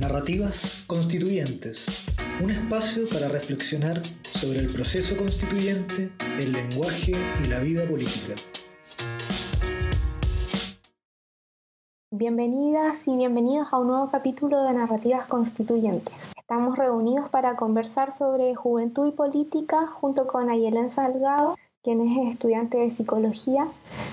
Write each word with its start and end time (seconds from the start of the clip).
Narrativas 0.00 0.84
Constituyentes, 0.86 2.06
un 2.40 2.50
espacio 2.50 3.02
para 3.12 3.28
reflexionar 3.28 3.96
sobre 4.22 4.60
el 4.60 4.72
proceso 4.72 5.16
constituyente, 5.16 6.12
el 6.38 6.52
lenguaje 6.52 7.14
y 7.42 7.48
la 7.48 7.58
vida 7.58 7.84
política. 7.84 8.34
Bienvenidas 12.12 13.08
y 13.08 13.16
bienvenidos 13.16 13.72
a 13.72 13.78
un 13.78 13.88
nuevo 13.88 14.08
capítulo 14.08 14.62
de 14.62 14.74
Narrativas 14.74 15.26
Constituyentes. 15.26 16.14
Estamos 16.36 16.78
reunidos 16.78 17.28
para 17.28 17.56
conversar 17.56 18.16
sobre 18.16 18.54
juventud 18.54 19.08
y 19.08 19.10
política 19.10 19.88
junto 19.88 20.28
con 20.28 20.48
Ayelen 20.48 20.90
Salgado, 20.90 21.56
quien 21.82 22.02
es 22.02 22.34
estudiante 22.34 22.78
de 22.78 22.90
psicología, 22.90 23.66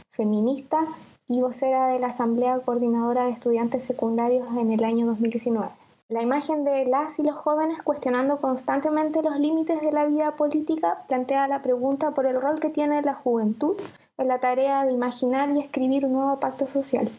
feminista 0.09 0.79
y 1.27 1.41
vocera 1.41 1.87
de 1.87 1.99
la 1.99 2.07
Asamblea 2.07 2.59
Coordinadora 2.59 3.25
de 3.25 3.31
Estudiantes 3.31 3.83
Secundarios 3.83 4.47
en 4.57 4.71
el 4.71 4.83
año 4.83 5.07
2019. 5.07 5.70
La 6.07 6.21
imagen 6.21 6.63
de 6.63 6.85
las 6.85 7.17
y 7.17 7.23
los 7.23 7.35
jóvenes 7.35 7.81
cuestionando 7.81 8.39
constantemente 8.39 9.23
los 9.23 9.39
límites 9.39 9.81
de 9.81 9.91
la 9.91 10.05
vida 10.05 10.35
política 10.35 11.03
plantea 11.07 11.47
la 11.47 11.63
pregunta 11.63 12.11
por 12.11 12.27
el 12.27 12.39
rol 12.39 12.59
que 12.59 12.69
tiene 12.69 13.02
la 13.02 13.16
juventud 13.16 13.75
en 14.19 14.27
la 14.27 14.39
tarea 14.39 14.85
de 14.85 14.91
imaginar 14.91 15.49
y 15.49 15.59
escribir 15.59 16.05
un 16.05 16.13
nuevo 16.13 16.39
pacto 16.39 16.67
social. 16.67 17.09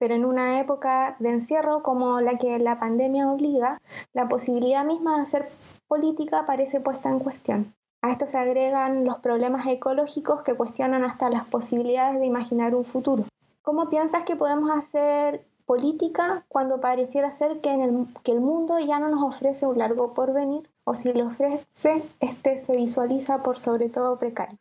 Pero 0.00 0.14
en 0.14 0.24
una 0.24 0.58
época 0.58 1.14
de 1.20 1.30
encierro 1.30 1.84
como 1.84 2.20
la 2.20 2.34
que 2.34 2.58
la 2.58 2.80
pandemia 2.80 3.30
obliga, 3.30 3.80
la 4.12 4.28
posibilidad 4.28 4.84
misma 4.84 5.14
de 5.14 5.22
hacer 5.22 5.48
política 5.86 6.44
parece 6.44 6.80
puesta 6.80 7.08
en 7.08 7.20
cuestión. 7.20 7.74
A 8.00 8.12
esto 8.12 8.26
se 8.26 8.38
agregan 8.38 9.04
los 9.04 9.18
problemas 9.18 9.66
ecológicos 9.66 10.42
que 10.42 10.54
cuestionan 10.54 11.04
hasta 11.04 11.30
las 11.30 11.44
posibilidades 11.44 12.20
de 12.20 12.26
imaginar 12.26 12.74
un 12.74 12.84
futuro. 12.84 13.24
¿Cómo 13.62 13.90
piensas 13.90 14.24
que 14.24 14.36
podemos 14.36 14.70
hacer 14.70 15.44
política 15.66 16.44
cuando 16.48 16.80
pareciera 16.80 17.30
ser 17.30 17.60
que, 17.60 17.74
el, 17.74 18.06
que 18.22 18.32
el 18.32 18.40
mundo 18.40 18.78
ya 18.78 18.98
no 18.98 19.08
nos 19.08 19.22
ofrece 19.22 19.66
un 19.66 19.78
largo 19.78 20.14
porvenir 20.14 20.68
o 20.84 20.94
si 20.94 21.12
lo 21.12 21.26
ofrece, 21.26 22.02
este 22.20 22.58
se 22.58 22.76
visualiza 22.76 23.42
por 23.42 23.58
sobre 23.58 23.90
todo 23.90 24.18
precario? 24.18 24.58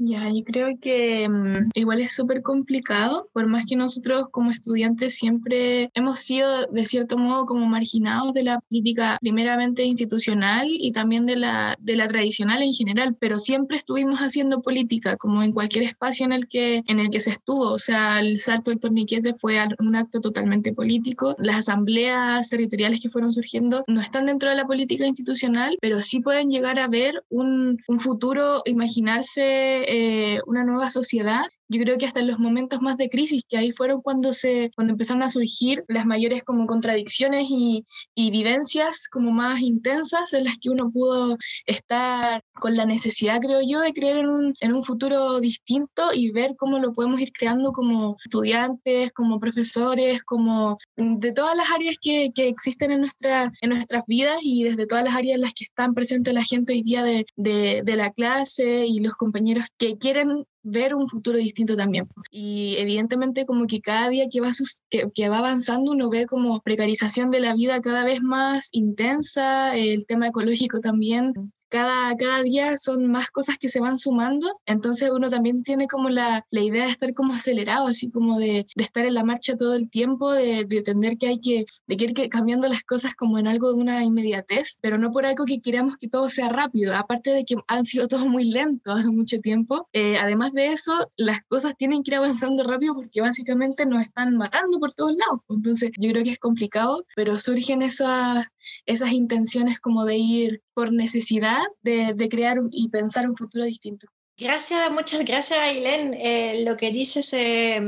Ya, 0.00 0.30
yo 0.30 0.44
creo 0.44 0.78
que 0.80 1.28
mm, 1.28 1.70
igual 1.74 2.00
es 2.00 2.14
súper 2.14 2.40
complicado, 2.42 3.28
por 3.32 3.48
más 3.48 3.64
que 3.66 3.74
nosotros 3.74 4.28
como 4.30 4.52
estudiantes 4.52 5.16
siempre 5.16 5.90
hemos 5.92 6.20
sido 6.20 6.66
de 6.66 6.86
cierto 6.86 7.18
modo 7.18 7.46
como 7.46 7.66
marginados 7.66 8.32
de 8.32 8.44
la 8.44 8.60
política 8.60 9.18
primeramente 9.20 9.82
institucional 9.82 10.68
y 10.70 10.92
también 10.92 11.26
de 11.26 11.34
la, 11.34 11.76
de 11.80 11.96
la 11.96 12.06
tradicional 12.06 12.62
en 12.62 12.72
general, 12.72 13.16
pero 13.18 13.40
siempre 13.40 13.76
estuvimos 13.76 14.20
haciendo 14.20 14.62
política, 14.62 15.16
como 15.16 15.42
en 15.42 15.50
cualquier 15.50 15.82
espacio 15.82 16.24
en 16.26 16.32
el 16.32 16.46
que, 16.46 16.84
en 16.86 17.00
el 17.00 17.10
que 17.10 17.18
se 17.18 17.30
estuvo, 17.30 17.72
o 17.72 17.78
sea, 17.78 18.20
el 18.20 18.36
salto 18.36 18.70
del 18.70 18.78
torniquete 18.78 19.34
fue 19.34 19.58
un 19.80 19.96
acto 19.96 20.20
totalmente 20.20 20.72
político, 20.72 21.34
las 21.40 21.56
asambleas 21.56 22.48
territoriales 22.48 23.00
que 23.00 23.08
fueron 23.08 23.32
surgiendo 23.32 23.82
no 23.88 24.00
están 24.00 24.26
dentro 24.26 24.48
de 24.48 24.54
la 24.54 24.64
política 24.64 25.08
institucional, 25.08 25.76
pero 25.80 26.00
sí 26.00 26.20
pueden 26.20 26.50
llegar 26.50 26.78
a 26.78 26.86
ver 26.86 27.24
un, 27.30 27.78
un 27.88 27.98
futuro, 27.98 28.62
imaginarse 28.64 29.87
eh, 29.88 30.40
una 30.46 30.64
nueva 30.64 30.90
sociedad 30.90 31.46
yo 31.68 31.80
creo 31.82 31.98
que 31.98 32.06
hasta 32.06 32.20
en 32.20 32.26
los 32.26 32.38
momentos 32.38 32.80
más 32.80 32.96
de 32.96 33.10
crisis, 33.10 33.42
que 33.48 33.58
ahí 33.58 33.72
fueron 33.72 34.00
cuando, 34.00 34.32
se, 34.32 34.70
cuando 34.74 34.92
empezaron 34.92 35.22
a 35.22 35.30
surgir 35.30 35.84
las 35.88 36.06
mayores 36.06 36.42
como 36.42 36.66
contradicciones 36.66 37.48
y, 37.50 37.86
y 38.14 38.30
vivencias 38.30 39.08
como 39.08 39.30
más 39.32 39.60
intensas 39.60 40.32
en 40.32 40.44
las 40.44 40.56
que 40.58 40.70
uno 40.70 40.90
pudo 40.90 41.36
estar 41.66 42.42
con 42.54 42.76
la 42.76 42.86
necesidad, 42.86 43.40
creo 43.40 43.60
yo, 43.62 43.80
de 43.80 43.92
creer 43.92 44.18
en 44.18 44.28
un, 44.28 44.54
en 44.60 44.72
un 44.72 44.82
futuro 44.84 45.40
distinto 45.40 46.12
y 46.14 46.30
ver 46.30 46.56
cómo 46.56 46.78
lo 46.78 46.92
podemos 46.92 47.20
ir 47.20 47.32
creando 47.32 47.72
como 47.72 48.16
estudiantes, 48.24 49.12
como 49.12 49.38
profesores, 49.38 50.24
como 50.24 50.78
de 50.96 51.32
todas 51.32 51.56
las 51.56 51.70
áreas 51.70 51.96
que, 52.00 52.30
que 52.34 52.48
existen 52.48 52.92
en, 52.92 53.00
nuestra, 53.00 53.52
en 53.60 53.70
nuestras 53.70 54.04
vidas 54.06 54.38
y 54.42 54.64
desde 54.64 54.86
todas 54.86 55.04
las 55.04 55.14
áreas 55.14 55.36
en 55.36 55.42
las 55.42 55.54
que 55.54 55.64
están 55.64 55.94
presentes 55.94 56.32
la 56.32 56.44
gente 56.44 56.72
hoy 56.72 56.82
día 56.82 57.02
de, 57.02 57.26
de, 57.36 57.82
de 57.84 57.96
la 57.96 58.10
clase 58.10 58.86
y 58.86 59.00
los 59.00 59.12
compañeros 59.12 59.64
que 59.76 59.98
quieren 59.98 60.44
ver 60.62 60.94
un 60.94 61.08
futuro 61.08 61.38
distinto 61.38 61.76
también. 61.76 62.08
Y 62.30 62.76
evidentemente 62.78 63.46
como 63.46 63.66
que 63.66 63.80
cada 63.80 64.08
día 64.08 64.26
que 64.30 64.40
va, 64.40 64.50
que, 64.90 65.08
que, 65.14 65.28
va 65.28 65.38
avanzando 65.38 65.92
uno 65.92 66.10
ve 66.10 66.26
como 66.26 66.60
precarización 66.60 67.30
de 67.30 67.40
la 67.40 67.54
vida 67.54 67.80
cada 67.80 68.04
vez 68.04 68.20
más 68.22 68.68
intensa, 68.72 69.76
el 69.76 70.06
tema 70.06 70.28
ecológico 70.28 70.80
también 70.80 71.52
cada, 71.68 72.16
cada 72.16 72.42
día 72.42 72.76
son 72.76 73.06
más 73.06 73.30
cosas 73.30 73.58
que 73.58 73.68
se 73.68 73.80
van 73.80 73.98
sumando, 73.98 74.60
entonces 74.66 75.10
uno 75.12 75.28
también 75.28 75.62
tiene 75.62 75.86
como 75.86 76.08
la, 76.08 76.46
la 76.50 76.60
idea 76.60 76.84
de 76.84 76.90
estar 76.90 77.14
como 77.14 77.34
acelerado, 77.34 77.86
así 77.86 78.10
como 78.10 78.38
de, 78.38 78.66
de, 78.74 78.84
estar 78.84 79.04
en 79.04 79.14
la 79.14 79.24
marcha 79.24 79.56
todo 79.56 79.74
el 79.74 79.90
tiempo, 79.90 80.32
de, 80.32 80.64
de 80.64 80.78
entender 80.78 81.18
que 81.18 81.28
hay 81.28 81.40
que, 81.40 81.64
de 81.86 81.96
que 81.96 82.04
ir 82.04 82.28
cambiando 82.28 82.68
las 82.68 82.82
cosas 82.82 83.14
como 83.14 83.38
en 83.38 83.46
algo 83.46 83.72
de 83.72 83.80
una 83.80 84.04
inmediatez, 84.04 84.78
pero 84.80 84.98
no 84.98 85.10
por 85.10 85.26
algo 85.26 85.44
que 85.44 85.60
queramos 85.60 85.96
que 85.96 86.08
todo 86.08 86.28
sea 86.28 86.48
rápido, 86.48 86.94
aparte 86.96 87.30
de 87.30 87.44
que 87.44 87.56
han 87.66 87.84
sido 87.84 88.08
todos 88.08 88.26
muy 88.26 88.44
lentos 88.44 88.98
hace 88.98 89.10
mucho 89.10 89.38
tiempo, 89.40 89.88
eh, 89.92 90.18
además 90.18 90.52
de 90.52 90.68
eso, 90.68 90.92
las 91.16 91.42
cosas 91.42 91.74
tienen 91.76 92.02
que 92.02 92.12
ir 92.12 92.16
avanzando 92.16 92.64
rápido 92.64 92.94
porque 92.94 93.20
básicamente 93.20 93.86
nos 93.86 94.02
están 94.02 94.36
matando 94.36 94.78
por 94.78 94.92
todos 94.92 95.12
lados, 95.12 95.40
entonces 95.48 95.90
yo 95.98 96.10
creo 96.10 96.24
que 96.24 96.30
es 96.30 96.38
complicado, 96.38 97.04
pero 97.14 97.38
surgen 97.38 97.82
esas, 97.82 98.46
esas 98.86 99.12
intenciones 99.12 99.80
como 99.80 100.04
de 100.04 100.16
ir 100.16 100.62
por 100.74 100.92
necesidad 100.92 101.62
de, 101.82 102.28
crear 102.28 102.58
y 102.70 102.88
pensar 102.88 103.28
un 103.28 103.36
futuro 103.36 103.64
distinto. 103.64 104.06
Gracias, 104.36 104.90
muchas 104.92 105.24
gracias, 105.24 105.58
Ailén. 105.58 106.14
Eh, 106.14 106.62
lo 106.64 106.76
que 106.76 106.92
dices 106.92 107.32
eh, 107.32 107.80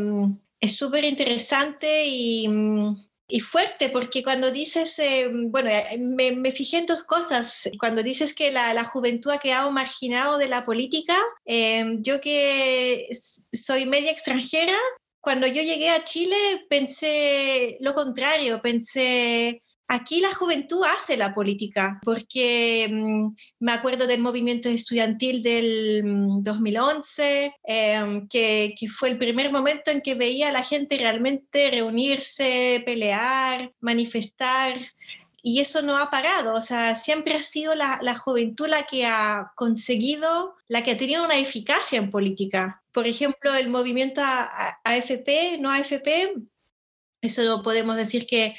es 0.60 0.74
súper 0.74 1.04
interesante 1.04 2.06
y, 2.06 2.48
y, 3.28 3.40
fuerte, 3.40 3.88
porque 3.88 4.24
cuando 4.24 4.50
dices, 4.50 4.98
eh, 4.98 5.30
bueno, 5.32 5.70
eh, 5.70 5.96
me, 5.98 6.50
fijé 6.50 6.78
en 6.78 6.86
dos 6.86 7.04
cosas. 7.04 7.70
Cuando 7.78 8.02
dices 8.02 8.34
que 8.34 8.50
la, 8.50 8.84
juventud 8.84 9.30
ha 9.30 9.38
quedado 9.38 9.70
marginado 9.70 10.38
de 10.38 10.48
la 10.48 10.64
política, 10.64 11.16
yo 11.46 12.20
que 12.20 13.08
soy 13.52 13.86
media 13.86 14.10
extranjera, 14.10 14.76
cuando 15.20 15.46
yo 15.46 15.62
llegué 15.62 15.90
a 15.90 16.02
Chile 16.02 16.66
pensé 16.68 17.76
lo 17.80 17.94
contrario, 17.94 18.60
pensé 18.62 19.60
Aquí 19.92 20.20
la 20.20 20.32
juventud 20.32 20.84
hace 20.84 21.16
la 21.16 21.34
política, 21.34 21.98
porque 22.04 22.86
mmm, 22.88 23.34
me 23.58 23.72
acuerdo 23.72 24.06
del 24.06 24.20
movimiento 24.20 24.68
estudiantil 24.68 25.42
del 25.42 26.02
2011, 26.44 27.56
eh, 27.64 28.22
que, 28.30 28.72
que, 28.78 28.88
fue 28.88 29.08
el 29.08 29.18
primer 29.18 29.50
momento 29.50 29.90
en 29.90 30.00
que 30.00 30.14
veía 30.14 30.50
a 30.50 30.52
la 30.52 30.62
gente 30.62 30.96
realmente 30.96 31.72
reunirse, 31.72 32.84
pelear, 32.86 33.72
manifestar. 33.80 34.80
Y 35.42 35.58
eso 35.58 35.82
no 35.82 35.98
ha 35.98 36.08
parado, 36.08 36.54
o 36.54 36.62
sea, 36.62 36.94
siempre 36.94 37.34
ha 37.34 37.42
sido 37.42 37.74
la, 37.74 37.98
la 38.00 38.16
juventud 38.16 38.68
la 38.68 38.84
que 38.84 39.06
ha 39.06 39.50
conseguido, 39.56 40.54
la 40.68 40.84
que 40.84 40.92
ha 40.92 40.96
tenido 40.96 41.24
una 41.24 41.38
eficacia 41.38 41.98
en 41.98 42.10
política. 42.10 42.80
Por 42.92 43.08
ejemplo, 43.08 43.52
el 43.54 43.68
movimiento 43.68 44.22
AFP, 44.84 45.58
no 45.58 45.68
AFP, 45.72 46.34
eso 47.22 47.62
podemos 47.62 47.96
decir 47.96 48.26
que 48.26 48.54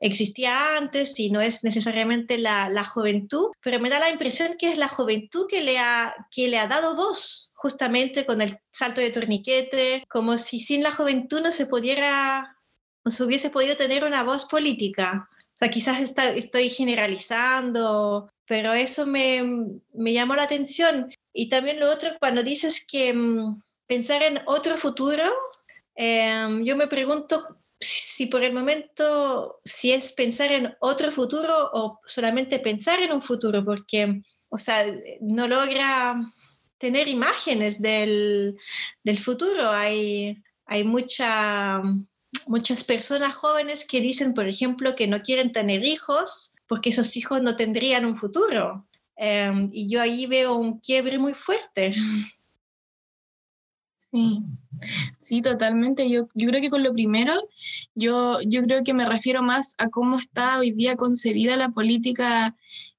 existía 0.00 0.76
antes 0.76 1.18
y 1.20 1.30
no 1.30 1.40
es 1.40 1.62
necesariamente 1.64 2.38
la, 2.38 2.68
la, 2.70 2.84
juventud, 2.84 3.50
pero 3.60 3.78
me 3.78 3.90
da 3.90 3.98
la 3.98 4.10
impresión 4.10 4.56
que 4.58 4.70
es 4.70 4.78
la 4.78 4.88
juventud 4.88 5.46
que 5.48 5.62
le, 5.62 5.78
ha, 5.78 6.14
que 6.30 6.48
le 6.48 6.58
ha 6.58 6.66
dado 6.66 6.96
voz 6.96 7.52
justamente 7.54 8.24
con 8.24 8.40
el 8.40 8.58
salto 8.72 9.00
de 9.00 9.10
torniquete, 9.10 10.04
como 10.08 10.38
si 10.38 10.60
sin 10.60 10.82
la 10.82 10.92
juventud 10.92 11.40
no 11.42 11.52
se 11.52 11.66
pudiera, 11.66 12.56
no 13.04 13.10
se 13.10 13.22
hubiese 13.22 13.50
podido 13.50 13.76
tener 13.76 14.04
una 14.04 14.22
voz 14.22 14.46
política. 14.46 15.28
O 15.56 15.58
sea, 15.58 15.70
quizás 15.70 16.00
está, 16.00 16.28
estoy 16.30 16.68
generalizando, 16.70 18.30
pero 18.46 18.72
eso 18.74 19.06
me, 19.06 19.42
me, 19.94 20.12
llamó 20.12 20.36
la 20.36 20.44
atención. 20.44 21.12
Y 21.32 21.48
también 21.48 21.80
lo 21.80 21.90
otro, 21.90 22.10
cuando 22.18 22.42
dices 22.42 22.84
que 22.86 23.12
um, 23.12 23.62
pensar 23.86 24.22
en 24.22 24.40
otro 24.46 24.76
futuro, 24.76 25.24
eh, 25.96 26.60
yo 26.62 26.76
me 26.76 26.86
pregunto 26.86 27.55
si 27.80 28.26
por 28.26 28.42
el 28.42 28.52
momento, 28.52 29.60
si 29.64 29.92
es 29.92 30.12
pensar 30.12 30.52
en 30.52 30.74
otro 30.80 31.10
futuro 31.12 31.70
o 31.72 32.00
solamente 32.06 32.58
pensar 32.58 33.00
en 33.02 33.12
un 33.12 33.22
futuro, 33.22 33.64
porque, 33.64 34.22
o 34.48 34.58
sea, 34.58 34.86
no 35.20 35.46
logra 35.48 36.16
tener 36.78 37.08
imágenes 37.08 37.80
del, 37.80 38.56
del 39.04 39.18
futuro. 39.18 39.70
Hay, 39.70 40.42
hay 40.66 40.84
mucha, 40.84 41.82
muchas 42.46 42.84
personas 42.84 43.34
jóvenes 43.34 43.84
que 43.84 44.00
dicen, 44.00 44.34
por 44.34 44.48
ejemplo, 44.48 44.94
que 44.94 45.06
no 45.06 45.22
quieren 45.22 45.52
tener 45.52 45.84
hijos 45.84 46.54
porque 46.66 46.90
esos 46.90 47.16
hijos 47.16 47.42
no 47.42 47.56
tendrían 47.56 48.04
un 48.04 48.16
futuro. 48.16 48.86
Um, 49.18 49.68
y 49.72 49.88
yo 49.88 50.02
ahí 50.02 50.26
veo 50.26 50.54
un 50.54 50.78
quiebre 50.80 51.18
muy 51.18 51.32
fuerte. 51.32 51.94
Sí, 54.10 54.40
sí, 55.20 55.42
totalmente. 55.42 56.08
Yo, 56.08 56.28
yo 56.34 56.48
creo 56.48 56.60
que 56.60 56.70
con 56.70 56.84
lo 56.84 56.92
primero, 56.92 57.32
yo, 57.94 58.40
yo 58.42 58.62
creo 58.62 58.84
que 58.84 58.94
me 58.94 59.04
refiero 59.04 59.42
más 59.42 59.74
a 59.78 59.88
cómo 59.88 60.16
está 60.16 60.58
hoy 60.60 60.70
día 60.70 60.94
concebida 60.96 61.56
la 61.56 61.70
política 61.70 62.54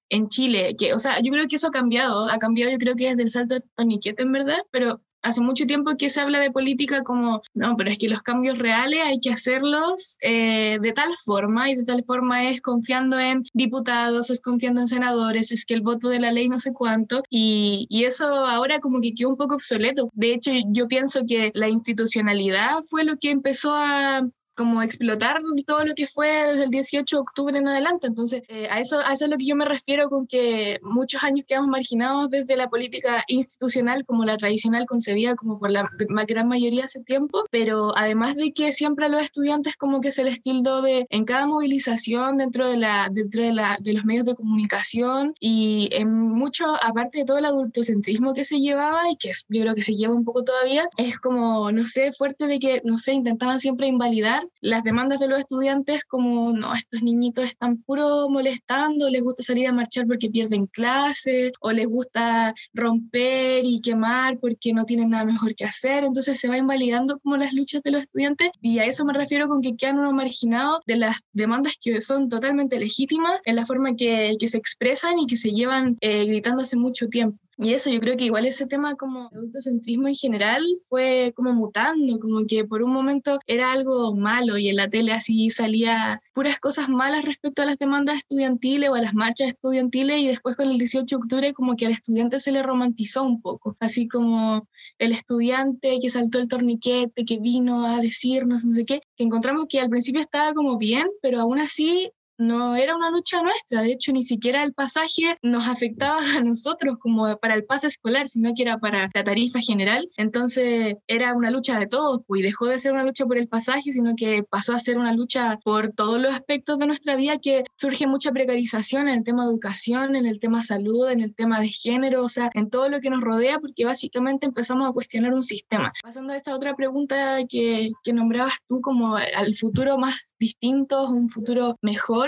en 0.09 0.27
Chile. 0.27 0.75
Que, 0.77 0.93
o 0.93 0.99
sea, 0.99 1.21
yo 1.21 1.31
creo 1.31 1.47
que 1.47 1.55
eso 1.55 1.67
ha 1.69 1.71
cambiado, 1.71 2.29
ha 2.29 2.37
cambiado 2.39 2.71
yo 2.71 2.77
creo 2.77 2.95
que 2.95 3.09
desde 3.09 3.23
el 3.23 3.29
salto 3.31 3.55
de 3.55 3.61
Toniquete, 3.75 4.23
en 4.23 4.33
verdad, 4.33 4.57
pero 4.69 5.01
hace 5.27 5.41
mucho 5.41 5.65
tiempo 5.65 5.95
que 5.97 6.09
se 6.09 6.21
habla 6.21 6.39
de 6.39 6.51
política 6.51 7.03
como, 7.03 7.41
no, 7.53 7.75
pero 7.77 7.89
es 7.89 7.97
que 7.97 8.09
los 8.09 8.21
cambios 8.21 8.57
reales 8.57 9.01
hay 9.03 9.19
que 9.19 9.31
hacerlos 9.31 10.17
eh, 10.21 10.77
de 10.81 10.93
tal 10.93 11.09
forma 11.23 11.69
y 11.69 11.75
de 11.75 11.83
tal 11.83 12.03
forma 12.03 12.49
es 12.49 12.61
confiando 12.61 13.19
en 13.19 13.43
diputados, 13.53 14.29
es 14.29 14.41
confiando 14.41 14.81
en 14.81 14.87
senadores, 14.87 15.51
es 15.51 15.65
que 15.65 15.73
el 15.73 15.81
voto 15.81 16.09
de 16.09 16.19
la 16.19 16.31
ley 16.31 16.49
no 16.49 16.59
sé 16.59 16.71
cuánto 16.73 17.23
y, 17.29 17.87
y 17.89 18.05
eso 18.05 18.25
ahora 18.25 18.79
como 18.79 19.01
que 19.01 19.13
quedó 19.13 19.29
un 19.29 19.37
poco 19.37 19.55
obsoleto. 19.55 20.09
De 20.13 20.33
hecho, 20.33 20.51
yo 20.69 20.87
pienso 20.87 21.21
que 21.27 21.51
la 21.53 21.69
institucionalidad 21.69 22.79
fue 22.89 23.03
lo 23.03 23.17
que 23.17 23.31
empezó 23.31 23.73
a 23.73 24.21
como 24.57 24.81
explotar 24.81 25.41
todo 25.65 25.85
lo 25.85 25.93
que 25.95 26.07
fue 26.07 26.27
desde 26.27 26.63
el 26.63 26.69
18 26.69 27.15
de 27.15 27.21
octubre 27.21 27.57
en 27.57 27.67
adelante. 27.67 28.07
Entonces, 28.07 28.43
eh, 28.47 28.67
a, 28.69 28.79
eso, 28.79 28.99
a 28.99 29.13
eso 29.13 29.25
es 29.25 29.31
lo 29.31 29.37
que 29.37 29.45
yo 29.45 29.55
me 29.55 29.65
refiero 29.65 30.09
con 30.09 30.27
que 30.27 30.79
muchos 30.81 31.23
años 31.23 31.45
quedamos 31.47 31.69
marginados 31.69 32.29
desde 32.29 32.55
la 32.55 32.69
política 32.69 33.23
institucional 33.27 34.05
como 34.05 34.25
la 34.25 34.37
tradicional 34.37 34.85
concebida 34.85 35.35
como 35.35 35.59
por 35.59 35.71
la 35.71 35.89
gran 36.27 36.47
mayoría 36.47 36.85
hace 36.85 37.01
tiempo, 37.01 37.43
pero 37.51 37.95
además 37.95 38.35
de 38.35 38.51
que 38.51 38.71
siempre 38.71 39.05
a 39.05 39.09
los 39.09 39.21
estudiantes 39.21 39.75
como 39.77 40.01
que 40.01 40.11
se 40.11 40.23
les 40.23 40.41
tildó 40.41 40.81
de 40.81 41.05
en 41.09 41.25
cada 41.25 41.45
movilización 41.45 42.37
dentro 42.37 42.67
de, 42.67 42.77
la, 42.77 43.09
dentro 43.11 43.43
de, 43.43 43.53
la, 43.53 43.77
de 43.79 43.93
los 43.93 44.05
medios 44.05 44.25
de 44.25 44.35
comunicación 44.35 45.35
y 45.39 45.89
en 45.91 46.11
mucho, 46.11 46.65
aparte 46.81 47.19
de 47.19 47.25
todo 47.25 47.37
el 47.37 47.45
adultocentrismo 47.45 48.33
que 48.33 48.45
se 48.45 48.59
llevaba 48.59 49.09
y 49.11 49.17
que 49.17 49.31
yo 49.49 49.61
creo 49.61 49.75
que 49.75 49.81
se 49.81 49.95
lleva 49.95 50.13
un 50.13 50.25
poco 50.25 50.43
todavía, 50.43 50.87
es 50.97 51.17
como, 51.19 51.71
no 51.71 51.85
sé, 51.85 52.11
fuerte 52.11 52.47
de 52.47 52.59
que, 52.59 52.81
no 52.83 52.97
sé, 52.97 53.13
intentaban 53.13 53.59
siempre 53.59 53.87
invalidar 53.87 54.46
las 54.61 54.83
demandas 54.83 55.19
de 55.19 55.27
los 55.27 55.39
estudiantes 55.39 56.03
como, 56.05 56.51
no, 56.53 56.73
estos 56.73 57.01
niñitos 57.01 57.45
están 57.45 57.77
puro 57.77 58.29
molestando, 58.29 59.09
les 59.09 59.23
gusta 59.23 59.43
salir 59.43 59.67
a 59.67 59.73
marchar 59.73 60.07
porque 60.07 60.29
pierden 60.29 60.65
clase, 60.67 61.51
o 61.61 61.71
les 61.71 61.87
gusta 61.87 62.53
romper 62.73 63.63
y 63.65 63.81
quemar 63.81 64.39
porque 64.39 64.73
no 64.73 64.85
tienen 64.85 65.09
nada 65.11 65.25
mejor 65.25 65.55
que 65.55 65.65
hacer, 65.65 66.03
entonces 66.03 66.39
se 66.39 66.47
va 66.47 66.57
invalidando 66.57 67.19
como 67.19 67.37
las 67.37 67.53
luchas 67.53 67.81
de 67.83 67.91
los 67.91 68.01
estudiantes 68.01 68.51
y 68.61 68.79
a 68.79 68.85
eso 68.85 69.05
me 69.05 69.13
refiero 69.13 69.47
con 69.47 69.61
que 69.61 69.75
quedan 69.75 69.99
uno 69.99 70.11
marginado 70.11 70.81
de 70.85 70.97
las 70.97 71.21
demandas 71.33 71.77
que 71.81 72.01
son 72.01 72.29
totalmente 72.29 72.79
legítimas 72.79 73.39
en 73.45 73.55
la 73.55 73.65
forma 73.65 73.95
que, 73.95 74.35
que 74.39 74.47
se 74.47 74.57
expresan 74.57 75.19
y 75.19 75.27
que 75.27 75.37
se 75.37 75.51
llevan 75.51 75.97
eh, 76.01 76.25
gritando 76.25 76.63
hace 76.63 76.77
mucho 76.77 77.07
tiempo. 77.07 77.37
Y 77.59 77.73
eso, 77.73 77.89
yo 77.89 77.99
creo 77.99 78.15
que 78.15 78.25
igual 78.25 78.45
ese 78.45 78.67
tema 78.67 78.93
como 78.93 79.29
adultocentrismo 79.33 80.07
en 80.07 80.13
general 80.13 80.63
fue 80.87 81.33
como 81.35 81.53
mutando, 81.53 82.19
como 82.19 82.45
que 82.45 82.65
por 82.65 82.83
un 82.83 82.93
momento 82.93 83.39
era 83.47 83.71
algo 83.71 84.15
malo 84.15 84.59
y 84.59 84.69
en 84.69 84.75
la 84.75 84.89
tele 84.89 85.11
así 85.11 85.49
salía 85.49 86.21
puras 86.33 86.59
cosas 86.59 86.87
malas 86.87 87.25
respecto 87.25 87.63
a 87.63 87.65
las 87.65 87.79
demandas 87.79 88.17
estudiantiles 88.17 88.91
o 88.91 88.93
a 88.93 89.01
las 89.01 89.15
marchas 89.15 89.47
estudiantiles 89.47 90.19
y 90.19 90.27
después 90.27 90.55
con 90.55 90.69
el 90.69 90.77
18 90.77 91.05
de 91.07 91.23
octubre 91.23 91.53
como 91.53 91.75
que 91.75 91.87
al 91.87 91.93
estudiante 91.93 92.39
se 92.39 92.51
le 92.51 92.61
romantizó 92.61 93.23
un 93.23 93.41
poco, 93.41 93.75
así 93.79 94.07
como 94.07 94.67
el 94.99 95.11
estudiante 95.11 95.97
que 95.99 96.11
saltó 96.11 96.37
el 96.37 96.49
torniquete, 96.49 97.25
que 97.25 97.39
vino 97.39 97.87
a 97.87 98.01
decirnos 98.01 98.65
no 98.65 98.73
sé 98.75 98.85
qué, 98.85 99.01
que 99.15 99.23
encontramos 99.23 99.65
que 99.67 99.79
al 99.79 99.89
principio 99.89 100.21
estaba 100.21 100.53
como 100.53 100.77
bien, 100.77 101.07
pero 101.23 101.41
aún 101.41 101.57
así 101.57 102.11
no 102.37 102.75
era 102.75 102.95
una 102.95 103.09
lucha 103.09 103.41
nuestra, 103.41 103.81
de 103.81 103.91
hecho 103.91 104.11
ni 104.11 104.23
siquiera 104.23 104.63
el 104.63 104.73
pasaje 104.73 105.37
nos 105.41 105.67
afectaba 105.67 106.19
a 106.37 106.41
nosotros 106.41 106.97
como 106.99 107.35
para 107.37 107.55
el 107.55 107.65
pase 107.65 107.87
escolar, 107.87 108.27
sino 108.27 108.51
que 108.55 108.63
era 108.63 108.77
para 108.77 109.09
la 109.13 109.23
tarifa 109.23 109.59
general, 109.59 110.09
entonces 110.17 110.95
era 111.07 111.33
una 111.33 111.51
lucha 111.51 111.79
de 111.79 111.87
todos, 111.87 112.21
pues, 112.27 112.41
y 112.41 112.43
dejó 112.43 112.67
de 112.67 112.79
ser 112.79 112.93
una 112.93 113.03
lucha 113.03 113.25
por 113.25 113.37
el 113.37 113.47
pasaje, 113.47 113.91
sino 113.91 114.13
que 114.15 114.43
pasó 114.43 114.73
a 114.73 114.79
ser 114.79 114.97
una 114.97 115.13
lucha 115.13 115.59
por 115.63 115.91
todos 115.91 116.19
los 116.19 116.33
aspectos 116.33 116.79
de 116.79 116.87
nuestra 116.87 117.15
vida 117.15 117.37
que 117.39 117.63
surge 117.75 118.07
mucha 118.07 118.31
precarización 118.31 119.07
en 119.07 119.19
el 119.19 119.23
tema 119.23 119.43
de 119.43 119.51
educación, 119.51 120.15
en 120.15 120.25
el 120.25 120.39
tema 120.39 120.63
salud, 120.63 121.09
en 121.09 121.21
el 121.21 121.35
tema 121.35 121.59
de 121.59 121.69
género, 121.69 122.23
o 122.23 122.29
sea, 122.29 122.49
en 122.53 122.69
todo 122.69 122.89
lo 122.89 122.99
que 122.99 123.09
nos 123.09 123.21
rodea, 123.21 123.59
porque 123.59 123.85
básicamente 123.85 124.45
empezamos 124.45 124.89
a 124.89 124.93
cuestionar 124.93 125.33
un 125.33 125.43
sistema. 125.43 125.91
Pasando 126.01 126.33
a 126.33 126.35
esa 126.35 126.55
otra 126.55 126.75
pregunta 126.75 127.39
que, 127.49 127.91
que 128.03 128.13
nombrabas 128.13 128.59
tú 128.67 128.81
como 128.81 129.15
al 129.15 129.53
futuro 129.55 129.97
más 129.97 130.35
distinto, 130.39 131.07
un 131.09 131.29
futuro 131.29 131.77
mejor, 131.81 132.26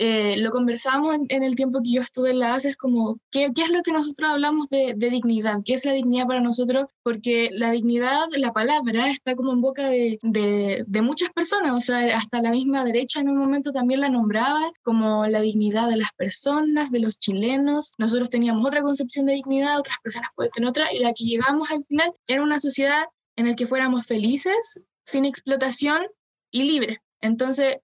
eh, 0.00 0.36
lo 0.36 0.50
conversamos 0.50 1.16
en, 1.28 1.42
el 1.42 1.56
tiempo 1.56 1.80
que 1.82 1.90
yo 1.90 2.02
estuve 2.02 2.30
en 2.30 2.38
la 2.38 2.54
ACES, 2.54 2.76
como 2.76 3.18
¿qué, 3.32 3.50
qué 3.52 3.62
es 3.62 3.70
lo 3.70 3.82
que 3.82 3.90
nosotros 3.90 4.30
hablamos 4.30 4.68
de, 4.68 4.94
dignidad, 4.96 5.58
qué 5.64 5.74
es 5.74 5.84
la 5.84 5.92
dignidad 5.92 6.28
para 6.28 6.40
nosotros, 6.40 6.86
porque 7.02 7.50
la 7.52 7.72
dignidad, 7.72 8.26
la 8.36 8.52
palabra, 8.52 9.10
está 9.10 9.34
como 9.34 9.52
en 9.52 9.60
boca 9.60 9.88
de, 9.88 10.20
de, 10.22 11.02
muchas 11.02 11.30
personas, 11.30 11.72
o 11.72 11.80
sea, 11.80 12.16
hasta 12.16 12.40
la 12.40 12.52
misma 12.52 12.84
derecha 12.84 13.20
en 13.20 13.28
un 13.28 13.38
momento 13.38 13.72
también 13.72 14.00
la 14.00 14.08
nombraba 14.08 14.70
como 14.82 15.26
la 15.26 15.40
dignidad 15.40 15.88
de 15.88 15.96
las 15.96 16.12
personas, 16.12 16.92
de 16.92 17.00
los 17.00 17.18
chilenos, 17.18 17.92
nosotros 17.98 18.30
teníamos 18.30 18.64
otra 18.64 18.82
concepción 18.82 19.26
de 19.26 19.34
dignidad, 19.34 19.80
otras 19.80 19.96
personas 20.02 20.30
pueden 20.36 20.52
tener 20.52 20.68
otra, 20.68 20.92
y 20.92 21.00
la 21.00 21.12
que 21.12 21.24
llegamos 21.24 21.72
al 21.72 21.84
final 21.84 22.12
era 22.28 22.42
una 22.42 22.60
sociedad 22.60 23.02
en 23.34 23.48
la 23.48 23.56
que 23.56 23.66
fuéramos 23.66 24.06
felices, 24.06 24.80
sin 25.02 25.24
explotación 25.24 26.02
y 26.52 26.64
libres. 26.64 26.98
Entonces, 27.20 27.78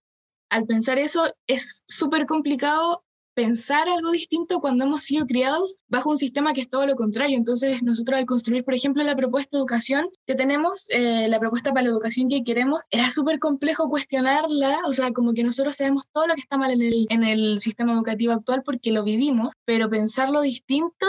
al 0.55 0.67
pensar 0.67 0.99
eso 0.99 1.35
es 1.49 1.83
súper 1.85 2.27
complicado 2.27 3.03
pensar 3.35 3.89
algo 3.89 4.13
distinto 4.13 4.61
cuando 4.61 4.85
hemos 4.85 5.03
sido 5.03 5.27
criados 5.27 5.79
bajo 5.89 6.11
un 6.11 6.17
sistema 6.17 6.53
que 6.53 6.61
es 6.61 6.69
todo 6.69 6.87
lo 6.87 6.95
contrario. 6.95 7.37
Entonces, 7.37 7.83
nosotros 7.83 8.21
al 8.21 8.27
construir, 8.27 8.65
por 8.65 8.75
ejemplo, 8.75 9.03
la 9.03 9.17
propuesta 9.17 9.57
de 9.57 9.59
educación 9.59 10.09
que 10.25 10.37
tenemos, 10.37 10.87
eh, 10.91 11.27
la 11.27 11.41
propuesta 11.41 11.71
para 11.71 11.83
la 11.83 11.91
educación 11.91 12.29
que 12.29 12.45
queremos, 12.45 12.83
era 12.89 13.11
súper 13.11 13.41
complejo 13.41 13.89
cuestionarla, 13.89 14.83
o 14.87 14.93
sea, 14.93 15.13
como 15.13 15.35
que 15.35 15.43
nosotros 15.43 15.75
sabemos 15.75 16.05
todo 16.13 16.29
lo 16.29 16.35
que 16.35 16.43
está 16.43 16.57
mal 16.57 16.71
en 16.71 16.83
el, 16.83 17.07
en 17.09 17.25
el 17.25 17.61
sistema 17.61 17.93
educativo 17.93 18.33
actual 18.33 18.63
porque 18.65 18.93
lo 18.93 19.03
vivimos, 19.03 19.51
pero 19.65 19.91
pensarlo 19.91 20.41
distinto 20.41 21.07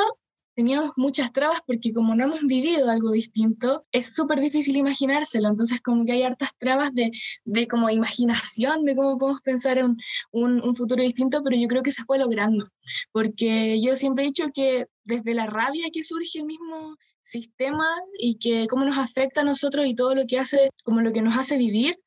teníamos 0.55 0.93
muchas 0.95 1.31
trabas 1.33 1.59
porque 1.67 1.91
como 1.91 2.15
no 2.15 2.23
hemos 2.23 2.41
vivido 2.41 2.89
algo 2.89 3.11
distinto, 3.11 3.85
es 3.91 4.15
súper 4.15 4.39
difícil 4.39 4.77
imaginárselo. 4.77 5.49
Entonces 5.49 5.81
como 5.81 6.05
que 6.05 6.13
hay 6.13 6.23
hartas 6.23 6.57
trabas 6.57 6.93
de, 6.93 7.11
de 7.43 7.67
como 7.67 7.89
imaginación 7.89 8.85
de 8.85 8.95
cómo 8.95 9.17
podemos 9.17 9.41
pensar 9.41 9.77
en 9.77 9.97
un, 10.31 10.61
un, 10.61 10.75
futuro 10.75 11.03
distinto, 11.03 11.43
pero 11.43 11.57
yo 11.57 11.67
creo 11.67 11.83
que 11.83 11.91
se 11.91 12.03
fue 12.05 12.17
logrando. 12.17 12.69
Porque 13.11 13.79
yo 13.81 13.95
siempre 13.95 14.23
he 14.23 14.27
dicho 14.27 14.45
que 14.53 14.87
desde 15.03 15.33
la 15.33 15.45
rabia 15.45 15.89
que 15.91 16.03
surge 16.03 16.39
el 16.39 16.45
mismo 16.45 16.95
sistema 17.21 17.85
y 18.17 18.37
que 18.37 18.67
cómo 18.67 18.85
nos 18.85 18.97
afecta 18.97 19.41
a 19.41 19.45
nosotros 19.45 19.87
y 19.87 19.95
todo 19.95 20.15
lo 20.15 20.25
que 20.25 20.39
hace, 20.39 20.69
como 20.83 21.01
lo 21.01 21.11
que 21.11 21.21
nos 21.21 21.37
hace 21.37 21.57
vivir, 21.57 21.99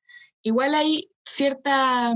igual 0.42 0.74
hay 0.74 1.10
cierta 1.24 2.14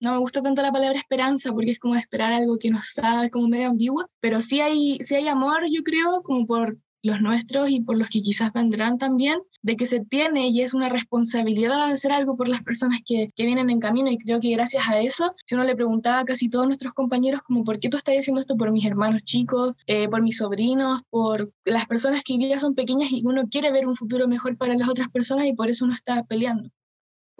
no 0.00 0.12
me 0.12 0.18
gusta 0.18 0.42
tanto 0.42 0.62
la 0.62 0.72
palabra 0.72 0.98
esperanza 0.98 1.52
porque 1.52 1.72
es 1.72 1.78
como 1.78 1.96
esperar 1.96 2.32
algo 2.32 2.58
que 2.58 2.70
no 2.70 2.80
sabe, 2.82 3.30
como 3.30 3.48
medio 3.48 3.68
ambigua, 3.68 4.08
pero 4.20 4.40
sí 4.42 4.60
hay, 4.60 4.98
sí 5.00 5.14
hay 5.14 5.28
amor, 5.28 5.64
yo 5.70 5.82
creo, 5.82 6.22
como 6.22 6.46
por 6.46 6.76
los 7.02 7.20
nuestros 7.20 7.70
y 7.70 7.80
por 7.80 7.96
los 7.96 8.08
que 8.08 8.20
quizás 8.20 8.52
vendrán 8.52 8.98
también, 8.98 9.40
de 9.62 9.76
que 9.76 9.86
se 9.86 10.00
tiene 10.00 10.48
y 10.48 10.60
es 10.62 10.74
una 10.74 10.88
responsabilidad 10.88 11.90
hacer 11.90 12.12
algo 12.12 12.36
por 12.36 12.48
las 12.48 12.62
personas 12.62 13.00
que, 13.04 13.30
que, 13.34 13.46
vienen 13.46 13.70
en 13.70 13.80
camino 13.80 14.10
y 14.10 14.18
creo 14.18 14.40
que 14.40 14.50
gracias 14.50 14.88
a 14.88 15.00
eso, 15.00 15.34
si 15.46 15.54
uno 15.54 15.64
le 15.64 15.76
preguntaba 15.76 16.20
a 16.20 16.24
casi 16.24 16.48
todos 16.48 16.66
nuestros 16.66 16.92
compañeros 16.92 17.42
como 17.42 17.64
por 17.64 17.80
qué 17.80 17.88
tú 17.88 17.96
estás 17.96 18.16
haciendo 18.18 18.40
esto 18.40 18.56
por 18.56 18.70
mis 18.70 18.84
hermanos 18.84 19.24
chicos, 19.24 19.74
eh, 19.86 20.08
por 20.08 20.22
mis 20.22 20.38
sobrinos, 20.38 21.02
por 21.10 21.52
las 21.64 21.86
personas 21.86 22.22
que 22.22 22.34
hoy 22.34 22.38
día 22.38 22.58
son 22.58 22.74
pequeñas 22.74 23.10
y 23.12 23.22
uno 23.24 23.48
quiere 23.50 23.72
ver 23.72 23.86
un 23.86 23.96
futuro 23.96 24.28
mejor 24.28 24.56
para 24.56 24.74
las 24.74 24.88
otras 24.88 25.08
personas 25.08 25.46
y 25.46 25.54
por 25.54 25.68
eso 25.70 25.84
uno 25.84 25.94
está 25.94 26.22
peleando. 26.24 26.70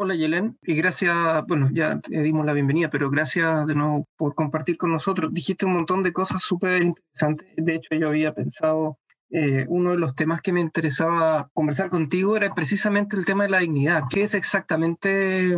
Hola 0.03 0.15
Yelén, 0.15 0.57
y 0.63 0.77
gracias, 0.77 1.45
bueno, 1.47 1.69
ya 1.71 2.01
te 2.01 2.23
dimos 2.23 2.47
la 2.47 2.55
bienvenida, 2.55 2.89
pero 2.89 3.11
gracias 3.11 3.67
de 3.67 3.75
nuevo 3.75 4.09
por 4.17 4.35
compartir 4.35 4.79
con 4.79 4.91
nosotros. 4.91 5.31
Dijiste 5.31 5.67
un 5.67 5.75
montón 5.75 6.03
de 6.03 6.11
cosas 6.11 6.41
súper 6.41 6.83
interesantes. 6.83 7.47
De 7.55 7.75
hecho, 7.75 7.95
yo 7.95 8.09
había 8.09 8.33
pensado, 8.33 8.97
eh, 9.29 9.67
uno 9.69 9.91
de 9.91 9.99
los 9.99 10.15
temas 10.15 10.41
que 10.41 10.55
me 10.55 10.63
interesaba 10.63 11.51
conversar 11.53 11.91
contigo 11.91 12.35
era 12.35 12.55
precisamente 12.55 13.15
el 13.15 13.27
tema 13.27 13.45
de 13.45 13.51
la 13.51 13.59
dignidad. 13.59 14.05
¿Qué 14.09 14.23
es 14.23 14.33
exactamente 14.33 15.55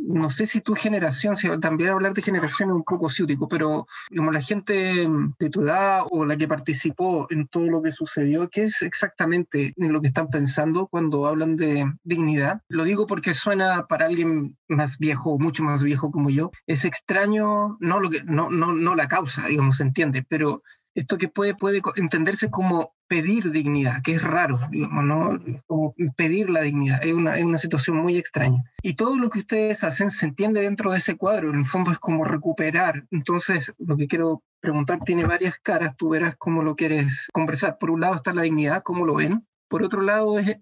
no 0.00 0.30
sé 0.30 0.46
si 0.46 0.60
tu 0.60 0.74
generación, 0.74 1.36
si 1.36 1.48
también 1.60 1.90
hablar 1.90 2.14
de 2.14 2.22
generación 2.22 2.70
es 2.70 2.74
un 2.74 2.84
poco 2.84 3.10
ciútico, 3.10 3.48
pero 3.48 3.86
como 4.14 4.32
la 4.32 4.40
gente 4.40 5.08
de 5.38 5.50
tu 5.50 5.62
edad 5.62 6.02
o 6.10 6.24
la 6.24 6.36
que 6.36 6.48
participó 6.48 7.26
en 7.30 7.46
todo 7.46 7.64
lo 7.64 7.82
que 7.82 7.92
sucedió, 7.92 8.48
¿qué 8.48 8.64
es 8.64 8.82
exactamente 8.82 9.74
en 9.76 9.92
lo 9.92 10.00
que 10.00 10.08
están 10.08 10.28
pensando 10.28 10.86
cuando 10.86 11.26
hablan 11.26 11.56
de 11.56 11.92
dignidad? 12.02 12.62
Lo 12.68 12.84
digo 12.84 13.06
porque 13.06 13.34
suena 13.34 13.86
para 13.86 14.06
alguien 14.06 14.56
más 14.68 14.98
viejo, 14.98 15.38
mucho 15.38 15.62
más 15.62 15.82
viejo 15.82 16.10
como 16.10 16.30
yo, 16.30 16.50
es 16.66 16.84
extraño, 16.84 17.76
no, 17.80 18.00
lo 18.00 18.10
que, 18.10 18.22
no, 18.24 18.50
no, 18.50 18.72
no 18.72 18.94
la 18.94 19.08
causa, 19.08 19.46
digamos, 19.46 19.76
se 19.76 19.82
entiende, 19.82 20.24
pero 20.28 20.62
esto 21.00 21.18
que 21.18 21.28
puede, 21.28 21.54
puede 21.54 21.80
entenderse 21.96 22.50
como 22.50 22.94
pedir 23.08 23.50
dignidad, 23.50 24.02
que 24.02 24.14
es 24.14 24.22
raro, 24.22 24.60
digamos, 24.70 25.04
¿no? 25.04 25.40
Como 25.66 25.94
pedir 26.16 26.50
la 26.50 26.60
dignidad, 26.60 27.02
es 27.02 27.12
una, 27.12 27.36
es 27.36 27.44
una 27.44 27.58
situación 27.58 27.96
muy 27.96 28.16
extraña. 28.16 28.62
Y 28.82 28.94
todo 28.94 29.16
lo 29.16 29.30
que 29.30 29.40
ustedes 29.40 29.82
hacen 29.82 30.10
se 30.10 30.26
entiende 30.26 30.60
dentro 30.60 30.92
de 30.92 30.98
ese 30.98 31.16
cuadro, 31.16 31.50
en 31.50 31.58
el 31.58 31.66
fondo 31.66 31.90
es 31.90 31.98
como 31.98 32.24
recuperar. 32.24 33.06
Entonces, 33.10 33.72
lo 33.78 33.96
que 33.96 34.06
quiero 34.06 34.42
preguntar 34.60 35.00
tiene 35.04 35.24
varias 35.24 35.58
caras, 35.58 35.96
tú 35.96 36.10
verás 36.10 36.36
cómo 36.36 36.62
lo 36.62 36.76
quieres 36.76 37.28
conversar. 37.32 37.78
Por 37.78 37.90
un 37.90 38.00
lado 38.00 38.16
está 38.16 38.32
la 38.32 38.42
dignidad, 38.42 38.82
cómo 38.82 39.04
lo 39.04 39.16
ven. 39.16 39.46
Por 39.68 39.82
otro 39.82 40.02
lado, 40.02 40.38
es, 40.38 40.58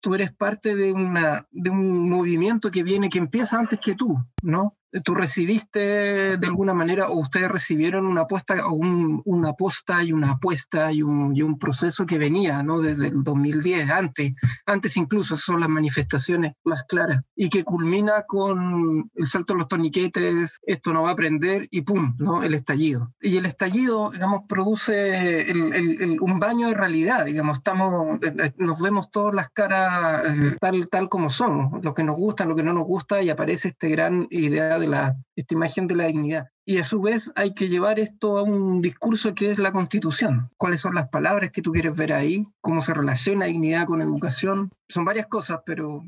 tú 0.00 0.14
eres 0.14 0.32
parte 0.32 0.76
de, 0.76 0.92
una, 0.92 1.48
de 1.50 1.70
un 1.70 2.08
movimiento 2.08 2.70
que 2.70 2.82
viene, 2.82 3.08
que 3.08 3.18
empieza 3.18 3.58
antes 3.58 3.80
que 3.80 3.94
tú, 3.94 4.18
¿no? 4.42 4.77
Tú 5.04 5.14
recibiste 5.14 6.36
de 6.36 6.46
alguna 6.46 6.74
manera, 6.74 7.08
o 7.08 7.20
ustedes 7.20 7.50
recibieron 7.50 8.06
una 8.06 8.22
apuesta, 8.22 8.66
o 8.66 8.72
una 8.72 9.50
aposta 9.50 10.02
y 10.02 10.12
una 10.12 10.32
apuesta 10.32 10.92
y 10.92 11.02
un, 11.02 11.34
y 11.34 11.42
un, 11.42 11.58
proceso 11.58 12.06
que 12.06 12.18
venía 12.18 12.62
¿no? 12.62 12.80
desde 12.80 13.08
el 13.08 13.24
2010, 13.24 13.90
antes, 13.90 14.34
antes 14.64 14.96
incluso, 14.96 15.36
son 15.36 15.60
las 15.60 15.68
manifestaciones 15.68 16.54
más 16.64 16.84
claras, 16.84 17.22
y 17.34 17.48
que 17.48 17.64
culmina 17.64 18.22
con 18.26 19.10
el 19.14 19.26
salto 19.26 19.54
de 19.54 19.58
los 19.58 19.68
torniquetes, 19.68 20.60
esto 20.62 20.92
no 20.92 21.02
va 21.02 21.10
a 21.10 21.16
prender, 21.16 21.66
y 21.70 21.82
pum, 21.82 22.14
¿no? 22.18 22.42
el 22.42 22.54
estallido. 22.54 23.12
Y 23.20 23.36
el 23.36 23.46
estallido, 23.46 24.10
digamos, 24.10 24.42
produce 24.48 25.52
un 26.20 26.38
baño 26.38 26.68
de 26.68 26.74
realidad, 26.74 27.24
digamos, 27.24 27.58
estamos, 27.58 28.18
eh, 28.22 28.32
eh, 28.38 28.52
nos 28.58 28.78
vemos 28.80 29.10
todas 29.10 29.34
las 29.34 29.50
caras 29.50 30.24
eh, 30.26 30.56
tal, 30.60 30.88
tal 30.88 31.08
como 31.08 31.30
somos, 31.30 31.82
lo 31.84 31.94
que 31.94 32.04
nos 32.04 32.16
gusta, 32.16 32.44
lo 32.44 32.54
que 32.54 32.62
no 32.62 32.72
nos 32.72 32.86
gusta, 32.86 33.22
y 33.22 33.30
aparece 33.30 33.68
esta 33.68 33.88
gran 33.88 34.26
idea 34.30 34.77
de 34.78 34.88
la, 34.88 35.16
esta 35.36 35.54
imagen 35.54 35.86
de 35.86 35.94
la 35.94 36.06
dignidad. 36.06 36.46
Y 36.64 36.78
a 36.78 36.84
su 36.84 37.00
vez 37.00 37.32
hay 37.34 37.54
que 37.54 37.68
llevar 37.68 37.98
esto 37.98 38.38
a 38.38 38.42
un 38.42 38.82
discurso 38.82 39.34
que 39.34 39.50
es 39.50 39.58
la 39.58 39.72
constitución. 39.72 40.50
¿Cuáles 40.56 40.80
son 40.80 40.94
las 40.94 41.08
palabras 41.08 41.50
que 41.50 41.62
tú 41.62 41.72
quieres 41.72 41.96
ver 41.96 42.12
ahí? 42.12 42.46
¿Cómo 42.60 42.82
se 42.82 42.94
relaciona 42.94 43.46
dignidad 43.46 43.86
con 43.86 44.02
educación? 44.02 44.70
Son 44.88 45.04
varias 45.04 45.26
cosas, 45.26 45.60
pero... 45.64 46.04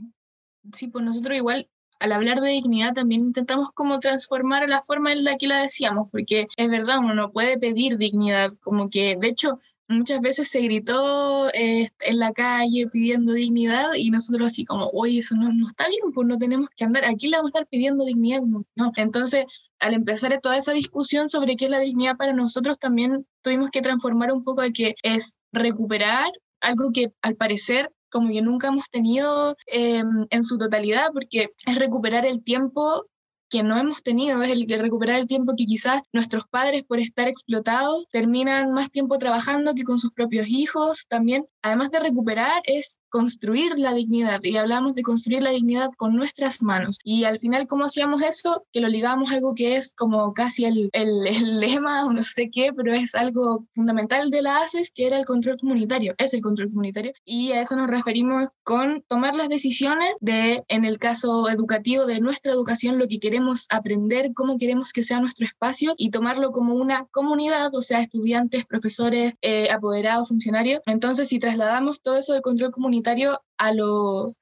Sí, 0.72 0.88
pues 0.88 1.04
nosotros 1.04 1.36
igual 1.36 1.68
al 2.00 2.12
hablar 2.12 2.40
de 2.40 2.49
dignidad 2.49 2.95
también 2.95 3.21
intentamos 3.21 3.73
como 3.73 4.00
transformar 4.00 4.69
la 4.69 4.80
forma 4.80 5.12
en 5.12 5.23
la 5.23 5.37
que 5.37 5.47
la 5.47 5.61
decíamos, 5.61 6.09
porque 6.11 6.47
es 6.57 6.71
verdad, 6.71 6.99
uno 6.99 7.14
no 7.14 7.30
puede 7.30 7.59
pedir 7.59 7.99
dignidad, 7.99 8.50
como 8.62 8.88
que 8.88 9.16
de 9.21 9.28
hecho 9.28 9.59
muchas 9.87 10.21
veces 10.21 10.49
se 10.49 10.61
gritó 10.61 11.52
eh, 11.52 11.90
en 12.00 12.19
la 12.19 12.33
calle 12.33 12.88
pidiendo 12.88 13.35
dignidad 13.35 13.90
y 13.95 14.11
nosotros 14.11 14.47
así 14.47 14.64
como, 14.64 14.88
oye, 14.95 15.19
eso 15.19 15.37
no, 15.37 15.52
no 15.52 15.66
está 15.69 15.88
bien, 15.88 16.12
pues 16.14 16.26
no 16.26 16.38
tenemos 16.38 16.71
que 16.71 16.85
andar, 16.85 17.04
aquí 17.04 17.28
le 17.28 17.37
vamos 17.37 17.50
a 17.50 17.59
estar 17.59 17.66
pidiendo 17.69 18.04
dignidad, 18.04 18.42
no. 18.42 18.64
Entonces, 18.97 19.45
al 19.78 19.92
empezar 19.95 20.40
toda 20.40 20.57
esa 20.57 20.73
discusión 20.73 21.28
sobre 21.28 21.57
qué 21.57 21.66
es 21.66 21.71
la 21.71 21.80
dignidad 21.80 22.16
para 22.16 22.33
nosotros, 22.33 22.78
también 22.78 23.26
tuvimos 23.42 23.71
que 23.71 23.83
transformar 23.83 24.33
un 24.33 24.42
poco 24.42 24.62
a 24.62 24.71
que 24.71 24.95
es 25.02 25.37
recuperar 25.52 26.30
algo 26.61 26.92
que 26.92 27.12
al 27.21 27.37
parecer 27.37 27.92
como 28.10 28.28
que 28.28 28.42
nunca 28.42 28.68
hemos 28.68 28.90
tenido 28.90 29.56
em, 29.66 30.26
en 30.30 30.44
su 30.44 30.58
totalidad, 30.58 31.10
porque 31.12 31.50
es 31.66 31.78
recuperar 31.78 32.26
el 32.26 32.42
tiempo 32.42 33.06
que 33.50 33.62
no 33.64 33.76
hemos 33.76 34.02
tenido, 34.02 34.42
es 34.42 34.50
el 34.50 34.66
recuperar 34.68 35.18
el 35.18 35.26
tiempo 35.26 35.54
que 35.56 35.66
quizás 35.66 36.02
nuestros 36.12 36.44
padres 36.48 36.84
por 36.84 37.00
estar 37.00 37.26
explotados 37.26 38.06
terminan 38.10 38.72
más 38.72 38.90
tiempo 38.92 39.18
trabajando 39.18 39.74
que 39.74 39.82
con 39.82 39.98
sus 39.98 40.12
propios 40.12 40.46
hijos. 40.48 41.06
También, 41.08 41.46
además 41.62 41.90
de 41.90 42.00
recuperar, 42.00 42.62
es 42.64 43.00
construir 43.08 43.78
la 43.78 43.92
dignidad 43.92 44.40
y 44.42 44.56
hablamos 44.56 44.94
de 44.94 45.02
construir 45.02 45.42
la 45.42 45.50
dignidad 45.50 45.90
con 45.96 46.16
nuestras 46.16 46.62
manos. 46.62 46.98
Y 47.04 47.24
al 47.24 47.38
final, 47.38 47.66
¿cómo 47.66 47.84
hacíamos 47.84 48.22
eso? 48.22 48.64
Que 48.72 48.80
lo 48.80 48.88
ligamos 48.88 49.30
a 49.30 49.34
algo 49.34 49.54
que 49.54 49.76
es 49.76 49.94
como 49.94 50.32
casi 50.32 50.64
el, 50.64 50.90
el, 50.92 51.26
el, 51.26 51.60
lema 51.60 52.06
o 52.06 52.12
no 52.12 52.24
sé 52.24 52.50
qué, 52.52 52.72
pero 52.74 52.92
es 52.94 53.14
algo 53.14 53.66
fundamental 53.74 54.30
de 54.30 54.42
la 54.42 54.58
ACES, 54.58 54.92
que 54.94 55.06
era 55.06 55.18
el 55.18 55.24
control 55.24 55.58
comunitario, 55.58 56.14
es 56.18 56.34
el 56.34 56.40
control 56.40 56.70
comunitario. 56.70 57.12
Y 57.24 57.52
a 57.52 57.60
eso 57.60 57.76
nos 57.76 57.88
referimos 57.88 58.48
con 58.62 59.02
tomar 59.08 59.34
las 59.34 59.48
decisiones 59.48 60.14
de, 60.20 60.62
en 60.68 60.84
el 60.84 60.98
caso 60.98 61.48
educativo, 61.48 62.06
de 62.06 62.20
nuestra 62.20 62.52
educación, 62.52 62.98
lo 62.98 63.08
que 63.08 63.18
queremos 63.18 63.66
aprender, 63.70 64.32
cómo 64.34 64.58
queremos 64.58 64.92
que 64.92 65.02
sea 65.02 65.20
nuestro 65.20 65.46
espacio 65.46 65.94
y 65.96 66.10
tomarlo 66.10 66.52
como 66.52 66.74
una 66.74 67.06
comunidad, 67.10 67.74
o 67.74 67.82
sea, 67.82 68.00
estudiantes, 68.00 68.64
profesores, 68.64 69.34
eh, 69.42 69.68
apoderados, 69.70 70.28
funcionarios. 70.28 70.80
Entonces, 70.86 71.28
si 71.28 71.38
trasladamos 71.57 72.02
todo 72.02 72.16
eso 72.16 72.33
del 72.33 72.42
control 72.42 72.71
comunitario, 72.73 73.40
a 73.59 73.73
lo 73.73 74.35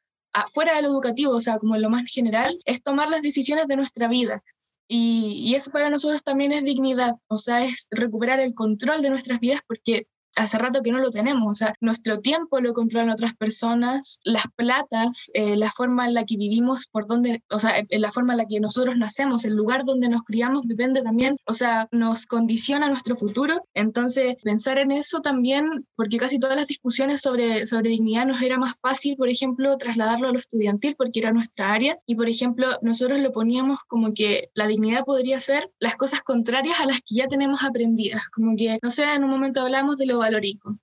fuera 0.52 0.76
de 0.76 0.82
lo 0.82 0.88
educativo, 0.88 1.32
o 1.32 1.40
sea, 1.40 1.58
como 1.58 1.74
en 1.74 1.82
lo 1.82 1.90
más 1.90 2.08
general, 2.10 2.60
es 2.64 2.82
tomar 2.82 3.08
las 3.08 3.22
decisiones 3.22 3.66
de 3.66 3.76
nuestra 3.76 4.06
vida. 4.08 4.44
Y, 4.86 5.32
y, 5.44 5.54
eso 5.54 5.70
para 5.70 5.90
nosotros 5.90 6.22
también 6.22 6.52
es 6.52 6.64
dignidad, 6.64 7.12
o 7.26 7.38
sea, 7.38 7.62
es 7.64 7.88
recuperar 7.90 8.40
el 8.40 8.54
control 8.54 9.02
de 9.02 9.10
nuestras 9.10 9.40
vidas 9.40 9.60
porque 9.66 10.06
hace 10.38 10.58
rato 10.58 10.82
que 10.82 10.92
no 10.92 10.98
lo 10.98 11.10
tenemos, 11.10 11.50
o 11.50 11.54
sea, 11.54 11.74
nuestro 11.80 12.20
tiempo 12.20 12.60
lo 12.60 12.72
controlan 12.72 13.10
otras 13.10 13.34
personas, 13.34 14.20
las 14.24 14.44
platas, 14.56 15.30
eh, 15.34 15.56
la 15.56 15.70
forma 15.70 16.06
en 16.06 16.14
la 16.14 16.24
que 16.24 16.36
vivimos, 16.36 16.86
por 16.86 17.06
donde, 17.06 17.42
o 17.50 17.58
sea, 17.58 17.74
la 17.90 18.12
forma 18.12 18.34
en 18.34 18.38
la 18.38 18.46
que 18.46 18.60
nosotros 18.60 18.96
nacemos, 18.96 19.44
el 19.44 19.54
lugar 19.54 19.84
donde 19.84 20.08
nos 20.08 20.22
criamos 20.22 20.66
depende 20.66 21.02
también, 21.02 21.36
o 21.46 21.54
sea, 21.54 21.88
nos 21.90 22.26
condiciona 22.26 22.88
nuestro 22.88 23.16
futuro. 23.16 23.62
Entonces, 23.74 24.36
pensar 24.42 24.78
en 24.78 24.92
eso 24.92 25.20
también, 25.20 25.86
porque 25.96 26.18
casi 26.18 26.38
todas 26.38 26.56
las 26.56 26.68
discusiones 26.68 27.20
sobre, 27.20 27.66
sobre 27.66 27.90
dignidad 27.90 28.26
nos 28.26 28.42
era 28.42 28.58
más 28.58 28.78
fácil, 28.80 29.16
por 29.16 29.28
ejemplo, 29.28 29.76
trasladarlo 29.76 30.28
a 30.28 30.32
lo 30.32 30.38
estudiantil 30.38 30.94
porque 30.96 31.20
era 31.20 31.32
nuestra 31.32 31.72
área 31.72 31.98
y, 32.06 32.14
por 32.14 32.28
ejemplo, 32.28 32.78
nosotros 32.82 33.20
lo 33.20 33.32
poníamos 33.32 33.80
como 33.86 34.14
que 34.14 34.50
la 34.54 34.66
dignidad 34.66 35.04
podría 35.04 35.40
ser 35.40 35.70
las 35.78 35.96
cosas 35.96 36.22
contrarias 36.22 36.80
a 36.80 36.86
las 36.86 36.98
que 36.98 37.16
ya 37.16 37.26
tenemos 37.26 37.62
aprendidas, 37.62 38.28
como 38.28 38.56
que, 38.56 38.78
no 38.82 38.90
sé, 38.90 39.04
en 39.04 39.24
un 39.24 39.30
momento 39.30 39.60
hablamos 39.60 39.96
de 39.96 40.06
lo 40.06 40.18
valorico. 40.28 40.78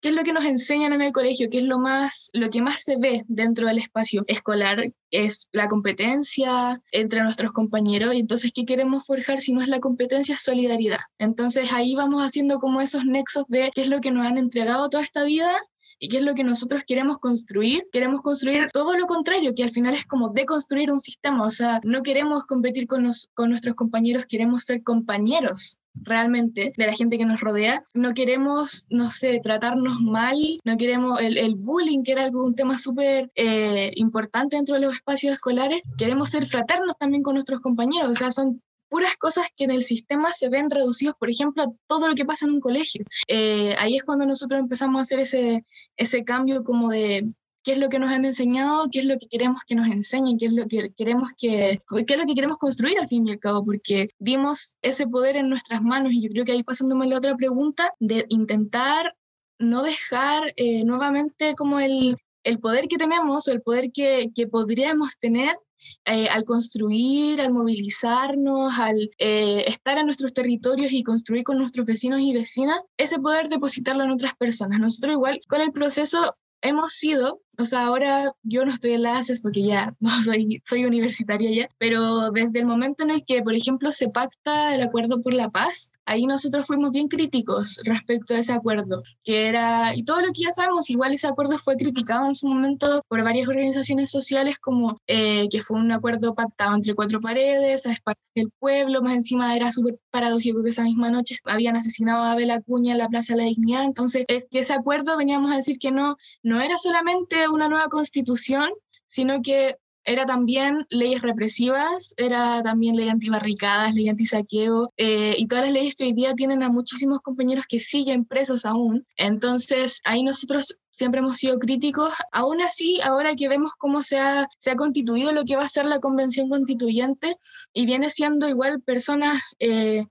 ¿Qué 0.00 0.10
es 0.10 0.14
lo 0.14 0.22
que 0.22 0.32
nos 0.32 0.44
enseñan 0.44 0.92
en 0.92 1.02
el 1.02 1.12
colegio? 1.12 1.50
¿Qué 1.50 1.58
es 1.58 1.64
lo, 1.64 1.80
más, 1.80 2.30
lo 2.32 2.50
que 2.50 2.62
más 2.62 2.82
se 2.84 2.96
ve 2.98 3.24
dentro 3.26 3.66
del 3.66 3.78
espacio 3.78 4.22
escolar? 4.28 4.92
Es 5.10 5.48
la 5.50 5.66
competencia 5.66 6.80
entre 6.92 7.20
nuestros 7.22 7.50
compañeros. 7.50 8.14
Y 8.14 8.20
entonces, 8.20 8.52
¿qué 8.54 8.64
queremos 8.64 9.04
forjar 9.04 9.40
si 9.40 9.52
no 9.52 9.60
es 9.60 9.66
la 9.66 9.80
competencia? 9.80 10.36
Es 10.36 10.42
solidaridad. 10.42 11.00
Entonces, 11.18 11.72
ahí 11.72 11.96
vamos 11.96 12.22
haciendo 12.22 12.60
como 12.60 12.80
esos 12.80 13.04
nexos 13.04 13.44
de 13.48 13.72
qué 13.74 13.80
es 13.80 13.88
lo 13.88 14.00
que 14.00 14.12
nos 14.12 14.24
han 14.24 14.38
entregado 14.38 14.88
toda 14.88 15.02
esta 15.02 15.24
vida 15.24 15.50
y 15.98 16.08
qué 16.08 16.18
es 16.18 16.22
lo 16.22 16.34
que 16.34 16.44
nosotros 16.44 16.84
queremos 16.86 17.18
construir. 17.18 17.88
Queremos 17.90 18.20
construir 18.20 18.68
todo 18.72 18.96
lo 18.96 19.06
contrario, 19.06 19.52
que 19.52 19.64
al 19.64 19.70
final 19.70 19.94
es 19.94 20.06
como 20.06 20.28
deconstruir 20.28 20.92
un 20.92 21.00
sistema. 21.00 21.44
O 21.44 21.50
sea, 21.50 21.80
no 21.82 22.04
queremos 22.04 22.44
competir 22.44 22.86
con, 22.86 23.10
con 23.34 23.50
nuestros 23.50 23.74
compañeros, 23.74 24.26
queremos 24.26 24.62
ser 24.62 24.84
compañeros 24.84 25.78
realmente 26.02 26.72
de 26.76 26.86
la 26.86 26.92
gente 26.92 27.18
que 27.18 27.24
nos 27.24 27.40
rodea. 27.40 27.82
No 27.94 28.14
queremos, 28.14 28.86
no 28.90 29.10
sé, 29.10 29.40
tratarnos 29.42 30.00
mal, 30.00 30.36
no 30.64 30.76
queremos 30.76 31.20
el, 31.20 31.38
el 31.38 31.54
bullying, 31.54 32.02
que 32.02 32.12
era 32.12 32.24
algo, 32.24 32.44
un 32.44 32.54
tema 32.54 32.78
súper 32.78 33.30
eh, 33.34 33.90
importante 33.96 34.56
dentro 34.56 34.74
de 34.74 34.82
los 34.82 34.94
espacios 34.94 35.34
escolares. 35.34 35.82
Queremos 35.96 36.30
ser 36.30 36.46
fraternos 36.46 36.96
también 36.98 37.22
con 37.22 37.34
nuestros 37.34 37.60
compañeros, 37.60 38.10
o 38.10 38.14
sea, 38.14 38.30
son 38.30 38.62
puras 38.88 39.16
cosas 39.16 39.46
que 39.56 39.64
en 39.64 39.70
el 39.70 39.82
sistema 39.82 40.32
se 40.32 40.48
ven 40.48 40.70
reducidos, 40.70 41.14
por 41.18 41.28
ejemplo, 41.28 41.62
a 41.62 41.72
todo 41.86 42.08
lo 42.08 42.14
que 42.14 42.24
pasa 42.24 42.46
en 42.46 42.52
un 42.52 42.60
colegio. 42.60 43.04
Eh, 43.26 43.74
ahí 43.78 43.96
es 43.96 44.04
cuando 44.04 44.26
nosotros 44.26 44.60
empezamos 44.60 44.98
a 44.98 45.02
hacer 45.02 45.20
ese, 45.20 45.64
ese 45.96 46.24
cambio 46.24 46.64
como 46.64 46.88
de, 46.88 47.28
qué 47.62 47.72
es 47.72 47.78
lo 47.78 47.88
que 47.88 47.98
nos 47.98 48.10
han 48.10 48.24
enseñado, 48.24 48.88
qué 48.90 49.00
es 49.00 49.04
lo 49.04 49.18
que 49.18 49.28
queremos 49.28 49.62
que 49.66 49.74
nos 49.74 49.88
enseñen, 49.88 50.38
qué 50.38 50.46
es 50.46 50.52
lo 50.52 50.66
que 50.66 50.92
queremos 50.96 51.30
que 51.36 51.80
qué 52.06 52.14
es 52.14 52.18
lo 52.18 52.26
que 52.26 52.34
queremos 52.34 52.58
construir 52.58 52.98
al 52.98 53.08
fin 53.08 53.26
y 53.26 53.32
al 53.32 53.38
cabo, 53.38 53.64
porque 53.64 54.10
dimos 54.18 54.76
ese 54.82 55.06
poder 55.06 55.36
en 55.36 55.48
nuestras 55.48 55.82
manos 55.82 56.12
y 56.12 56.22
yo 56.22 56.28
creo 56.30 56.44
que 56.44 56.52
ahí 56.52 56.62
pasándome 56.62 57.06
la 57.06 57.18
otra 57.18 57.36
pregunta 57.36 57.92
de 58.00 58.26
intentar 58.28 59.14
no 59.58 59.82
dejar 59.82 60.52
eh, 60.56 60.84
nuevamente 60.84 61.54
como 61.54 61.80
el, 61.80 62.16
el 62.44 62.58
poder 62.60 62.88
que 62.88 62.96
tenemos 62.96 63.48
o 63.48 63.52
el 63.52 63.62
poder 63.62 63.90
que, 63.92 64.30
que 64.34 64.46
podríamos 64.46 65.18
tener 65.18 65.56
eh, 66.04 66.28
al 66.28 66.44
construir, 66.44 67.40
al 67.40 67.52
movilizarnos, 67.52 68.78
al 68.78 69.10
eh, 69.18 69.64
estar 69.66 69.98
en 69.98 70.06
nuestros 70.06 70.34
territorios 70.34 70.92
y 70.92 71.02
construir 71.02 71.44
con 71.44 71.58
nuestros 71.58 71.86
vecinos 71.86 72.20
y 72.20 72.32
vecinas, 72.32 72.80
ese 72.96 73.18
poder 73.18 73.48
depositarlo 73.48 74.04
en 74.04 74.10
otras 74.10 74.34
personas. 74.34 74.80
Nosotros 74.80 75.12
igual 75.12 75.40
con 75.48 75.60
el 75.60 75.70
proceso 75.72 76.36
hemos 76.62 76.94
sido, 76.94 77.40
o 77.60 77.64
sea, 77.64 77.86
ahora 77.86 78.32
yo 78.42 78.64
no 78.64 78.72
estoy 78.72 78.92
en 78.92 79.02
la 79.02 79.18
ACES 79.18 79.40
porque 79.40 79.62
ya 79.62 79.94
no 80.00 80.10
soy, 80.22 80.62
soy 80.64 80.84
universitaria 80.84 81.50
ya, 81.50 81.68
pero 81.78 82.30
desde 82.30 82.60
el 82.60 82.66
momento 82.66 83.02
en 83.02 83.10
el 83.10 83.24
que, 83.24 83.42
por 83.42 83.54
ejemplo, 83.54 83.90
se 83.92 84.08
pacta 84.08 84.74
el 84.74 84.82
acuerdo 84.82 85.20
por 85.20 85.34
la 85.34 85.50
paz, 85.50 85.92
ahí 86.06 86.26
nosotros 86.26 86.66
fuimos 86.66 86.92
bien 86.92 87.08
críticos 87.08 87.80
respecto 87.84 88.34
a 88.34 88.38
ese 88.38 88.52
acuerdo, 88.52 89.02
que 89.24 89.46
era, 89.46 89.94
y 89.94 90.04
todo 90.04 90.20
lo 90.20 90.28
que 90.28 90.42
ya 90.44 90.52
sabemos, 90.52 90.88
igual 90.90 91.12
ese 91.12 91.26
acuerdo 91.26 91.58
fue 91.58 91.76
criticado 91.76 92.26
en 92.26 92.34
su 92.34 92.46
momento 92.46 93.02
por 93.08 93.22
varias 93.24 93.48
organizaciones 93.48 94.10
sociales 94.10 94.58
como 94.58 95.00
eh, 95.06 95.48
que 95.50 95.62
fue 95.62 95.80
un 95.80 95.90
acuerdo 95.92 96.34
pactado 96.34 96.74
entre 96.74 96.94
cuatro 96.94 97.20
paredes, 97.20 97.86
a 97.86 97.92
espaldas 97.92 98.22
del 98.34 98.50
pueblo, 98.58 99.02
más 99.02 99.14
encima 99.14 99.54
era 99.56 99.72
súper 99.72 99.98
paradójico 100.10 100.62
que 100.62 100.70
esa 100.70 100.84
misma 100.84 101.10
noche 101.10 101.36
habían 101.44 101.76
asesinado 101.76 102.22
a 102.22 102.32
Abel 102.32 102.52
Acuña 102.52 102.92
en 102.92 102.98
la 102.98 103.08
Plaza 103.08 103.34
de 103.34 103.42
la 103.42 103.48
Dignidad, 103.48 103.84
entonces 103.84 104.24
es 104.28 104.46
que 104.48 104.60
ese 104.60 104.74
acuerdo 104.74 105.16
veníamos 105.16 105.50
a 105.50 105.56
decir 105.56 105.78
que 105.78 105.90
no, 105.90 106.16
no 106.42 106.60
era 106.60 106.78
solamente 106.78 107.47
una 107.50 107.68
nueva 107.68 107.88
constitución, 107.88 108.70
sino 109.06 109.40
que 109.42 109.76
era 110.08 110.24
también 110.24 110.86
leyes 110.88 111.20
represivas, 111.20 112.14
era 112.16 112.62
también 112.62 112.96
ley 112.96 113.10
antibarricadas, 113.10 113.94
ley 113.94 114.08
antisaqueo 114.08 114.90
eh, 114.96 115.34
y 115.36 115.46
todas 115.46 115.64
las 115.64 115.74
leyes 115.74 115.96
que 115.96 116.04
hoy 116.04 116.14
día 116.14 116.32
tienen 116.34 116.62
a 116.62 116.70
muchísimos 116.70 117.20
compañeros 117.20 117.66
que 117.68 117.78
siguen 117.78 118.24
presos 118.24 118.64
aún. 118.64 119.06
Entonces, 119.16 120.00
ahí 120.04 120.22
nosotros 120.22 120.78
siempre 120.92 121.20
hemos 121.20 121.36
sido 121.36 121.58
críticos. 121.58 122.14
Aún 122.32 122.62
así, 122.62 123.02
ahora 123.02 123.36
que 123.36 123.48
vemos 123.48 123.72
cómo 123.78 124.02
se 124.02 124.18
ha, 124.18 124.48
se 124.58 124.70
ha 124.70 124.76
constituido 124.76 125.32
lo 125.32 125.44
que 125.44 125.56
va 125.56 125.64
a 125.64 125.68
ser 125.68 125.84
la 125.84 126.00
convención 126.00 126.48
constituyente 126.48 127.36
y 127.74 127.84
viene 127.84 128.10
siendo 128.10 128.48
igual 128.48 128.80
personas... 128.80 129.42
Eh, 129.58 130.06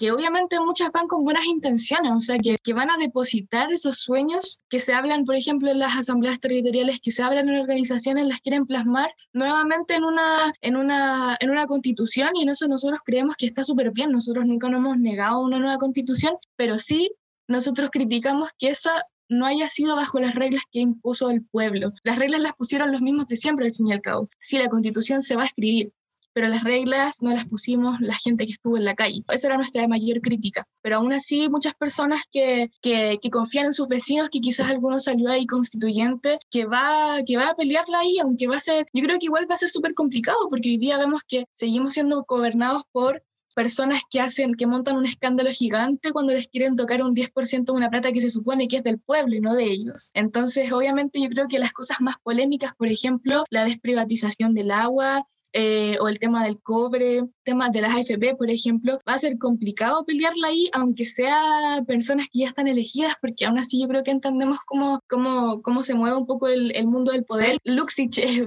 que 0.00 0.12
obviamente 0.12 0.58
muchas 0.58 0.90
van 0.92 1.06
con 1.06 1.24
buenas 1.24 1.44
intenciones, 1.44 2.10
o 2.16 2.20
sea, 2.22 2.38
que, 2.38 2.56
que 2.64 2.72
van 2.72 2.90
a 2.90 2.96
depositar 2.96 3.70
esos 3.70 3.98
sueños 3.98 4.56
que 4.70 4.80
se 4.80 4.94
hablan, 4.94 5.26
por 5.26 5.34
ejemplo, 5.34 5.70
en 5.70 5.78
las 5.78 5.94
asambleas 5.94 6.40
territoriales, 6.40 7.00
que 7.02 7.10
se 7.10 7.22
hablan 7.22 7.50
en 7.50 7.60
organizaciones, 7.60 8.26
las 8.26 8.40
quieren 8.40 8.64
plasmar 8.64 9.10
nuevamente 9.34 9.94
en 9.96 10.04
una, 10.04 10.54
en 10.62 10.76
una, 10.76 11.36
en 11.38 11.50
una 11.50 11.66
constitución 11.66 12.30
y 12.34 12.44
en 12.44 12.48
eso 12.48 12.66
nosotros 12.66 13.00
creemos 13.04 13.36
que 13.36 13.44
está 13.44 13.62
súper 13.62 13.90
bien. 13.90 14.10
Nosotros 14.10 14.46
nunca 14.46 14.70
nos 14.70 14.78
hemos 14.78 14.96
negado 14.96 15.40
una 15.40 15.58
nueva 15.58 15.76
constitución, 15.76 16.34
pero 16.56 16.78
sí 16.78 17.12
nosotros 17.46 17.90
criticamos 17.92 18.48
que 18.58 18.70
esa 18.70 19.04
no 19.28 19.44
haya 19.44 19.68
sido 19.68 19.96
bajo 19.96 20.18
las 20.18 20.34
reglas 20.34 20.62
que 20.72 20.80
impuso 20.80 21.28
el 21.28 21.44
pueblo. 21.44 21.92
Las 22.04 22.18
reglas 22.18 22.40
las 22.40 22.54
pusieron 22.54 22.90
los 22.90 23.02
mismos 23.02 23.28
de 23.28 23.36
siempre, 23.36 23.66
al 23.66 23.74
fin 23.74 23.86
y 23.88 23.92
al 23.92 24.00
cabo. 24.00 24.30
Sí, 24.38 24.56
la 24.56 24.70
constitución 24.70 25.20
se 25.20 25.36
va 25.36 25.42
a 25.42 25.46
escribir, 25.46 25.92
pero 26.32 26.48
las 26.48 26.64
reglas 26.64 27.22
no 27.22 27.30
las 27.30 27.46
pusimos 27.46 28.00
la 28.00 28.14
gente 28.14 28.46
que 28.46 28.52
estuvo 28.52 28.76
en 28.76 28.84
la 28.84 28.94
calle. 28.94 29.22
Esa 29.28 29.48
era 29.48 29.56
nuestra 29.56 29.86
mayor 29.88 30.20
crítica. 30.20 30.66
Pero 30.82 30.96
aún 30.96 31.12
así, 31.12 31.48
muchas 31.48 31.74
personas 31.74 32.22
que, 32.30 32.70
que, 32.82 33.18
que 33.20 33.30
confían 33.30 33.66
en 33.66 33.72
sus 33.72 33.88
vecinos, 33.88 34.30
que 34.30 34.40
quizás 34.40 34.70
alguno 34.70 35.00
salió 35.00 35.30
ahí 35.30 35.46
constituyente, 35.46 36.38
que 36.50 36.66
va, 36.66 37.18
que 37.26 37.36
va 37.36 37.50
a 37.50 37.54
pelearla 37.54 38.00
ahí, 38.00 38.18
aunque 38.18 38.48
va 38.48 38.56
a 38.56 38.60
ser, 38.60 38.86
yo 38.92 39.02
creo 39.02 39.18
que 39.18 39.26
igual 39.26 39.46
va 39.50 39.54
a 39.54 39.58
ser 39.58 39.68
súper 39.68 39.94
complicado, 39.94 40.38
porque 40.48 40.70
hoy 40.70 40.78
día 40.78 40.98
vemos 40.98 41.22
que 41.26 41.46
seguimos 41.52 41.94
siendo 41.94 42.24
gobernados 42.26 42.82
por 42.92 43.22
personas 43.54 44.02
que 44.08 44.20
hacen, 44.20 44.54
que 44.54 44.66
montan 44.66 44.96
un 44.96 45.04
escándalo 45.04 45.50
gigante 45.50 46.12
cuando 46.12 46.32
les 46.32 46.48
quieren 46.48 46.76
tocar 46.76 47.02
un 47.02 47.14
10% 47.14 47.64
de 47.64 47.72
una 47.72 47.90
plata 47.90 48.12
que 48.12 48.20
se 48.20 48.30
supone 48.30 48.68
que 48.68 48.78
es 48.78 48.82
del 48.82 48.98
pueblo 48.98 49.34
y 49.34 49.40
no 49.40 49.54
de 49.54 49.64
ellos. 49.64 50.10
Entonces, 50.14 50.72
obviamente 50.72 51.20
yo 51.20 51.28
creo 51.28 51.48
que 51.48 51.58
las 51.58 51.72
cosas 51.72 52.00
más 52.00 52.16
polémicas, 52.22 52.74
por 52.76 52.88
ejemplo, 52.88 53.44
la 53.50 53.64
desprivatización 53.64 54.54
del 54.54 54.70
agua, 54.70 55.26
eh, 55.52 55.96
o 56.00 56.08
el 56.08 56.18
tema 56.18 56.44
del 56.44 56.60
cobre, 56.60 57.24
temas 57.44 57.72
de 57.72 57.80
las 57.80 57.94
AFP, 57.94 58.36
por 58.36 58.50
ejemplo, 58.50 59.00
va 59.08 59.14
a 59.14 59.18
ser 59.18 59.38
complicado 59.38 60.04
pelearla 60.04 60.48
ahí, 60.48 60.68
aunque 60.72 61.04
sea 61.04 61.82
personas 61.86 62.26
que 62.32 62.40
ya 62.40 62.46
están 62.46 62.68
elegidas, 62.68 63.14
porque 63.20 63.46
aún 63.46 63.58
así 63.58 63.80
yo 63.80 63.88
creo 63.88 64.02
que 64.02 64.10
entendemos 64.10 64.58
cómo, 64.66 65.00
cómo, 65.08 65.62
cómo 65.62 65.82
se 65.82 65.94
mueve 65.94 66.16
un 66.16 66.26
poco 66.26 66.48
el, 66.48 66.74
el 66.76 66.86
mundo 66.86 67.12
del 67.12 67.24
poder. 67.24 67.58
Luxich 67.64 68.18
es 68.22 68.42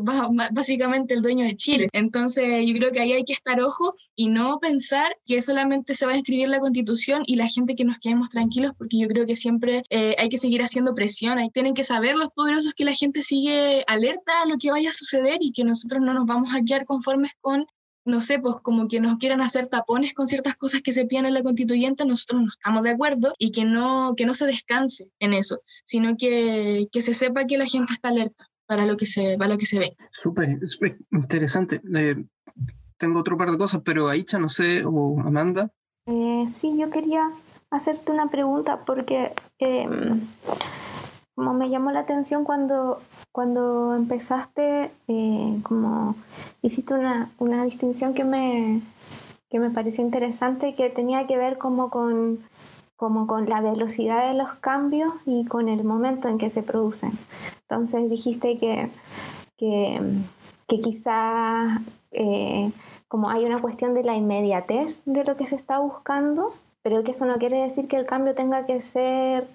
básicamente 0.52 1.14
el 1.14 1.22
dueño 1.22 1.46
de 1.46 1.56
Chile. 1.56 1.90
Entonces 1.92 2.66
yo 2.66 2.74
creo 2.76 2.92
que 2.92 3.02
ahí 3.02 3.14
hay 3.14 3.24
que 3.24 3.34
estar 3.34 3.62
ojo 3.62 3.94
y 4.16 4.30
no 4.30 4.60
pensar 4.60 5.16
que 5.26 5.42
solamente 5.42 5.96
se 5.96 6.06
va 6.06 6.14
a 6.14 6.18
escribir 6.18 6.50
la 6.50 6.60
constitución 6.60 7.24
y 7.26 7.36
la 7.36 7.48
gente 7.48 7.76
que 7.76 7.86
nos 7.86 8.00
quedemos 8.00 8.30
tranquilos, 8.30 8.74
porque 8.78 8.98
yo 8.98 9.08
creo 9.08 9.26
que 9.26 9.36
siempre 9.36 9.84
eh, 9.90 10.16
hay 10.18 10.30
que 10.30 10.38
seguir 10.38 10.62
haciendo 10.62 10.94
presión. 10.94 11.38
Hay, 11.38 11.50
tienen 11.50 11.74
que 11.74 11.84
saber 11.84 12.16
los 12.16 12.30
poderosos 12.30 12.74
que 12.74 12.86
la 12.86 12.94
gente 12.94 13.24
sigue 13.24 13.84
alerta 13.88 14.42
a 14.44 14.48
lo 14.48 14.58
que 14.58 14.72
vaya 14.72 14.90
a 14.90 14.94
suceder 14.94 15.38
y 15.42 15.52
que 15.52 15.64
nosotros 15.64 16.02
no 16.02 16.14
nos 16.14 16.26
vamos 16.26 16.54
a 16.54 16.62
quedar 16.62 16.86
conformes 16.94 17.32
con 17.42 17.66
no 18.06 18.22
sé, 18.22 18.40
pues 18.40 18.58
como 18.62 18.88
que 18.88 19.00
nos 19.00 19.18
quieran 19.18 19.42
hacer 19.42 19.68
tapones 19.68 20.14
con 20.14 20.28
ciertas 20.28 20.56
cosas 20.56 20.82
que 20.82 20.92
se 20.92 21.06
piden 21.06 21.26
en 21.26 21.34
la 21.34 21.44
constituyente, 21.44 22.06
nosotros 22.06 22.42
no 22.42 22.50
estamos 22.50 22.84
de 22.84 22.90
acuerdo 22.90 23.34
y 23.38 23.52
que 23.52 23.64
no, 23.64 24.12
que 24.18 24.26
no 24.26 24.34
se 24.34 24.46
descanse 24.46 25.10
en 25.20 25.34
eso, 25.34 25.62
sino 25.86 26.18
que, 26.18 26.88
que 26.92 27.02
se 27.02 27.14
sepa 27.14 27.46
que 27.46 27.58
la 27.58 27.66
gente 27.66 27.94
está 27.94 28.10
alerta 28.10 28.50
para 28.66 28.86
lo 28.86 28.98
que 28.98 29.06
se, 29.06 29.38
para 29.38 29.54
lo 29.54 29.58
que 29.58 29.66
se 29.66 29.80
ve. 29.80 29.96
Súper, 30.12 30.98
interesante. 31.12 31.82
Eh, 31.96 32.24
tengo 32.98 33.20
otro 33.20 33.38
par 33.38 33.52
de 33.52 33.58
cosas, 33.58 33.82
pero 33.84 34.10
Aicha, 34.10 34.38
no 34.38 34.50
sé, 34.50 34.84
o 34.86 35.20
Amanda. 35.22 35.72
Eh, 36.06 36.44
sí, 36.48 36.76
yo 36.78 36.90
quería 36.90 37.32
hacerte 37.70 38.12
una 38.12 38.30
pregunta 38.30 38.84
porque 38.86 39.32
eh, 39.60 39.88
como 41.36 41.54
me 41.54 41.70
llamó 41.70 41.92
la 41.92 42.02
atención 42.02 42.44
cuando, 42.44 43.00
cuando 43.32 43.96
empezaste, 43.96 44.92
eh, 45.08 45.60
como 45.64 46.16
hiciste 46.62 46.94
una, 46.94 47.32
una 47.40 47.64
distinción 47.64 48.14
que 48.14 48.24
me, 48.24 48.82
que 49.50 49.60
me 49.60 49.70
pareció 49.70 50.04
interesante, 50.04 50.76
que 50.76 50.90
tenía 50.90 51.26
que 51.28 51.38
ver 51.38 51.58
como 51.58 51.90
con, 51.90 52.40
como 52.96 53.28
con 53.28 53.50
la 53.50 53.62
velocidad 53.62 54.28
de 54.28 54.36
los 54.36 54.52
cambios 54.56 55.14
y 55.26 55.46
con 55.46 55.70
el 55.70 55.84
momento 55.84 56.28
en 56.28 56.38
que 56.38 56.50
se 56.50 56.64
producen. 56.64 57.12
Entonces 57.62 58.10
dijiste 58.10 58.58
que, 58.58 58.90
que, 59.58 60.02
que 60.68 60.82
quizás 60.82 61.80
eh, 62.12 62.72
como 63.08 63.30
hay 63.30 63.46
una 63.46 63.62
cuestión 63.62 63.94
de 63.94 64.04
la 64.04 64.16
inmediatez 64.16 65.04
de 65.06 65.24
lo 65.24 65.36
que 65.36 65.46
se 65.46 65.56
está 65.56 65.78
buscando, 65.78 66.54
pero 66.84 67.02
que 67.04 67.12
eso 67.12 67.26
no 67.26 67.38
quiere 67.38 67.62
decir 67.62 67.88
que 67.88 67.96
el 67.96 68.06
cambio 68.06 68.36
tenga 68.36 68.66
que 68.66 68.82
ser, 68.82 69.48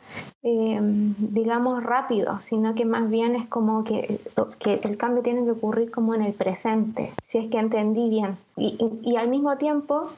eh, 0.42 0.78
digamos, 0.80 1.85
rápido, 1.85 2.40
sino 2.40 2.75
que 2.75 2.87
más 2.87 3.08
bien 3.11 3.37
es 3.37 3.47
como 3.47 3.85
que, 3.85 4.18
que, 4.58 4.80
el 4.82 4.97
cambio 4.97 5.23
tiene 5.23 5.44
que 5.44 5.50
ocurrir 5.50 5.90
como 5.90 6.14
en 6.14 6.23
el 6.23 6.32
presente, 6.32 7.12
si 7.26 7.38
es 7.38 7.50
que 7.50 7.58
entendí 7.58 8.08
bien. 8.08 8.38
Y, 8.56 8.78
y, 9.02 9.16
al 9.16 9.28
mismo 9.28 9.58
tiempo, 9.58 10.11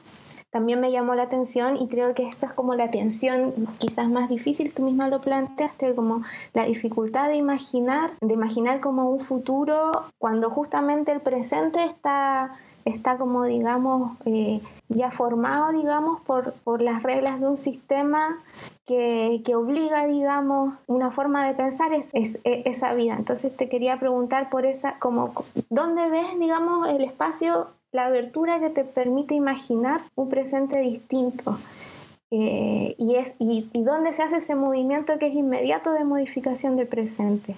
también 0.51 0.79
me 0.79 0.91
llamó 0.91 1.15
la 1.15 1.23
atención 1.23 1.77
y 1.81 1.87
creo 1.87 2.13
que 2.13 2.27
esa 2.27 2.47
es 2.47 2.53
como 2.53 2.75
la 2.75 2.91
tensión 2.91 3.53
quizás 3.79 4.09
más 4.09 4.29
difícil, 4.29 4.73
tú 4.73 4.83
misma 4.83 5.07
lo 5.07 5.21
planteaste, 5.21 5.95
como 5.95 6.21
la 6.53 6.65
dificultad 6.65 7.29
de 7.29 7.37
imaginar, 7.37 8.11
de 8.21 8.33
imaginar 8.33 8.81
como 8.81 9.09
un 9.09 9.21
futuro 9.21 9.91
cuando 10.19 10.49
justamente 10.49 11.11
el 11.11 11.21
presente 11.21 11.83
está 11.83 12.51
está 12.85 13.17
como, 13.17 13.45
digamos, 13.45 14.17
eh, 14.25 14.61
ya 14.89 15.11
formado, 15.11 15.71
digamos, 15.71 16.21
por, 16.21 16.53
por, 16.63 16.81
las 16.81 17.03
reglas 17.03 17.39
de 17.39 17.47
un 17.47 17.57
sistema 17.57 18.39
que, 18.85 19.41
que, 19.45 19.55
obliga, 19.55 20.07
digamos, 20.07 20.73
una 20.87 21.11
forma 21.11 21.45
de 21.45 21.53
pensar 21.53 21.93
es, 21.93 22.13
es, 22.13 22.39
es, 22.43 22.65
esa 22.65 22.93
vida. 22.93 23.13
Entonces 23.13 23.55
te 23.55 23.69
quería 23.69 23.99
preguntar 23.99 24.49
por 24.49 24.65
esa, 24.65 24.97
como, 24.99 25.33
¿dónde 25.69 26.09
ves, 26.09 26.39
digamos, 26.39 26.89
el 26.89 27.03
espacio, 27.03 27.67
la 27.91 28.05
abertura 28.05 28.59
que 28.59 28.69
te 28.69 28.83
permite 28.83 29.35
imaginar 29.35 30.01
un 30.15 30.29
presente 30.29 30.79
distinto? 30.79 31.57
Eh, 32.31 32.95
y, 32.97 33.15
es, 33.15 33.35
y, 33.39 33.69
y 33.73 33.83
dónde 33.83 34.13
se 34.13 34.23
hace 34.23 34.37
ese 34.37 34.55
movimiento 34.55 35.19
que 35.19 35.27
es 35.27 35.33
inmediato 35.33 35.91
de 35.91 36.05
modificación 36.05 36.77
del 36.77 36.87
presente. 36.87 37.55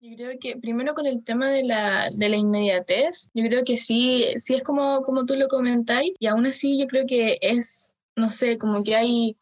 Yo 0.00 0.16
creo 0.16 0.38
que 0.40 0.56
primero 0.56 0.94
con 0.94 1.06
el 1.06 1.22
tema 1.22 1.48
de 1.48 1.62
la, 1.62 2.08
de 2.10 2.28
la 2.28 2.36
inmediatez, 2.36 3.30
yo 3.34 3.44
creo 3.44 3.62
que 3.64 3.76
sí, 3.76 4.26
sí 4.36 4.56
es 4.56 4.64
como, 4.64 5.00
como 5.02 5.24
tú 5.24 5.36
lo 5.36 5.46
comentáis 5.46 6.12
y 6.18 6.26
aún 6.26 6.44
así 6.46 6.76
yo 6.76 6.88
creo 6.88 7.04
que 7.06 7.38
es, 7.40 7.94
no 8.16 8.30
sé, 8.30 8.58
como 8.58 8.82
que 8.82 8.96
hay 8.96 9.36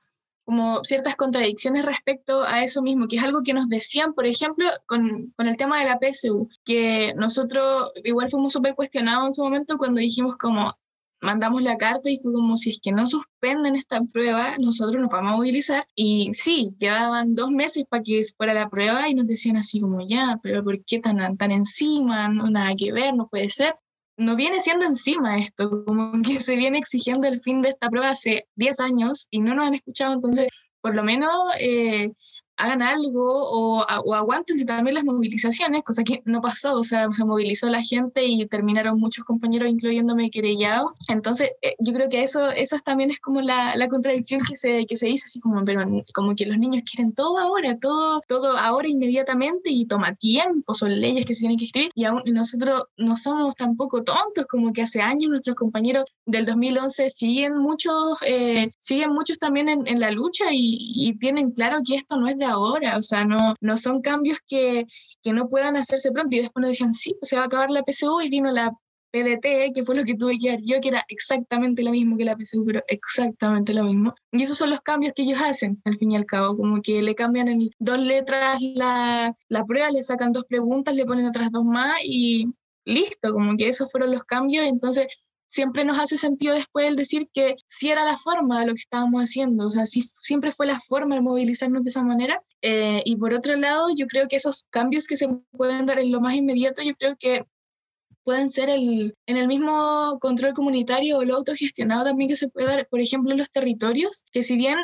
como 0.51 0.83
ciertas 0.83 1.15
contradicciones 1.15 1.85
respecto 1.85 2.43
a 2.43 2.65
eso 2.65 2.83
mismo, 2.83 3.07
que 3.07 3.17
es 3.17 3.23
algo 3.23 3.43
que 3.45 3.55
nos 3.55 3.69
decían, 3.69 4.15
por 4.15 4.27
ejemplo, 4.27 4.69
con, 4.87 5.33
con 5.37 5.47
el 5.47 5.57
tema 5.57 5.79
de 5.79 5.85
la 5.87 6.01
PSU, 6.01 6.49
que 6.65 7.15
nosotros 7.17 7.93
igual 8.03 8.29
fuimos 8.29 8.53
súper 8.53 8.75
cuestionados 8.75 9.27
en 9.29 9.35
su 9.35 9.45
momento 9.45 9.79
cuando 9.79 10.01
dijimos 10.01 10.37
como, 10.37 10.75
mandamos 11.21 11.63
la 11.63 11.77
carta 11.77 12.11
y 12.11 12.19
fue 12.19 12.33
como 12.33 12.57
si 12.57 12.71
es 12.71 12.81
que 12.83 12.91
no 12.91 13.07
suspenden 13.07 13.77
esta 13.77 14.01
prueba, 14.03 14.57
nosotros 14.59 15.01
nos 15.01 15.09
vamos 15.09 15.35
a 15.35 15.37
movilizar. 15.37 15.87
Y 15.95 16.31
sí, 16.33 16.75
quedaban 16.81 17.37
dos 17.37 17.53
meses 17.53 17.85
para 17.89 18.03
que 18.03 18.23
fuera 18.37 18.53
la 18.53 18.69
prueba 18.69 19.09
y 19.09 19.15
nos 19.15 19.29
decían 19.29 19.57
así 19.57 19.81
como 19.81 20.05
ya, 20.05 20.41
pero 20.43 20.65
¿por 20.65 20.85
qué 20.85 20.99
tan, 20.99 21.37
tan 21.37 21.53
encima? 21.53 22.29
No, 22.29 22.51
nada 22.51 22.75
que 22.77 22.93
ver, 22.93 23.15
no 23.15 23.29
puede 23.29 23.51
ser. 23.51 23.77
No 24.21 24.37
viene 24.37 24.61
siendo 24.61 24.85
encima 24.85 25.39
esto, 25.39 25.83
como 25.87 26.13
que 26.21 26.41
se 26.41 26.55
viene 26.55 26.77
exigiendo 26.77 27.27
el 27.27 27.41
fin 27.41 27.63
de 27.63 27.71
esta 27.71 27.89
prueba 27.89 28.11
hace 28.11 28.47
10 28.55 28.79
años 28.81 29.27
y 29.31 29.41
no 29.41 29.55
nos 29.55 29.67
han 29.67 29.73
escuchado, 29.73 30.13
entonces 30.13 30.53
por 30.83 30.95
lo 30.95 31.03
menos 31.03 31.31
eh, 31.59 32.11
hagan 32.61 32.83
algo 32.83 33.25
o, 33.25 33.85
o 33.85 34.15
aguántense 34.15 34.65
también 34.65 34.95
las 34.95 35.05
movilizaciones, 35.05 35.83
cosa 35.83 36.05
que 36.05 36.23
no 36.25 36.41
pasó, 36.41 36.75
o 36.75 36.83
sea, 36.83 37.11
se 37.13 37.25
movilizó 37.25 37.69
la 37.69 37.83
gente 37.83 38.25
y 38.27 38.47
terminaron 38.47 38.99
muchos 38.99 39.25
compañeros, 39.25 39.69
incluyéndome, 39.69 40.31
querellados. 40.31 40.93
Entonces, 41.09 41.51
eh, 41.63 41.75
yo 41.79 41.93
creo 41.93 42.09
que 42.09 42.23
eso, 42.23 42.51
eso 42.51 42.77
también 42.85 43.11
es 43.11 43.21
como 43.21 43.41
la, 43.41 43.77
la, 43.77 43.89
contradicción 43.89 44.41
que 44.49 44.57
se, 44.57 44.87
que 44.87 44.97
se 44.97 45.07
dice, 45.07 45.25
así 45.27 45.41
como, 45.41 45.65
pero 45.65 45.83
como 46.15 46.35
que 46.35 46.47
los 46.47 46.59
niños 46.59 46.83
quieren 46.89 47.13
todo 47.13 47.39
ahora, 47.39 47.79
todo, 47.79 48.23
todo 48.29 48.57
ahora 48.57 48.89
inmediatamente 48.89 49.71
y 49.71 49.87
toma 49.87 50.15
tiempo, 50.15 50.75
son 50.75 51.01
leyes 51.01 51.27
que 51.27 51.35
se 51.35 51.41
tienen 51.41 51.59
que 51.59 51.65
escribir 51.65 51.91
y 51.95 52.05
aún 52.05 52.23
nosotros 52.27 52.85
no 52.97 53.17
somos 53.17 53.55
tampoco 53.57 54.03
tontos, 54.03 54.47
como 54.47 54.73
que 54.73 54.83
hace 54.83 55.01
años 55.01 55.31
nuestros 55.31 55.57
compañeros 55.57 56.05
del 56.27 56.47
2011 56.47 57.11
siguen 57.11 57.57
muchos, 57.59 58.19
eh, 58.27 58.71
siguen 58.79 59.11
muchos 59.11 59.39
también 59.39 59.69
en, 59.69 59.87
en 59.87 60.01
la 60.01 60.11
lucha 60.11 60.47
y, 60.53 60.93
y 60.95 61.19
tienen 61.19 61.51
claro 61.51 61.79
que 61.87 61.97
esto 61.97 62.17
no 62.17 62.29
es 62.29 62.37
de 62.39 62.50
ahora, 62.51 62.97
o 62.97 63.03
sea, 63.03 63.25
no, 63.25 63.55
no 63.61 63.77
son 63.77 64.03
cambios 64.03 64.39
que, 64.47 64.87
que 65.23 65.33
no 65.33 65.49
puedan 65.49 65.77
hacerse 65.77 66.13
pronto. 66.13 66.37
Y 66.37 66.41
después 66.41 66.61
nos 66.63 66.71
decían, 66.71 66.93
sí, 66.93 67.17
se 67.23 67.37
va 67.37 67.43
a 67.43 67.47
acabar 67.47 67.71
la 67.71 67.83
PSU 67.87 68.21
y 68.21 68.29
vino 68.29 68.51
la 68.51 68.73
PDT, 69.13 69.73
que 69.75 69.85
fue 69.85 69.97
lo 69.97 70.05
que 70.05 70.15
tuve 70.15 70.39
que 70.39 70.51
dar 70.51 70.61
yo, 70.63 70.81
que 70.81 70.89
era 70.89 71.05
exactamente 71.09 71.83
lo 71.83 71.91
mismo 71.91 72.17
que 72.17 72.25
la 72.25 72.37
PSU, 72.37 72.65
pero 72.65 72.83
exactamente 72.89 73.75
lo 73.75 73.85
mismo. 73.85 74.15
Y 74.33 74.43
esos 74.43 74.57
son 74.57 74.71
los 74.71 74.81
cambios 74.81 75.13
que 75.15 75.23
ellos 75.23 75.41
hacen, 75.43 75.81
al 75.85 75.97
fin 75.97 76.13
y 76.13 76.17
al 76.17 76.27
cabo, 76.27 76.57
como 76.57 76.81
que 76.81 77.03
le 77.03 77.15
cambian 77.15 77.49
en 77.49 77.71
dos 77.79 77.99
letras 77.99 78.61
la, 78.61 79.35
la 79.49 79.65
prueba, 79.65 79.91
le 79.91 80.03
sacan 80.03 80.33
dos 80.33 80.45
preguntas, 80.45 80.95
le 80.95 81.05
ponen 81.05 81.27
otras 81.27 81.51
dos 81.51 81.65
más 81.65 81.97
y 82.05 82.47
listo, 82.85 83.33
como 83.33 83.57
que 83.57 83.69
esos 83.69 83.91
fueron 83.91 84.13
los 84.13 84.25
cambios. 84.25 84.67
Entonces, 84.67 85.07
siempre 85.51 85.85
nos 85.85 85.99
hace 85.99 86.17
sentido 86.17 86.55
después 86.55 86.87
el 86.87 86.97
decir 86.97 87.29
que 87.33 87.57
sí 87.67 87.91
era 87.91 88.05
la 88.05 88.17
forma 88.17 88.61
de 88.61 88.67
lo 88.67 88.75
que 88.75 88.81
estábamos 88.81 89.23
haciendo, 89.23 89.67
o 89.67 89.71
sea, 89.71 89.85
sí, 89.87 90.09
siempre 90.23 90.53
fue 90.53 90.67
la 90.67 90.81
forma 90.81 91.17
de 91.17 91.21
movilizarnos 91.21 91.85
de 91.85 91.91
esa 91.91 92.03
manera. 92.03 92.43
Eh, 92.63 93.03
y 93.05 93.17
por 93.17 93.35
otro 93.35 93.57
lado, 93.57 93.89
yo 93.95 94.07
creo 94.07 94.29
que 94.29 94.37
esos 94.37 94.65
cambios 94.71 95.07
que 95.07 95.17
se 95.17 95.29
pueden 95.51 95.87
dar 95.87 95.99
en 95.99 96.13
lo 96.13 96.21
más 96.21 96.35
inmediato, 96.35 96.83
yo 96.83 96.95
creo 96.95 97.17
que 97.19 97.45
pueden 98.23 98.51
ser 98.51 98.69
el, 98.69 99.15
en 99.27 99.37
el 99.37 99.49
mismo 99.49 100.19
control 100.21 100.55
comunitario 100.55 101.19
o 101.19 101.25
lo 101.25 101.37
autogestionado 101.37 102.05
también 102.05 102.29
que 102.29 102.37
se 102.37 102.49
puede 102.49 102.67
dar, 102.69 102.87
por 102.89 103.01
ejemplo, 103.01 103.33
en 103.33 103.39
los 103.39 103.51
territorios, 103.51 104.25
que 104.33 104.43
si 104.43 104.57
bien 104.57 104.79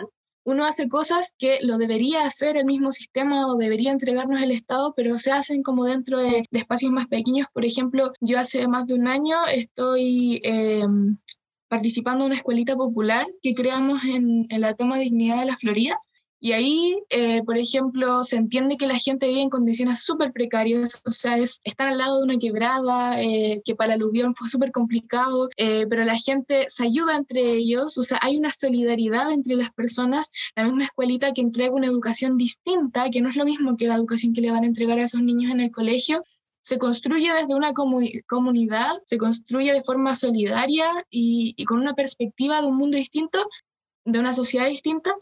uno 0.47 0.65
hace 0.65 0.89
cosas 0.89 1.35
que 1.39 1.59
lo 1.61 1.77
debería 1.77 2.25
hacer 2.25 2.57
el 2.57 2.65
mismo 2.65 2.93
sistema 2.93 3.49
o 3.49 3.57
debería 3.57 3.91
entregarnos 3.91 4.41
el 4.41 4.53
Estado, 4.53 4.93
pero 4.95 5.19
se 5.19 5.33
hacen 5.33 5.65
como 5.65 5.85
dentro 5.85 6.21
de, 6.21 6.45
espacios 6.53 6.93
más 6.93 7.09
pequeños. 7.09 7.49
Por 7.53 7.65
ejemplo, 7.65 8.13
yo 8.21 8.39
hace 8.39 8.69
más 8.69 8.87
de 8.87 8.95
un 8.95 9.09
año 9.09 9.37
estoy 9.53 10.41
em, 10.45 11.17
participando 11.69 12.25
en 12.25 12.27
una 12.27 12.37
escuelita 12.37 12.77
popular 12.77 13.27
que 13.43 13.55
creamos 13.55 14.05
en, 14.05 14.47
en 14.49 14.61
la 14.61 14.75
Toma 14.75 15.01
Dignidad 15.01 15.41
de 15.41 15.47
la 15.47 15.57
Florida 15.57 15.99
y 16.47 16.53
ahí, 16.53 17.03
eh, 17.11 17.43
por 17.43 17.59
ejemplo, 17.59 18.23
se 18.23 18.37
entiende 18.37 18.77
que 18.77 18.87
la 18.87 19.01
gente 19.01 19.27
vive 19.27 19.41
en 19.41 19.51
condiciones 19.51 20.05
súper 20.05 20.33
precarias, 20.33 21.03
o 21.05 21.11
sea, 21.11 21.37
es, 21.39 21.61
están 21.65 21.89
al 21.89 21.99
lado 21.99 22.19
de 22.19 22.23
una 22.23 22.39
quebrada, 22.39 23.21
eh, 23.21 23.63
que 23.65 23.75
para 23.75 23.95
el 23.95 24.01
aluvión 24.01 24.33
fue 24.33 24.49
súper 24.49 24.71
complicado, 24.71 25.49
eh, 25.57 25.89
pero 25.91 26.05
la 26.05 26.17
gente 26.17 26.67
se 26.69 26.85
ayuda 26.85 27.17
entre 27.17 27.55
ellos, 27.55 27.99
o 27.99 28.05
sea, 28.05 28.21
hay 28.23 28.37
una 28.37 28.53
solidaridad 28.53 29.33
entre 29.33 29.57
las 29.57 29.73
personas, 29.73 30.31
la 30.55 30.63
misma 30.63 30.85
escuelita 30.85 31.33
que 31.33 31.41
entrega 31.41 31.75
una 31.75 31.89
educación 31.89 32.37
distinta, 32.37 33.11
que 33.11 33.21
no 33.21 33.29
es 33.29 33.35
lo 33.35 33.45
mismo 33.45 33.77
que 33.77 33.89
la 33.89 33.97
educación 33.97 34.33
que 34.33 34.43
le 34.43 34.53
van 34.53 34.63
a 34.63 34.69
entregar 34.69 35.01
a 35.01 35.03
esos 35.03 35.23
niños 35.23 35.51
en 35.51 35.59
el 35.59 35.73
colegio, 35.73 36.23
se 36.63 36.79
construye 36.79 37.33
desde 37.33 37.57
una 37.57 37.73
comunidad, 37.73 38.93
se 39.05 39.19
construye 39.19 39.73
de 39.73 39.83
forma 39.83 40.15
solidaria 40.15 40.93
y, 41.11 41.55
y, 41.57 41.65
con 41.65 41.81
una 41.81 41.95
perspectiva 41.95 42.61
de 42.61 42.69
un 42.69 42.77
mundo 42.77 42.99
distinto, 42.99 43.49
de 44.05 44.21
una 44.21 44.33
sociedad 44.33 44.69
distinta, 44.69 45.13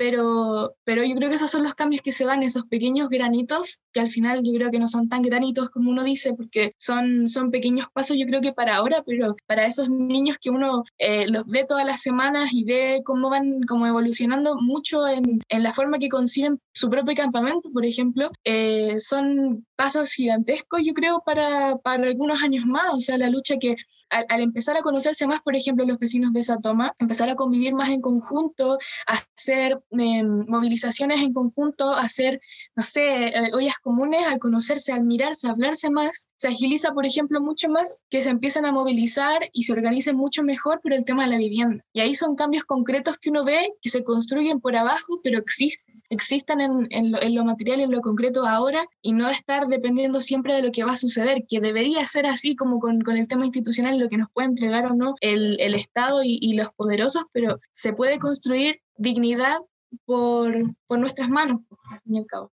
pero, 0.00 0.76
pero 0.84 1.04
yo 1.04 1.14
creo 1.14 1.28
que 1.28 1.34
esos 1.34 1.50
son 1.50 1.62
los 1.62 1.74
cambios 1.74 2.00
que 2.00 2.10
se 2.10 2.24
dan, 2.24 2.42
esos 2.42 2.64
pequeños 2.64 3.10
granitos, 3.10 3.82
que 3.92 4.00
al 4.00 4.08
final 4.08 4.40
yo 4.42 4.54
creo 4.54 4.70
que 4.70 4.78
no 4.78 4.88
son 4.88 5.10
tan 5.10 5.20
granitos 5.20 5.68
como 5.68 5.90
uno 5.90 6.02
dice, 6.02 6.32
porque 6.32 6.74
son, 6.78 7.28
son 7.28 7.50
pequeños 7.50 7.86
pasos 7.92 8.16
yo 8.18 8.24
creo 8.24 8.40
que 8.40 8.54
para 8.54 8.76
ahora, 8.76 9.02
pero 9.04 9.36
para 9.46 9.66
esos 9.66 9.90
niños 9.90 10.38
que 10.40 10.48
uno 10.48 10.84
eh, 10.96 11.26
los 11.28 11.46
ve 11.48 11.66
todas 11.68 11.84
las 11.84 12.00
semanas 12.00 12.48
y 12.54 12.64
ve 12.64 13.02
cómo 13.04 13.28
van 13.28 13.60
como 13.68 13.86
evolucionando 13.86 14.56
mucho 14.58 15.06
en, 15.06 15.42
en 15.50 15.62
la 15.62 15.74
forma 15.74 15.98
que 15.98 16.08
conciben 16.08 16.58
su 16.72 16.88
propio 16.88 17.14
campamento, 17.14 17.70
por 17.70 17.84
ejemplo, 17.84 18.30
eh, 18.44 18.96
son 19.00 19.66
pasos 19.76 20.12
gigantescos 20.12 20.80
yo 20.82 20.94
creo 20.94 21.22
para, 21.26 21.76
para 21.76 22.08
algunos 22.08 22.42
años 22.42 22.64
más, 22.64 22.86
o 22.94 23.00
sea, 23.00 23.18
la 23.18 23.28
lucha 23.28 23.56
que 23.60 23.76
al, 24.10 24.40
empezar 24.40 24.76
a 24.76 24.82
conocerse 24.82 25.26
más, 25.26 25.40
por 25.40 25.56
ejemplo, 25.56 25.84
los 25.84 25.98
vecinos 25.98 26.32
de 26.32 26.40
esa 26.40 26.58
toma, 26.58 26.94
empezar 26.98 27.28
a 27.30 27.36
convivir 27.36 27.74
más 27.74 27.88
en 27.90 28.00
conjunto, 28.00 28.78
hacer 29.06 29.80
em, 29.90 30.44
movilizaciones 30.46 31.20
en 31.20 31.32
conjunto, 31.32 31.94
hacer, 31.94 32.40
no 32.74 32.82
sé, 32.82 33.28
eh, 33.28 33.50
ollas 33.52 33.78
comunes, 33.78 34.26
al 34.26 34.38
conocerse, 34.38 34.92
al 34.92 35.04
mirarse, 35.04 35.46
a 35.46 35.50
hablarse 35.50 35.90
más, 35.90 36.28
se 36.36 36.48
agiliza, 36.48 36.92
por 36.92 37.06
ejemplo, 37.06 37.40
mucho 37.40 37.68
más 37.68 38.02
que 38.10 38.22
se 38.22 38.30
empiezan 38.30 38.66
a 38.66 38.72
movilizar 38.72 39.48
y 39.52 39.62
se 39.64 39.72
organicen 39.72 40.16
mucho 40.16 40.42
mejor 40.42 40.80
por 40.80 40.92
el 40.92 41.04
tema 41.04 41.24
de 41.24 41.30
la 41.30 41.38
vivienda. 41.38 41.84
Y 41.92 42.00
ahí 42.00 42.14
son 42.14 42.36
cambios 42.36 42.64
concretos 42.64 43.18
que 43.18 43.30
uno 43.30 43.44
ve 43.44 43.72
que 43.80 43.90
se 43.90 44.04
construyen 44.04 44.60
por 44.60 44.76
abajo, 44.76 45.20
pero 45.22 45.38
existen 45.38 45.99
existan 46.10 46.60
en, 46.60 46.88
en, 46.90 47.34
lo, 47.34 47.44
material, 47.44 47.80
en 47.80 47.92
lo 47.92 48.00
concreto 48.00 48.46
ahora 48.46 48.86
y 49.00 49.12
no 49.12 49.28
estar 49.28 49.66
dependiendo 49.66 50.20
siempre 50.20 50.54
de 50.54 50.62
lo 50.62 50.72
que 50.72 50.84
va 50.84 50.92
a 50.92 50.96
suceder, 50.96 51.44
que 51.48 51.60
debería 51.60 52.04
ser 52.06 52.26
así 52.26 52.56
como 52.56 52.80
con, 52.80 53.00
con 53.00 53.16
el 53.16 53.28
tema 53.28 53.46
institucional, 53.46 53.98
lo 53.98 54.08
que 54.08 54.16
nos 54.16 54.30
puede 54.30 54.48
entregar 54.48 54.90
o 54.90 54.94
no 54.94 55.14
el, 55.20 55.58
el 55.60 55.74
Estado 55.74 56.22
y, 56.22 56.38
y, 56.42 56.54
los 56.54 56.72
poderosos, 56.74 57.24
pero 57.32 57.60
se 57.70 57.92
puede 57.92 58.18
construir 58.18 58.80
dignidad 58.96 59.58
por, 60.04 60.52
por 60.86 60.98
nuestras 60.98 61.28
manos, 61.28 61.60
al 61.90 62.00
fin 62.02 62.14
y 62.14 62.18
al 62.18 62.26
cabo. 62.26 62.52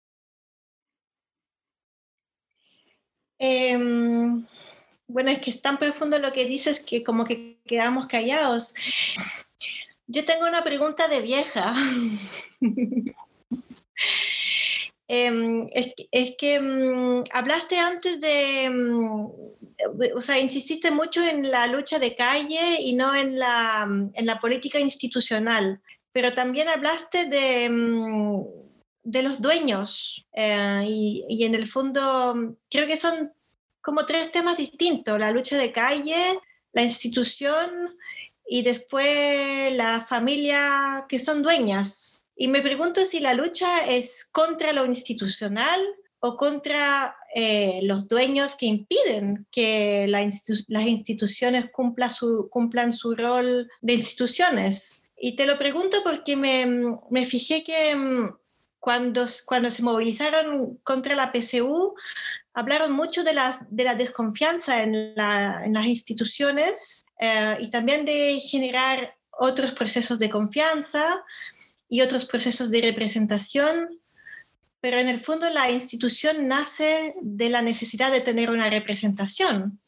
Eh, 3.38 3.76
bueno, 5.06 5.30
es 5.30 5.40
que 5.40 5.50
es 5.50 5.60
tan 5.60 5.78
profundo 5.78 6.18
lo 6.18 6.32
que 6.32 6.46
dices 6.46 6.80
que 6.80 7.02
como 7.04 7.24
que 7.24 7.60
quedamos 7.66 8.06
callados. 8.06 8.72
Yo 10.06 10.24
tengo 10.24 10.46
una 10.46 10.64
pregunta 10.64 11.08
de 11.08 11.20
vieja. 11.20 11.74
Eh, 15.08 15.66
es, 16.10 16.34
que 16.38 16.58
um, 16.58 17.22
hablaste 17.32 17.78
antes 17.78 18.18
de, 18.18 18.70
um, 18.70 19.30
o 20.16 20.22
sea, 20.22 20.38
insististe 20.38 20.90
mucho 20.90 21.22
en 21.22 21.50
la 21.50 21.66
lucha 21.66 21.98
de 21.98 22.16
calle 22.16 22.80
y 22.80 22.94
no 22.94 23.14
en 23.14 23.38
la, 23.38 23.86
en 24.14 24.26
la 24.26 24.40
política 24.40 24.80
institucional, 24.80 25.82
pero 26.12 26.32
también 26.32 26.68
hablaste 26.68 27.26
de, 27.26 27.68
de 29.02 29.22
los 29.22 29.40
dueños 29.40 30.26
eh, 30.32 30.84
y, 30.86 31.24
y, 31.28 31.44
en 31.44 31.56
el 31.56 31.66
fondo 31.66 32.56
creo 32.70 32.86
que 32.86 32.96
son 32.96 33.32
como 33.82 34.06
tres 34.06 34.32
temas 34.32 34.56
distintos, 34.56 35.18
la 35.18 35.30
lucha 35.30 35.58
de 35.58 35.72
calle, 35.72 36.38
la 36.72 36.84
institución 36.84 37.98
y 38.46 38.62
después 38.62 39.72
la 39.74 40.00
familia 40.06 41.04
que 41.08 41.18
son 41.18 41.42
dueñas. 41.42 42.22
Y 42.42 42.48
me 42.48 42.60
pregunto 42.60 43.06
si 43.06 43.20
la 43.20 43.34
lucha 43.34 43.86
es 43.86 44.24
contra 44.32 44.72
lo 44.72 44.84
institucional 44.84 45.80
o 46.18 46.36
contra 46.36 47.14
eh, 47.36 47.78
los 47.84 48.08
dueños 48.08 48.56
que 48.56 48.66
impiden 48.66 49.46
que 49.52 50.08
la 50.08 50.22
institu 50.22 50.64
las 50.66 50.84
instituciones 50.88 51.70
cumpla 51.70 52.10
su, 52.10 52.48
cumplan 52.50 52.92
su 52.92 53.14
rol 53.14 53.70
de 53.80 53.92
instituciones. 53.92 55.02
Y 55.16 55.36
te 55.36 55.46
lo 55.46 55.56
pregunto 55.56 55.98
porque 56.02 56.34
me, 56.34 56.66
me 57.10 57.24
fijé 57.26 57.62
que 57.62 57.94
mm, 57.94 58.34
cuando, 58.80 59.24
cuando 59.46 59.70
se 59.70 59.84
movilizaron 59.84 60.80
contra 60.82 61.14
la 61.14 61.30
PCU, 61.30 61.94
hablaron 62.54 62.90
mucho 62.90 63.22
de 63.22 63.34
la, 63.34 63.64
de 63.70 63.84
la 63.84 63.94
desconfianza 63.94 64.82
en, 64.82 65.14
la, 65.14 65.62
en 65.64 65.74
las 65.74 65.86
instituciones 65.86 67.06
eh, 67.20 67.56
y 67.60 67.70
también 67.70 68.04
de 68.04 68.40
generar 68.40 69.14
otros 69.30 69.74
procesos 69.74 70.18
de 70.18 70.28
confianza 70.28 71.22
y 71.92 72.00
otros 72.00 72.24
procesos 72.24 72.70
de 72.70 72.80
representación, 72.80 74.00
pero 74.80 74.96
en 74.98 75.10
el 75.10 75.20
fondo 75.20 75.50
la 75.50 75.70
institución 75.70 76.48
nace 76.48 77.14
de 77.20 77.50
la 77.50 77.60
necesidad 77.60 78.10
de 78.10 78.22
tener 78.22 78.48
una 78.48 78.70
representación. 78.70 79.78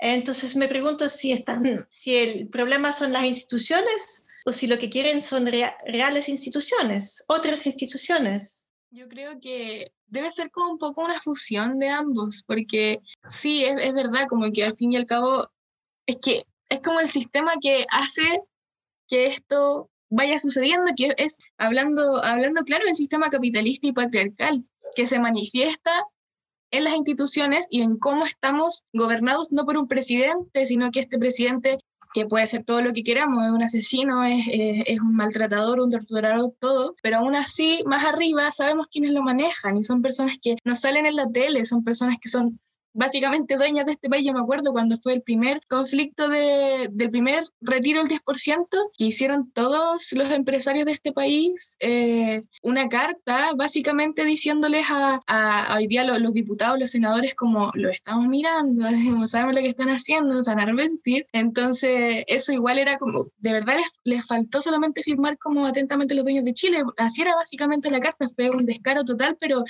Entonces 0.00 0.56
me 0.56 0.66
pregunto 0.66 1.08
si, 1.08 1.30
están, 1.30 1.86
si 1.90 2.16
el 2.16 2.48
problema 2.48 2.92
son 2.92 3.12
las 3.12 3.24
instituciones 3.24 4.26
o 4.44 4.52
si 4.52 4.66
lo 4.66 4.78
que 4.78 4.90
quieren 4.90 5.22
son 5.22 5.46
rea 5.46 5.76
reales 5.86 6.28
instituciones, 6.28 7.22
otras 7.28 7.64
instituciones. 7.66 8.64
Yo 8.90 9.06
creo 9.06 9.38
que 9.40 9.92
debe 10.08 10.28
ser 10.32 10.50
como 10.50 10.72
un 10.72 10.78
poco 10.78 11.04
una 11.04 11.20
fusión 11.20 11.78
de 11.78 11.88
ambos, 11.88 12.42
porque 12.44 12.98
sí, 13.28 13.64
es, 13.64 13.78
es 13.80 13.94
verdad, 13.94 14.26
como 14.28 14.50
que 14.50 14.64
al 14.64 14.74
fin 14.74 14.92
y 14.92 14.96
al 14.96 15.06
cabo, 15.06 15.52
es 16.04 16.16
que 16.16 16.46
es 16.68 16.80
como 16.80 16.98
el 16.98 17.06
sistema 17.06 17.52
que 17.62 17.86
hace 17.90 18.40
que 19.06 19.26
esto 19.26 19.88
vaya 20.10 20.38
sucediendo, 20.38 20.92
que 20.96 21.14
es 21.16 21.38
hablando, 21.58 22.22
hablando 22.24 22.62
claro 22.64 22.84
del 22.86 22.96
sistema 22.96 23.30
capitalista 23.30 23.86
y 23.86 23.92
patriarcal, 23.92 24.64
que 24.94 25.06
se 25.06 25.18
manifiesta 25.18 25.90
en 26.70 26.84
las 26.84 26.94
instituciones 26.94 27.68
y 27.70 27.82
en 27.82 27.96
cómo 27.98 28.24
estamos 28.24 28.84
gobernados 28.92 29.52
no 29.52 29.64
por 29.64 29.78
un 29.78 29.88
presidente, 29.88 30.66
sino 30.66 30.90
que 30.90 31.00
este 31.00 31.18
presidente, 31.18 31.78
que 32.12 32.26
puede 32.26 32.46
ser 32.46 32.64
todo 32.64 32.82
lo 32.82 32.92
que 32.92 33.04
queramos, 33.04 33.44
es 33.44 33.50
un 33.50 33.62
asesino, 33.62 34.24
es, 34.24 34.46
es, 34.50 34.82
es 34.86 35.00
un 35.00 35.14
maltratador, 35.14 35.80
un 35.80 35.90
torturador, 35.90 36.54
todo, 36.58 36.96
pero 37.02 37.18
aún 37.18 37.34
así, 37.36 37.82
más 37.86 38.04
arriba, 38.04 38.50
sabemos 38.50 38.88
quiénes 38.90 39.12
lo 39.12 39.22
manejan 39.22 39.76
y 39.76 39.82
son 39.82 40.02
personas 40.02 40.36
que 40.40 40.56
no 40.64 40.74
salen 40.74 41.06
en 41.06 41.16
la 41.16 41.30
tele, 41.30 41.64
son 41.64 41.84
personas 41.84 42.16
que 42.20 42.28
son 42.28 42.58
básicamente 42.96 43.56
dueñas 43.56 43.86
de 43.86 43.92
este 43.92 44.08
país. 44.08 44.26
Yo 44.26 44.32
me 44.32 44.40
acuerdo 44.40 44.72
cuando 44.72 44.96
fue 44.96 45.12
el 45.12 45.22
primer 45.22 45.60
conflicto 45.68 46.28
de, 46.28 46.88
del 46.90 47.10
primer 47.10 47.44
retiro 47.60 48.02
del 48.02 48.08
10%, 48.08 48.66
que 48.96 49.04
hicieron 49.04 49.50
todos 49.52 50.12
los 50.12 50.30
empresarios 50.30 50.86
de 50.86 50.92
este 50.92 51.12
país 51.12 51.76
eh, 51.80 52.42
una 52.62 52.88
carta 52.88 53.52
básicamente 53.54 54.24
diciéndoles 54.24 54.90
a, 54.90 55.20
a, 55.26 55.62
a 55.64 55.76
hoy 55.76 55.86
día 55.86 56.04
los, 56.04 56.20
los, 56.20 56.32
diputados, 56.32 56.78
los 56.78 56.90
senadores, 56.90 57.34
como 57.34 57.70
lo 57.74 57.90
estamos 57.90 58.26
mirando, 58.28 58.86
sabemos 59.26 59.54
lo 59.54 59.60
que 59.60 59.68
están 59.68 59.90
haciendo, 59.90 60.34
nos 60.34 60.46
van 60.46 60.60
a 60.60 60.62
arrepentir. 60.62 61.26
Entonces, 61.32 62.24
eso 62.26 62.52
igual 62.52 62.78
era 62.78 62.98
como, 62.98 63.28
de 63.36 63.52
verdad 63.52 63.76
les, 63.76 64.00
les 64.04 64.26
faltó 64.26 64.60
solamente 64.62 65.02
firmar 65.02 65.36
como 65.38 65.66
atentamente 65.66 66.14
los 66.14 66.24
dueños 66.24 66.44
de 66.44 66.54
Chile. 66.54 66.82
Así 66.96 67.22
era 67.22 67.34
básicamente 67.34 67.90
la 67.90 68.00
carta, 68.00 68.28
fue 68.28 68.50
un 68.50 68.64
descaro 68.64 69.04
total, 69.04 69.36
pero... 69.38 69.64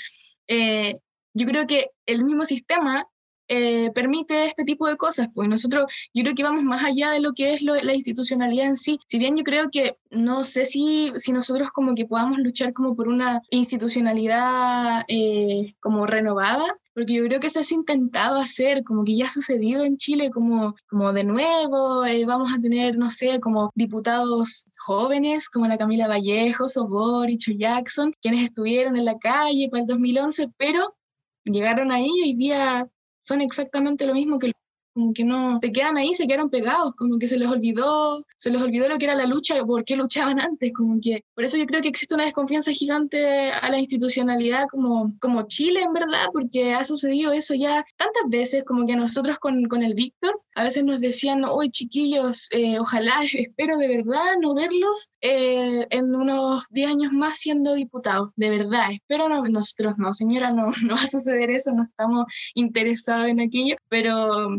Eh, 0.49 1.01
yo 1.39 1.45
creo 1.45 1.67
que 1.67 1.91
el 2.07 2.25
mismo 2.25 2.47
sistema 2.47 3.07
eh, 3.49 3.91
permite 3.95 4.45
este 4.47 4.65
tipo 4.65 4.87
de 4.87 4.97
cosas, 4.97 5.29
pues 5.35 5.49
nosotros 5.49 5.93
yo 6.13 6.23
creo 6.23 6.35
que 6.35 6.43
vamos 6.43 6.65
más 6.65 6.85
allá 6.85 7.11
de 7.11 7.21
lo 7.21 7.33
que 7.33 7.55
es 7.55 7.63
lo, 7.63 7.75
la 7.75 7.95
institucionalidad 7.95 8.67
en 8.67 8.77
sí, 8.77 8.99
si 9.07 9.19
bien 9.19 9.37
yo 9.37 9.45
creo 9.45 9.71
que 9.71 9.99
no 10.11 10.45
sé 10.45 10.65
si, 10.65 11.13
si 11.17 11.33
nosotros 11.33 11.71
como 11.71 11.95
que 11.95 12.07
podamos 12.07 12.39
luchar 12.39 12.73
como 12.73 12.97
por 12.97 13.09
una 13.09 13.43
institucionalidad 13.51 15.05
eh, 15.09 15.75
como 15.81 16.07
renovada, 16.07 16.65
porque 16.97 17.13
yo 17.13 17.25
creo 17.25 17.41
que 17.41 17.49
eso 17.49 17.61
es 17.61 17.73
intentado 17.73 18.41
hacer, 18.41 18.83
como 18.83 19.05
que 19.05 19.17
ya 19.17 19.27
ha 19.27 19.31
sucedido 19.31 19.85
en 19.85 19.99
Chile, 19.99 20.31
como, 20.31 20.75
como 20.89 21.13
de 21.13 21.25
nuevo, 21.25 22.07
eh, 22.07 22.25
vamos 22.25 22.55
a 22.55 22.59
tener, 22.59 22.97
no 22.97 23.11
sé, 23.11 23.39
como 23.39 23.71
diputados 23.75 24.65
jóvenes, 24.79 25.51
como 25.51 25.67
la 25.67 25.77
Camila 25.77 26.09
Vallejos 26.09 26.79
o 26.79 26.89
Boric 26.89 27.43
o 27.51 27.53
Jackson, 27.53 28.15
quienes 28.23 28.45
estuvieron 28.45 28.97
en 28.97 29.05
la 29.05 29.19
calle 29.19 29.69
para 29.71 29.83
el 29.83 29.87
2011, 29.87 30.49
pero 30.57 30.97
llegaron 31.45 31.93
ahí 31.93 32.09
hoy 32.25 32.35
día 32.35 32.89
son 33.27 33.41
exactamente 33.41 34.07
lo 34.07 34.15
mismo 34.15 34.39
que 34.39 34.53
como 34.97 35.13
que 35.13 35.25
no, 35.25 35.61
te 35.61 35.71
quedan 35.73 35.99
ahí, 35.99 36.15
se 36.15 36.27
quedaron 36.27 36.49
pegados, 36.49 36.95
como 36.95 37.19
que 37.19 37.27
se 37.27 37.39
les 37.39 37.51
olvidó, 37.51 38.25
se 38.39 38.49
les 38.49 38.63
olvidó 38.63 38.89
lo 38.89 38.97
que 38.97 39.05
era 39.05 39.15
la 39.15 39.27
lucha, 39.27 39.63
por 39.63 39.85
qué 39.85 39.95
luchaban 39.95 40.41
antes, 40.41 40.73
como 40.73 40.99
que, 41.03 41.23
por 41.35 41.45
eso 41.45 41.59
yo 41.59 41.67
creo 41.67 41.83
que 41.83 41.89
existe 41.89 42.15
una 42.15 42.25
desconfianza 42.25 42.73
gigante 42.73 43.51
a 43.51 43.69
la 43.69 43.79
institucionalidad 43.79 44.65
como, 44.71 45.13
como 45.21 45.47
Chile, 45.49 45.83
en 45.83 45.93
verdad, 45.93 46.29
porque 46.33 46.73
ha 46.73 46.83
sucedido 46.83 47.33
eso 47.33 47.55
ya 47.55 47.85
tantas 47.99 48.23
veces, 48.31 48.65
como 48.65 48.87
que 48.87 48.97
nosotros 48.97 49.39
con, 49.39 49.67
con 49.67 49.83
el 49.83 49.93
Víctor, 49.93 50.41
a 50.55 50.65
veces 50.65 50.83
nos 50.83 50.99
decían, 50.99 51.45
hoy 51.45 51.69
chiquillos, 51.69 52.49
eh, 52.53 52.79
ojalá, 52.79 53.21
espero 53.35 53.77
de 53.77 53.89
verdad 53.89 54.39
no 54.41 54.55
verlos 54.55 55.11
eh, 55.21 55.87
en 55.91 56.15
unos 56.15 56.65
10 56.71 56.91
años 56.91 57.13
más 57.13 57.37
siendo 57.37 57.75
diputados, 57.75 58.31
de 58.37 58.49
verdad, 58.49 58.93
espero 58.93 59.29
no, 59.29 59.45
nosotros 59.45 59.97
no, 59.99 60.15
señora, 60.15 60.53
no, 60.53 60.71
no 60.89 60.95
va 60.95 61.03
a 61.03 61.07
suceder 61.07 61.51
eso, 61.51 61.71
no 61.73 61.83
estamos 61.83 62.25
interesados 62.55 63.27
en 63.27 63.41
aquello, 63.41 63.77
pero 63.91 64.57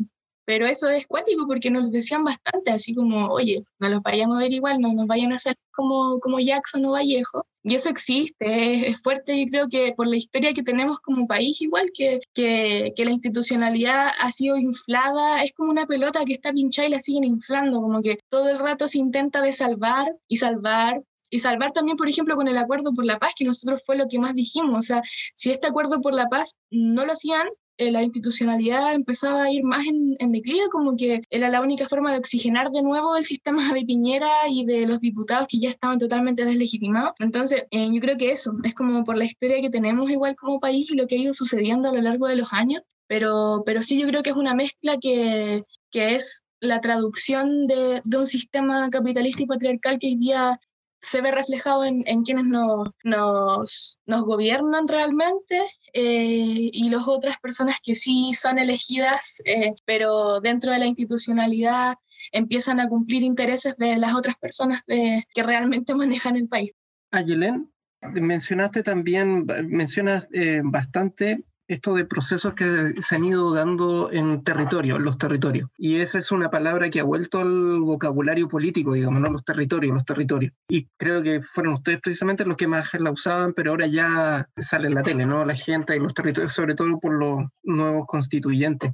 pero 0.47 0.65
eso 0.65 0.87
es 0.87 1.05
cuático 1.07 1.45
porque 1.45 1.69
nos 1.69 1.91
decían 1.91 2.23
bastante, 2.23 2.71
así 2.71 2.95
como, 2.95 3.27
oye, 3.33 3.65
no 3.79 3.89
los 3.89 4.01
vayamos 4.01 4.37
a 4.37 4.39
ver 4.43 4.53
igual, 4.53 4.79
no 4.79 4.93
nos 4.93 5.05
vayan 5.05 5.33
a 5.33 5.35
hacer 5.35 5.57
como, 5.75 6.21
como 6.21 6.39
Jackson 6.39 6.85
o 6.85 6.91
Vallejo. 6.91 7.45
Y 7.63 7.75
eso 7.75 7.89
existe, 7.89 8.87
es, 8.87 9.01
fuerte 9.01 9.35
y 9.35 9.45
creo 9.47 9.67
que 9.67 9.91
por 9.91 10.07
la 10.07 10.15
historia 10.15 10.53
que 10.53 10.63
tenemos 10.63 10.99
como 11.01 11.27
país, 11.27 11.61
igual 11.61 11.91
que, 11.93 12.21
que, 12.33 12.93
que, 12.95 13.03
la 13.03 13.11
institucionalidad 13.11 14.11
ha 14.17 14.31
sido 14.31 14.55
inflada, 14.55 15.43
es 15.43 15.51
como 15.53 15.69
una 15.69 15.85
pelota 15.85 16.23
que 16.23 16.31
está 16.31 16.53
pinchada 16.53 16.87
y 16.87 16.91
la 16.91 17.01
siguen 17.01 17.25
inflando, 17.25 17.81
como 17.81 18.01
que 18.01 18.17
todo 18.29 18.47
el 18.49 18.59
rato 18.59 18.87
se 18.87 18.99
intenta 18.99 19.41
de 19.41 19.51
salvar 19.51 20.15
y 20.29 20.37
salvar 20.37 21.03
y 21.29 21.39
salvar 21.39 21.73
también, 21.73 21.97
por 21.97 22.07
ejemplo, 22.07 22.37
con 22.37 22.47
el 22.47 22.57
acuerdo 22.57 22.93
por 22.93 23.05
la 23.05 23.19
paz, 23.19 23.33
que 23.35 23.43
nosotros 23.43 23.81
fue 23.85 23.97
lo 23.97 24.07
que 24.07 24.17
más 24.17 24.33
dijimos. 24.33 24.77
O 24.77 24.81
sea, 24.81 25.01
si 25.33 25.51
este 25.51 25.67
acuerdo 25.67 25.99
por 25.99 26.13
la 26.13 26.29
paz 26.29 26.57
no 26.69 27.05
lo 27.05 27.11
hacían, 27.11 27.49
eh, 27.77 27.91
la 27.91 28.03
institucionalidad 28.03 28.93
empezaba 28.93 29.43
a 29.43 29.51
ir 29.51 29.63
más 29.63 29.85
en, 29.85 30.31
declive, 30.31 30.69
como 30.71 30.95
que 30.97 31.21
era 31.29 31.49
la 31.49 31.61
única 31.61 31.87
forma 31.87 32.11
de 32.11 32.17
oxigenar 32.17 32.69
de 32.69 32.81
nuevo 32.81 33.15
el 33.15 33.23
sistema 33.23 33.73
de 33.73 33.85
Piñera 33.85 34.29
y 34.49 34.65
de 34.65 34.87
los 34.87 34.99
diputados 34.99 35.47
que 35.47 35.59
ya 35.59 35.69
estaban 35.69 35.99
totalmente 35.99 36.45
deslegitimados. 36.45 37.13
Entonces, 37.19 37.65
eh, 37.71 37.89
yo 37.91 37.99
creo 38.01 38.17
que 38.17 38.31
eso 38.31 38.53
es 38.63 38.73
como 38.73 39.03
por 39.03 39.17
la 39.17 39.25
historia 39.25 39.61
que 39.61 39.69
tenemos 39.69 40.09
igual 40.09 40.35
como 40.35 40.59
país 40.59 40.89
y 40.89 40.95
lo 40.95 41.07
que 41.07 41.15
ha 41.15 41.19
ido 41.19 41.33
sucediendo 41.33 41.89
a 41.89 41.93
lo 41.93 42.01
largo 42.01 42.27
de 42.27 42.35
los 42.35 42.51
años, 42.51 42.81
pero, 43.07 43.63
pero 43.65 43.83
sí 43.83 43.99
yo 43.99 44.07
creo 44.07 44.23
que 44.23 44.31
es 44.31 44.35
una 44.35 44.53
mezcla 44.53 44.97
que, 44.99 45.63
que 45.91 46.15
es 46.15 46.43
la 46.59 46.81
traducción 46.81 47.67
de, 47.67 48.01
de, 48.03 48.17
un 48.17 48.27
sistema 48.27 48.89
capitalista 48.89 49.43
y 49.43 49.45
patriarcal 49.45 49.99
que 49.99 50.07
hoy 50.07 50.15
día 50.15 50.59
se 50.99 51.21
ve 51.21 51.31
reflejado 51.31 51.85
en, 51.85 52.03
en 52.07 52.23
quienes 52.23 52.45
nos, 52.45 52.89
nos, 53.03 53.99
nos, 54.05 54.25
gobiernan 54.25 54.87
realmente 54.87 55.61
eh, 55.93 56.69
y 56.71 56.89
las 56.89 57.07
otras 57.07 57.37
personas 57.37 57.77
que 57.83 57.95
sí 57.95 58.33
son 58.33 58.59
elegidas, 58.59 59.41
eh, 59.45 59.73
pero 59.85 60.39
dentro 60.41 60.71
de 60.71 60.79
la 60.79 60.85
institucionalidad 60.85 61.95
empiezan 62.31 62.79
a 62.79 62.89
cumplir 62.89 63.23
intereses 63.23 63.75
de 63.77 63.97
las 63.97 64.15
otras 64.15 64.35
personas 64.35 64.81
de, 64.87 65.25
que 65.33 65.43
realmente 65.43 65.93
manejan 65.95 66.35
el 66.35 66.47
país. 66.47 66.71
Ayelen, 67.11 67.71
mencionaste 68.01 68.83
también, 68.83 69.45
mencionas 69.67 70.27
eh, 70.31 70.61
bastante 70.63 71.43
esto 71.67 71.93
de 71.93 72.05
procesos 72.05 72.53
que 72.53 72.93
se 72.99 73.15
han 73.15 73.25
ido 73.25 73.53
dando 73.53 74.11
en 74.11 74.43
territorio, 74.43 74.99
los 74.99 75.17
territorios. 75.17 75.69
Y 75.77 75.97
esa 75.97 76.19
es 76.19 76.31
una 76.31 76.49
palabra 76.49 76.89
que 76.89 76.99
ha 76.99 77.03
vuelto 77.03 77.39
al 77.39 77.79
vocabulario 77.79 78.47
político, 78.47 78.93
digamos, 78.93 79.21
¿no? 79.21 79.29
Los 79.29 79.43
territorios, 79.43 79.93
los 79.93 80.05
territorios. 80.05 80.53
Y 80.69 80.87
creo 80.97 81.21
que 81.21 81.41
fueron 81.41 81.73
ustedes 81.73 81.99
precisamente 82.01 82.45
los 82.45 82.57
que 82.57 82.67
más 82.67 82.93
la 82.93 83.11
usaban, 83.11 83.53
pero 83.53 83.71
ahora 83.71 83.87
ya 83.87 84.47
sale 84.57 84.87
en 84.87 84.95
la 84.95 85.03
tele, 85.03 85.25
¿no? 85.25 85.45
La 85.45 85.55
gente 85.55 85.95
y 85.95 85.99
los 85.99 86.13
territorios, 86.13 86.53
sobre 86.53 86.75
todo 86.75 86.99
por 86.99 87.13
los 87.13 87.45
nuevos 87.63 88.05
constituyentes. 88.05 88.93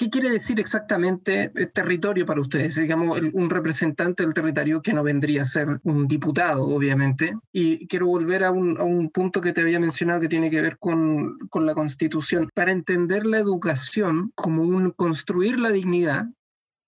¿Qué 0.00 0.08
quiere 0.08 0.30
decir 0.30 0.58
exactamente 0.58 1.52
el 1.54 1.72
territorio 1.72 2.24
para 2.24 2.40
ustedes? 2.40 2.76
Digamos, 2.76 3.20
un 3.34 3.50
representante 3.50 4.22
del 4.22 4.32
territorio 4.32 4.80
que 4.80 4.94
no 4.94 5.02
vendría 5.02 5.42
a 5.42 5.44
ser 5.44 5.78
un 5.82 6.08
diputado, 6.08 6.66
obviamente. 6.66 7.34
Y 7.52 7.86
quiero 7.86 8.06
volver 8.06 8.44
a 8.44 8.50
un, 8.50 8.78
a 8.78 8.82
un 8.82 9.10
punto 9.10 9.42
que 9.42 9.52
te 9.52 9.60
había 9.60 9.78
mencionado 9.78 10.18
que 10.18 10.28
tiene 10.28 10.50
que 10.50 10.62
ver 10.62 10.78
con, 10.78 11.38
con 11.50 11.66
la 11.66 11.74
constitución. 11.74 12.48
Para 12.54 12.72
entender 12.72 13.26
la 13.26 13.40
educación 13.40 14.32
como 14.34 14.62
un 14.62 14.90
construir 14.92 15.60
la 15.60 15.68
dignidad, 15.68 16.28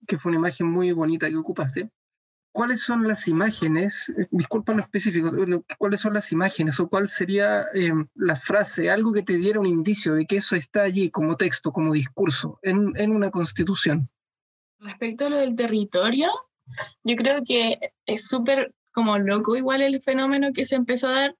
que 0.06 0.16
fue 0.16 0.30
una 0.30 0.38
imagen 0.38 0.68
muy 0.68 0.90
bonita 0.92 1.28
que 1.28 1.36
ocupaste, 1.36 1.90
¿cuáles 2.52 2.82
son 2.82 3.08
las 3.08 3.26
imágenes? 3.26 4.12
Eh, 4.16 4.26
disculpa 4.30 4.74
lo 4.74 4.82
específico, 4.82 5.32
¿cuáles 5.78 6.00
son 6.00 6.14
las 6.14 6.30
imágenes 6.30 6.78
o 6.78 6.88
cuál 6.88 7.08
sería 7.08 7.66
eh, 7.74 7.92
la 8.14 8.36
frase, 8.36 8.90
algo 8.90 9.12
que 9.12 9.22
te 9.22 9.36
diera 9.36 9.58
un 9.58 9.66
indicio 9.66 10.14
de 10.14 10.26
que 10.26 10.36
eso 10.36 10.54
está 10.54 10.82
allí 10.82 11.10
como 11.10 11.36
texto, 11.36 11.72
como 11.72 11.92
discurso, 11.92 12.58
en, 12.62 12.92
en 12.96 13.10
una 13.10 13.30
constitución? 13.30 14.08
Respecto 14.78 15.26
a 15.26 15.30
lo 15.30 15.36
del 15.36 15.56
territorio, 15.56 16.30
yo 17.04 17.16
creo 17.16 17.42
que 17.44 17.78
es 18.06 18.26
súper 18.26 18.74
como 18.92 19.18
loco 19.18 19.56
igual 19.56 19.82
el 19.82 20.00
fenómeno 20.00 20.52
que 20.52 20.66
se 20.66 20.76
empezó 20.76 21.08
a 21.08 21.12
dar. 21.12 21.36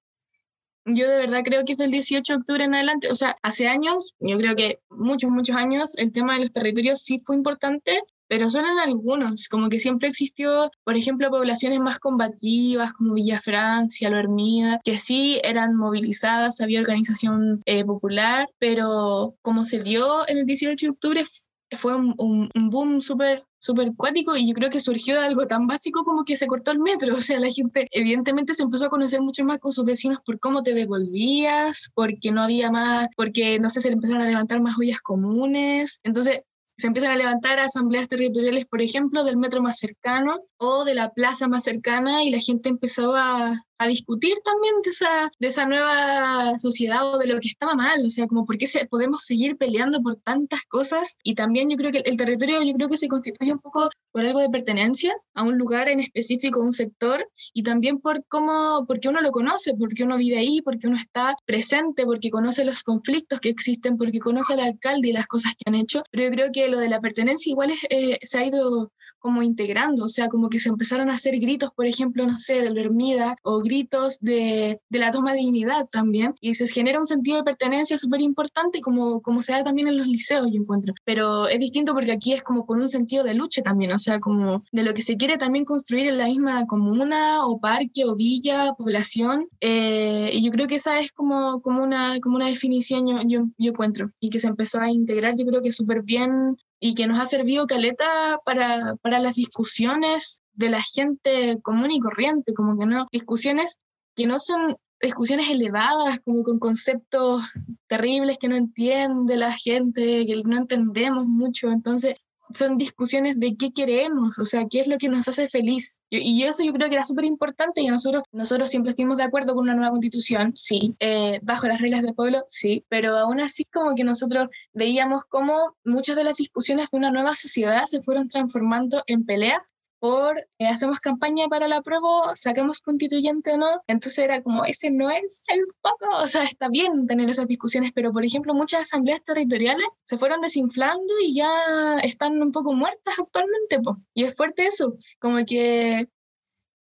Yo 0.85 1.09
de 1.09 1.19
verdad 1.19 1.43
creo 1.45 1.65
que 1.65 1.73
es 1.73 1.79
del 1.79 1.93
18 1.93 2.33
de 2.33 2.39
octubre 2.39 2.65
en 2.65 2.75
adelante, 2.75 3.09
o 3.09 3.15
sea, 3.15 3.37
hace 3.43 3.69
años, 3.69 4.17
yo 4.19 4.37
creo 4.37 4.57
que 4.57 4.81
muchos, 4.91 5.31
muchos 5.31 5.55
años, 5.55 5.97
el 5.97 6.13
tema 6.13 6.35
de 6.35 6.41
los 6.41 6.53
territorios 6.53 7.03
sí 7.03 7.21
fue 7.21 7.37
importante, 7.37 8.01
pero 8.33 8.49
solo 8.49 8.69
en 8.69 8.79
algunos, 8.79 9.47
como 9.47 9.69
que 9.69 9.79
siempre 9.79 10.09
existió, 10.09 10.71
por 10.85 10.97
ejemplo, 10.97 11.29
poblaciones 11.29 11.81
más 11.81 11.99
combativas 11.99 12.95
como 12.95 13.13
Villa 13.13 13.43
Francia, 13.43 14.09
Lo 14.09 14.19
Hermida, 14.19 14.81
que 14.83 14.97
sí 14.97 15.39
eran 15.45 15.77
movilizadas, 15.77 16.63
había 16.63 16.81
organización 16.81 17.61
eh, 17.67 17.85
popular, 17.85 18.49
pero 18.59 19.35
como 19.43 19.67
se 19.67 19.81
dio 19.81 20.27
en 20.27 20.39
el 20.39 20.47
18 20.47 20.87
de 20.87 20.91
octubre 20.91 21.25
fue 21.73 21.95
un, 21.95 22.15
un, 22.17 22.49
un 22.55 22.71
boom 22.71 23.03
súper 23.03 23.43
súper 23.63 23.93
cuático 23.97 24.37
y 24.37 24.49
yo 24.49 24.55
creo 24.55 24.71
que 24.71 24.81
surgió 24.81 25.15
de 25.15 25.27
algo 25.27 25.47
tan 25.47 25.67
básico 25.69 26.03
como 26.03 26.25
que 26.25 26.37
se 26.37 26.49
cortó 26.49 26.73
el 26.73 26.81
metro, 26.81 27.15
o 27.15 27.21
sea, 27.21 27.39
la 27.39 27.49
gente 27.49 27.87
evidentemente 27.93 28.55
se 28.55 28.65
empezó 28.65 28.87
a 28.87 28.91
conocer 28.91 29.21
mucho 29.21 29.45
más 29.45 29.59
con 29.59 29.73
sus 29.73 29.85
vecinos 29.85 30.19
por 30.27 30.41
cómo 30.41 30.63
te 30.63 30.75
devolvías, 30.75 31.91
porque 31.95 32.33
no 32.33 32.43
había 32.43 32.73
más, 32.73 33.09
porque 33.17 33.61
no 33.61 33.71
sé, 33.71 33.81
se 33.81 33.89
le 33.89 33.95
empezaron 33.95 34.23
a 34.23 34.29
levantar 34.29 34.61
más 34.61 34.77
ollas 34.79 35.01
comunes, 35.01 36.01
entonces 36.03 36.41
se 36.77 36.87
empiezan 36.87 37.13
a 37.13 37.17
levantar 37.17 37.59
asambleas 37.59 38.09
territoriales, 38.09 38.67
por 38.67 38.83
ejemplo, 38.83 39.25
del 39.25 39.37
metro 39.37 39.63
más 39.63 39.79
cercano 39.79 40.41
o 40.57 40.85
de 40.85 40.95
la 40.95 41.11
plaza 41.11 41.49
más 41.49 41.65
cercana 41.65 42.25
y 42.25 42.31
la 42.31 42.39
gente 42.39 42.69
empezó 42.69 43.15
a, 43.17 43.65
a 43.83 43.89
discutir 43.89 44.35
también 44.45 44.75
de 44.85 44.91
esa, 44.91 45.31
de 45.39 45.49
esa 45.49 45.67
nueva 45.67 46.59
sociedad 46.59 47.15
o 47.15 47.19
de 47.19 47.27
lo 47.27 47.41
que 47.41 47.49
estaba 47.49 47.75
mal, 47.75 48.05
o 48.05 48.11
sea, 48.11 48.27
como 48.27 48.45
por 48.45 48.57
qué 48.59 48.67
se, 48.67 48.87
podemos 48.87 49.25
seguir 49.25 49.57
peleando 49.57 50.03
por 50.03 50.17
tantas 50.17 50.63
cosas. 50.69 51.17
Y 51.23 51.35
también 51.35 51.71
yo 51.71 51.77
creo 51.77 51.93
que 51.93 52.03
el 52.05 52.17
territorio 52.17 52.63
yo 52.63 52.75
creo 52.75 52.89
que 52.89 52.97
se 52.97 53.09
constituye 53.09 53.53
un 53.53 53.59
poco 53.59 53.91
por 54.13 54.25
algo 54.25 54.41
de 54.41 54.51
pertenencia 54.51 55.15
a 55.35 55.43
un 55.43 55.59
lugar 55.59 55.89
en 55.89 56.01
específico, 56.01 56.61
un 56.61 56.73
sector 56.73 57.27
y 57.53 57.63
también 57.63 57.99
por 57.99 58.25
cómo, 58.29 58.85
porque 58.87 59.09
uno 59.09 59.21
lo 59.21 59.31
conoce, 59.31 59.75
porque 59.75 60.05
uno 60.05 60.17
vive 60.17 60.39
ahí, 60.39 60.61
porque 60.63 60.87
uno 60.87 60.97
está 60.97 61.37
presente, 61.47 62.05
porque 62.05 62.31
conoce 62.31 62.65
los 62.65 62.83
conflictos 62.83 63.41
que 63.41 63.49
existen, 63.49 63.97
porque 63.97 64.19
conoce 64.19 64.55
al 64.55 64.61
alcalde 64.61 65.09
y 65.09 65.13
las 65.13 65.27
cosas 65.27 65.53
que 65.57 65.65
han 65.67 65.75
hecho, 65.75 66.03
pero 66.11 66.25
yo 66.25 66.31
creo 66.31 66.53
que 66.53 66.69
lo 66.69 66.79
de 66.79 66.89
la 66.89 67.01
pertenencia 67.01 67.51
igual 67.51 67.71
es, 67.71 67.81
eh, 67.91 68.19
se 68.23 68.39
ha 68.39 68.47
ido 68.47 68.93
como 69.19 69.43
integrando, 69.43 70.05
o 70.05 70.09
sea, 70.09 70.29
como 70.29 70.51
que 70.51 70.59
se 70.59 70.69
empezaron 70.69 71.09
a 71.09 71.15
hacer 71.15 71.39
gritos, 71.39 71.71
por 71.75 71.87
ejemplo, 71.87 72.27
no 72.27 72.39
sé, 72.39 72.55
de 72.55 72.71
la 72.71 72.81
Hermida 72.81 73.37
o 73.43 73.61
gritos 73.61 73.72
de, 74.21 74.81
de 74.89 74.99
la 74.99 75.11
toma 75.11 75.33
de 75.33 75.39
dignidad 75.39 75.87
también, 75.91 76.35
y 76.41 76.55
se 76.55 76.67
genera 76.67 76.99
un 76.99 77.07
sentido 77.07 77.39
de 77.39 77.45
pertenencia 77.45 77.99
súper 77.99 78.21
importante 78.21 78.81
como, 78.81 79.21
como 79.23 79.43
se 79.43 79.53
da 79.53 79.65
también 79.65 79.89
en 79.89 79.99
los 79.99 80.07
liceos, 80.07 80.47
yo 80.53 80.61
encuentro. 80.61 80.95
Pero 81.05 81.49
es 81.49 81.61
distinto 81.61 81.95
porque 81.95 82.13
aquí 82.13 82.33
es 82.33 82.43
como 82.43 82.67
con 82.67 82.81
un 82.81 82.89
sentido 82.89 83.25
de 83.25 83.35
lucha 83.35 83.63
también, 83.63 83.93
o 83.93 83.99
sea, 83.99 84.21
como 84.21 84.65
de 84.73 84.83
lo 84.83 84.95
que 84.95 85.03
se 85.03 85.17
quiere 85.17 85.39
también 85.39 85.65
construir 85.65 86.07
en 86.07 86.19
la 86.19 86.27
misma 86.27 86.67
comuna 86.67 87.47
o 87.47 87.61
parque 87.61 88.05
o 88.05 88.15
villa, 88.15 88.73
población, 88.77 89.49
eh, 89.61 90.31
y 90.33 90.45
yo 90.45 90.51
creo 90.51 90.67
que 90.67 90.77
esa 90.77 90.99
es 90.99 91.13
como, 91.13 91.61
como, 91.63 91.83
una, 91.83 92.19
como 92.21 92.37
una 92.37 92.47
definición 92.47 93.07
yo, 93.07 93.21
yo, 93.27 93.45
yo 93.59 93.71
encuentro, 93.71 94.11
y 94.21 94.31
que 94.31 94.41
se 94.41 94.49
empezó 94.49 94.81
a 94.81 94.91
integrar, 94.91 95.35
yo 95.37 95.45
creo 95.47 95.63
que 95.63 95.73
súper 95.73 96.03
bien 96.03 96.57
y 96.81 96.95
que 96.95 97.07
nos 97.07 97.19
ha 97.19 97.25
servido 97.25 97.67
caleta 97.67 98.39
para, 98.45 98.95
para 99.03 99.21
las 99.21 99.37
discusiones 99.37 100.42
de 100.55 100.71
la 100.71 100.81
gente 100.83 101.59
común 101.63 101.91
y 101.91 102.01
corriente, 102.01 102.55
como 102.55 102.79
que 102.79 102.87
no, 102.87 103.09
discusiones 103.11 103.79
que 104.15 104.27
no 104.27 104.39
son 104.39 104.77
discusiones 105.01 105.51
elevadas, 105.51 106.21
como 106.21 106.45
con 106.45 106.59
conceptos 106.59 107.43
terribles 107.89 108.39
que 108.39 108.49
no 108.49 108.57
entiende 108.57 109.37
la 109.37 109.53
gente, 109.53 110.25
que 110.27 110.43
no 110.45 110.57
entendemos 110.57 111.27
mucho. 111.27 111.71
Entonces, 111.71 112.25
son 112.55 112.77
discusiones 112.77 113.39
de 113.39 113.57
qué 113.57 113.71
queremos, 113.73 114.39
o 114.39 114.45
sea, 114.45 114.67
qué 114.71 114.81
es 114.81 114.87
lo 114.87 114.99
que 114.99 115.09
nos 115.09 115.27
hace 115.29 115.49
feliz. 115.49 116.01
Y 116.11 116.43
eso 116.45 116.63
yo 116.65 116.73
creo 116.73 116.89
que 116.89 116.97
era 116.97 117.05
súper 117.05 117.25
importante 117.25 117.81
y 117.81 117.89
nosotros, 117.89 118.25
nosotros 118.33 118.71
siempre 118.71 118.91
estuvimos 118.91 119.17
de 119.17 119.23
acuerdo 119.25 119.55
con 119.55 119.65
una 119.65 119.75
nueva 119.75 119.91
constitución, 119.91 120.53
sí, 120.55 120.95
eh, 121.01 121.41
bajo 121.43 121.67
las 121.67 121.81
reglas 121.81 122.03
del 122.03 122.15
pueblo, 122.15 122.43
sí, 122.47 122.85
pero 122.89 123.17
aún 123.17 123.41
así 123.41 123.65
como 123.65 123.95
que 123.95 124.05
nosotros 124.05 124.49
veíamos 124.73 125.25
cómo 125.25 125.77
muchas 125.85 126.17
de 126.17 126.25
las 126.25 126.37
discusiones 126.37 126.91
de 126.91 126.99
una 126.99 127.11
nueva 127.11 127.35
sociedad 127.37 127.85
se 127.85 128.03
fueron 128.03 128.29
transformando 128.29 129.03
en 129.07 129.25
peleas 129.25 129.63
por 130.03 130.37
eh, 130.59 130.67
hacemos 130.67 130.99
campaña 130.99 131.47
para 131.47 131.69
la 131.69 131.81
prueba, 131.81 132.35
sacamos 132.35 132.81
constituyente 132.81 133.53
o 133.53 133.57
no. 133.57 133.83
Entonces 133.87 134.19
era 134.19 134.43
como, 134.43 134.65
ese 134.65 134.91
no 134.91 135.09
es 135.11 135.45
el 135.47 135.61
foco. 135.81 136.17
O 136.21 136.27
sea, 136.27 136.43
está 136.43 136.69
bien 136.69 137.07
tener 137.07 137.31
esas 137.31 137.47
discusiones, 137.47 137.93
pero 137.95 138.11
por 138.11 138.25
ejemplo, 138.25 138.53
muchas 138.53 138.81
asambleas 138.81 139.23
territoriales 139.23 139.87
se 140.03 140.19
fueron 140.19 140.41
desinflando 140.41 141.15
y 141.25 141.37
ya 141.37 142.01
están 142.03 142.43
un 142.43 142.51
poco 142.51 142.73
muertas 142.73 143.15
actualmente. 143.21 143.79
Po. 143.79 143.99
Y 144.13 144.25
es 144.25 144.35
fuerte 144.35 144.67
eso, 144.67 144.97
como 145.21 145.45
que 145.45 146.09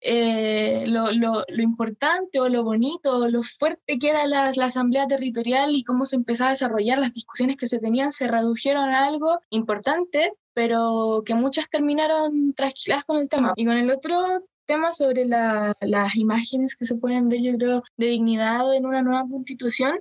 eh, 0.04 0.86
lo, 0.88 1.12
lo, 1.12 1.44
importante 1.62 2.40
o 2.40 2.50
lo 2.50 2.64
bonito 2.64 3.20
o 3.20 3.28
lo 3.28 3.44
fuerte 3.44 4.00
que 4.00 4.10
era 4.10 4.26
la, 4.26 4.50
asamblea 4.50 5.08
territorial 5.08 5.76
y 5.76 5.84
cómo 5.84 6.06
se 6.06 6.16
empezaba 6.16 6.50
a 6.50 6.54
desarrollar 6.54 6.98
las 6.98 7.14
discusiones 7.14 7.56
que 7.56 7.68
se 7.68 7.78
tenían 7.78 8.12
se 8.12 8.28
redujeron 8.28 8.90
a 8.90 9.06
algo 9.06 9.40
importante, 9.52 10.34
pero 10.54 11.22
que 11.24 11.36
muchas 11.36 11.70
terminaron 11.70 12.54
tranquilas 12.54 13.04
con 13.04 13.18
el 13.18 13.30
tema. 13.30 13.54
Y 13.56 13.66
con 13.66 13.78
el 13.78 13.92
otro 13.92 14.44
tema 14.66 14.92
sobre 14.92 15.26
la, 15.26 15.76
las 15.82 16.16
imágenes 16.16 16.76
que 16.76 16.86
se 16.86 16.96
pueden 16.96 17.30
ver, 17.30 17.42
yo 17.42 17.56
creo, 17.56 17.84
de 17.98 18.08
dignidad 18.08 18.74
en 18.74 18.86
una 18.86 19.04
nueva 19.04 19.28
constitución, 19.30 20.00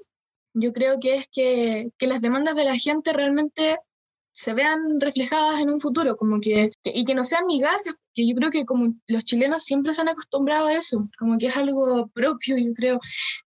yo 0.54 0.72
creo 0.72 0.98
que 0.98 1.14
es 1.14 1.28
que, 1.28 1.92
que 1.98 2.06
las 2.06 2.22
demandas 2.22 2.56
de 2.56 2.64
la 2.64 2.76
gente 2.76 3.12
realmente 3.12 3.78
se 4.40 4.55
vean 4.55 5.00
reflejadas 5.00 5.61
en 5.61 5.70
un 5.70 5.81
futuro, 5.81 6.16
como 6.16 6.40
que, 6.40 6.72
y 6.83 7.05
que 7.05 7.14
no 7.14 7.24
sean 7.24 7.46
migajas, 7.46 7.94
que 8.14 8.26
yo 8.26 8.35
creo 8.35 8.50
que 8.50 8.64
como 8.64 8.88
los 9.07 9.24
chilenos 9.24 9.64
siempre 9.64 9.92
se 9.92 10.00
han 10.00 10.09
acostumbrado 10.09 10.66
a 10.66 10.74
eso, 10.74 11.09
como 11.18 11.37
que 11.37 11.46
es 11.48 11.57
algo 11.57 12.09
propio, 12.09 12.57
yo 12.57 12.72
creo, 12.74 12.98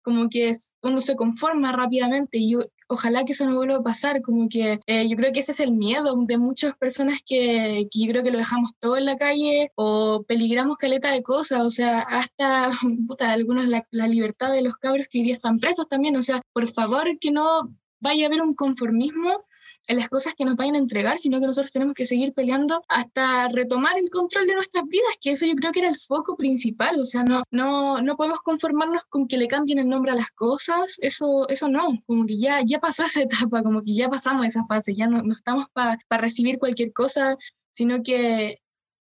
como 0.04 0.30
que 0.30 0.54
uno 0.84 1.02
se 1.02 1.16
conforma 1.16 1.72
rápidamente 1.72 2.38
y 2.38 2.52
yo, 2.52 2.60
ojalá 2.88 3.26
que 3.26 3.32
eso 3.32 3.46
no 3.46 3.56
vuelva 3.56 3.78
a 3.78 3.84
pasar, 3.84 4.22
como 4.22 4.48
que 4.48 4.80
eh, 4.86 5.10
yo 5.10 5.18
creo 5.18 5.34
que 5.34 5.40
ese 5.40 5.52
es 5.52 5.60
el 5.60 5.72
miedo 5.72 6.16
de 6.28 6.38
muchas 6.38 6.78
personas 6.78 7.22
que, 7.26 7.88
que, 7.90 8.00
yo 8.00 8.08
creo 8.12 8.24
que 8.24 8.32
lo 8.32 8.38
dejamos 8.38 8.72
todo 8.80 8.96
en 8.96 9.06
la 9.06 9.18
calle 9.18 9.72
o 9.76 10.24
peligramos 10.28 10.78
caleta 10.78 11.12
de 11.12 11.24
cosas, 11.24 11.62
o 11.62 11.70
sea, 11.70 12.02
hasta, 12.02 12.70
puta, 13.08 13.32
algunos 13.32 13.68
la, 13.68 13.84
la 13.90 14.08
libertad 14.08 14.52
de 14.52 14.62
los 14.62 14.76
cabros 14.78 15.08
que 15.10 15.20
hoy 15.20 15.26
día 15.26 15.34
están 15.34 15.58
presos 15.58 15.88
también, 15.88 16.16
o 16.18 16.22
sea, 16.22 16.40
por 16.54 16.68
favor 16.72 17.18
que 17.20 17.32
no 17.32 17.74
vaya 18.00 18.26
a 18.26 18.28
haber 18.28 18.42
un 18.42 18.54
conformismo 18.54 19.46
en 19.88 19.98
las 19.98 20.10
cosas 20.10 20.34
que 20.36 20.46
nos 20.46 20.56
vayan 20.56 20.76
a 20.76 20.80
entregar, 20.80 21.18
sino 21.20 21.40
que 21.40 21.48
nosotros 21.48 21.72
tenemos 21.72 21.94
que 21.94 22.06
seguir 22.06 22.34
peleando 22.34 22.84
hasta 22.88 23.50
retomar 23.50 23.98
el 23.98 24.10
control 24.10 24.46
de 24.46 24.56
nuestras 24.56 24.86
vidas, 24.86 25.18
que 25.22 25.32
eso 25.32 25.46
yo 25.46 25.56
creo 25.56 25.72
que 25.72 25.80
era 25.80 25.90
el 25.90 25.98
foco 25.98 26.36
principal, 26.36 27.00
o 27.00 27.06
sea, 27.06 27.24
no, 27.24 27.44
no, 27.52 28.02
no 28.02 28.16
podemos 28.16 28.40
conformarnos 28.42 29.04
con 29.06 29.28
que 29.28 29.38
le 29.38 29.48
cambien 29.48 29.80
el 29.80 29.90
nombre 29.90 30.12
a 30.12 30.16
las 30.16 30.32
cosas, 30.32 30.98
eso, 31.00 31.48
eso 31.50 31.68
no, 31.68 31.88
como 32.08 32.26
que 32.26 32.38
ya, 32.38 32.62
ya 32.66 32.80
pasó 32.80 33.04
esa 33.04 33.22
etapa, 33.24 33.64
como 33.64 33.84
que 33.84 33.94
ya 33.94 34.10
pasamos 34.10 34.46
esa 34.46 34.66
fase, 34.66 34.96
ya 34.96 35.08
no, 35.08 35.22
no 35.22 35.34
estamos 35.34 35.68
para 35.74 35.98
recibir 36.12 36.60
cualquier 36.60 36.94
cosa, 36.94 37.38
sino 37.74 38.02
que 38.04 38.63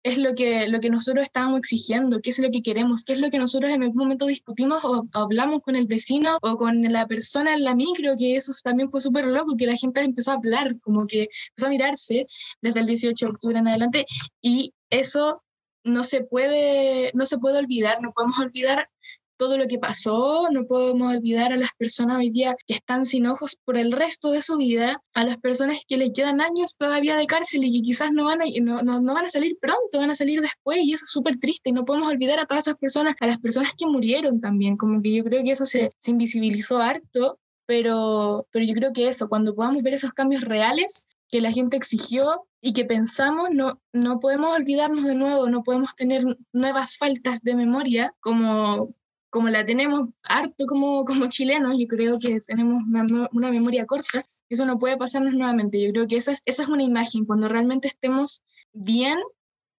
es 0.06 0.18
lo 0.18 0.36
que, 0.36 0.68
lo 0.68 0.78
que 0.78 0.88
nosotros 0.88 1.24
estábamos 1.24 1.58
exigiendo, 1.58 2.20
qué 2.20 2.30
es 2.30 2.38
lo 2.38 2.48
que 2.52 2.62
queremos, 2.62 3.02
qué 3.02 3.14
es 3.14 3.18
lo 3.18 3.28
que 3.28 3.40
nosotros 3.40 3.72
en 3.72 3.82
algún 3.82 3.98
momento 3.98 4.26
discutimos 4.26 4.84
o, 4.84 5.08
hablamos 5.12 5.64
con 5.64 5.74
el 5.74 5.88
vecino 5.88 6.38
o 6.42 6.56
con 6.56 6.80
la 6.92 7.08
persona 7.08 7.54
en 7.54 7.64
la 7.64 7.74
micro, 7.74 8.14
que 8.16 8.36
eso 8.36 8.52
también 8.62 8.88
fue 8.88 9.00
súper 9.00 9.26
loco, 9.26 9.56
que 9.56 9.66
la 9.66 9.74
gente 9.74 10.00
empezó 10.02 10.30
a 10.30 10.34
hablar, 10.34 10.78
como 10.80 11.08
que 11.08 11.28
empezó 11.48 11.66
a 11.66 11.70
mirarse 11.70 12.26
desde 12.62 12.80
el 12.80 12.86
18 12.86 13.26
de 13.26 13.32
octubre 13.32 13.58
en 13.58 13.66
adelante 13.66 14.04
y 14.40 14.72
eso 14.90 15.42
no 15.82 16.04
se 16.04 16.22
puede, 16.22 17.10
no 17.14 17.26
se 17.26 17.38
puede 17.38 17.58
olvidar, 17.58 18.00
no 18.00 18.12
podemos 18.12 18.38
olvidar 18.38 18.88
todo 19.36 19.58
lo 19.58 19.66
que 19.66 19.78
pasó, 19.78 20.48
no 20.50 20.66
podemos 20.66 21.14
olvidar 21.14 21.52
a 21.52 21.56
las 21.56 21.70
personas 21.76 22.18
hoy 22.18 22.30
día 22.30 22.56
que 22.66 22.74
están 22.74 23.04
sin 23.04 23.26
ojos 23.26 23.56
por 23.64 23.76
el 23.76 23.92
resto 23.92 24.30
de 24.30 24.42
su 24.42 24.56
vida, 24.56 25.02
a 25.14 25.24
las 25.24 25.36
personas 25.38 25.82
que 25.86 25.96
le 25.96 26.12
quedan 26.12 26.40
años 26.40 26.76
todavía 26.76 27.16
de 27.16 27.26
cárcel 27.26 27.64
y 27.64 27.72
que 27.72 27.82
quizás 27.82 28.12
no 28.12 28.24
van 28.24 28.42
a, 28.42 28.44
no, 28.60 28.82
no, 28.82 29.14
van 29.14 29.26
a 29.26 29.30
salir 29.30 29.56
pronto, 29.60 29.98
van 29.98 30.10
a 30.10 30.16
salir 30.16 30.40
después 30.40 30.78
y 30.82 30.92
eso 30.92 31.04
es 31.04 31.10
súper 31.10 31.38
triste 31.38 31.70
y 31.70 31.72
no 31.72 31.84
podemos 31.84 32.08
olvidar 32.08 32.40
a 32.40 32.46
todas 32.46 32.66
esas 32.66 32.78
personas, 32.78 33.16
a 33.20 33.26
las 33.26 33.38
personas 33.38 33.72
que 33.76 33.86
murieron 33.86 34.40
también, 34.40 34.76
como 34.76 35.02
que 35.02 35.12
yo 35.12 35.24
creo 35.24 35.42
que 35.42 35.52
eso 35.52 35.66
se, 35.66 35.92
se 35.98 36.10
invisibilizó 36.10 36.78
harto, 36.78 37.38
pero, 37.66 38.46
pero 38.52 38.64
yo 38.64 38.74
creo 38.74 38.92
que 38.92 39.08
eso, 39.08 39.28
cuando 39.28 39.54
podamos 39.54 39.82
ver 39.82 39.94
esos 39.94 40.12
cambios 40.12 40.42
reales 40.42 41.06
que 41.28 41.40
la 41.40 41.50
gente 41.50 41.76
exigió 41.76 42.46
y 42.60 42.72
que 42.72 42.84
pensamos, 42.84 43.48
no, 43.52 43.80
no 43.92 44.20
podemos 44.20 44.54
olvidarnos 44.54 45.04
de 45.04 45.14
nuevo, 45.14 45.48
no 45.48 45.62
podemos 45.62 45.94
tener 45.96 46.24
nuevas 46.52 46.96
faltas 46.96 47.42
de 47.42 47.54
memoria 47.56 48.14
como, 48.20 48.90
como 49.30 49.48
la 49.48 49.64
tenemos 49.64 50.10
harto 50.22 50.66
como, 50.66 51.04
como 51.04 51.28
chilenos, 51.28 51.76
yo 51.78 51.86
creo 51.86 52.18
que 52.20 52.40
tenemos 52.40 52.82
una, 52.84 53.28
una, 53.32 53.50
memoria 53.50 53.86
corta, 53.86 54.22
eso 54.48 54.64
no 54.64 54.76
puede 54.76 54.96
pasarnos 54.96 55.34
nuevamente. 55.34 55.80
Yo 55.80 55.90
creo 55.92 56.06
que 56.06 56.16
esa 56.16 56.32
es, 56.32 56.42
esa 56.44 56.62
es 56.62 56.68
una 56.68 56.82
imagen, 56.82 57.24
cuando 57.24 57.48
realmente 57.48 57.88
estemos 57.88 58.42
bien 58.72 59.18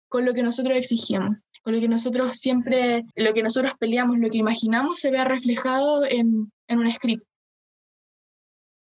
con 0.09 0.25
lo 0.25 0.33
que 0.33 0.43
nosotros 0.43 0.77
exigimos, 0.77 1.37
con 1.63 1.73
lo 1.73 1.79
que 1.79 1.87
nosotros 1.87 2.37
siempre, 2.37 3.05
lo 3.15 3.33
que 3.33 3.43
nosotros 3.43 3.73
peleamos, 3.79 4.19
lo 4.19 4.29
que 4.29 4.37
imaginamos 4.37 4.99
se 4.99 5.11
vea 5.11 5.23
reflejado 5.23 6.03
en, 6.05 6.51
en 6.67 6.79
un 6.79 6.87
escrito. 6.87 7.25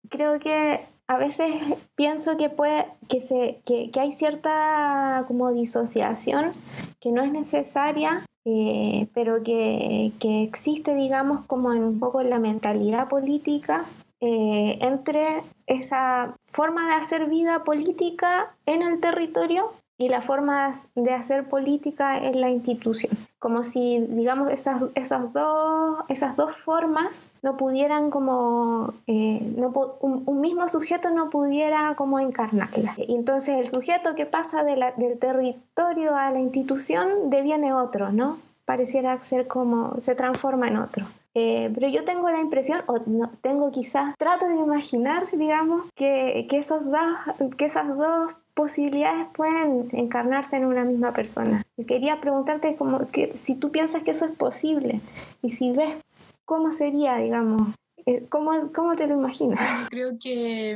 Creo 0.09 0.39
que 0.39 0.81
a 1.07 1.17
veces 1.17 1.55
pienso 1.95 2.37
que 2.37 2.49
puede 2.49 2.87
que 3.07 3.21
se 3.21 3.61
que, 3.65 3.91
que, 3.91 3.99
hay 3.99 4.11
cierta 4.11 5.25
como 5.27 5.51
disociación 5.51 6.51
que 6.99 7.11
no 7.11 7.23
es 7.23 7.31
necesaria 7.31 8.23
eh, 8.49 9.09
pero 9.13 9.43
que, 9.43 10.13
que, 10.21 10.41
existe, 10.43 10.95
digamos, 10.95 11.45
como 11.47 11.73
en 11.73 11.83
un 11.83 11.99
poco 11.99 12.23
la 12.23 12.39
mentalidad 12.39 13.09
política 13.09 13.83
eh, 14.21 14.79
entre 14.79 15.43
esa 15.65 16.33
forma 16.45 16.87
de 16.87 16.93
hacer 16.93 17.27
vida 17.27 17.65
política 17.65 18.55
en 18.65 18.83
el 18.83 19.01
territorio 19.01 19.73
y 19.99 20.09
la 20.09 20.21
forma 20.21 20.71
de 20.95 21.11
hacer 21.11 21.49
política 21.49 22.17
en 22.17 22.39
la 22.39 22.49
institución. 22.49 23.11
Como 23.39 23.63
si, 23.63 23.99
digamos, 24.09 24.51
esas, 24.51 24.83
esas, 24.95 25.33
dos, 25.33 25.99
esas 26.07 26.35
dos 26.35 26.55
formas 26.57 27.29
no 27.41 27.57
pudieran 27.57 28.11
como, 28.11 28.93
eh, 29.07 29.41
no, 29.57 29.71
un, 30.01 30.41
mismo 30.41 30.67
sujeto 30.69 31.09
no 31.09 31.29
pudiera 31.29 31.95
como 31.95 32.19
encarnarla. 32.19 32.93
Entonces 32.97 33.57
el 33.57 33.67
sujeto 33.67 34.13
que 34.13 34.25
pasa 34.25 34.63
de 34.63 34.75
la, 34.75 34.91
del 34.91 35.17
territorio 35.17 36.15
a 36.15 36.31
la 36.31 36.39
institución 36.39 37.29
deviene 37.29 37.73
otro, 37.73 38.11
¿no? 38.11 38.37
Pareciera 38.65 39.19
ser 39.21 39.47
como, 39.47 39.95
se 40.01 40.13
transforma 40.13 40.67
en 40.67 40.77
otro. 40.77 41.05
Eh, 41.33 41.71
pero 41.73 41.87
yo 41.87 42.03
tengo 42.03 42.29
la 42.29 42.39
impresión, 42.39 42.81
o 42.87 42.97
no, 43.05 43.29
tengo 43.41 43.71
quizás, 43.71 44.15
trato 44.17 44.47
de 44.47 44.55
imaginar, 44.55 45.27
digamos, 45.31 45.83
que, 45.95 46.47
que, 46.49 46.57
esos 46.57 46.85
dos, 46.85 47.55
que 47.57 47.65
esas 47.65 47.95
dos 47.95 48.33
posibilidades 48.57 49.27
pueden 49.35 49.87
encarnarse 49.93 50.55
en 50.55 50.65
una 50.65 50.83
misma 50.83 51.13
persona. 51.13 51.61
Quería 51.87 52.19
preguntarte 52.19 52.75
como 52.75 53.07
que 53.07 53.37
si 53.37 53.53
tú 53.53 53.71
piensas 53.71 54.01
que 54.01 54.11
eso 54.11 54.25
es 54.25 54.31
posible 54.31 54.99
y 55.43 55.51
si 55.51 55.71
ves 55.71 55.95
cómo 56.43 56.71
sería, 56.71 57.17
digamos, 57.17 57.75
eh, 58.07 58.25
¿cómo, 58.29 58.73
cómo 58.73 58.95
te 58.95 59.05
lo 59.05 59.13
imaginas? 59.13 59.59
Creo 59.91 60.17
que, 60.19 60.75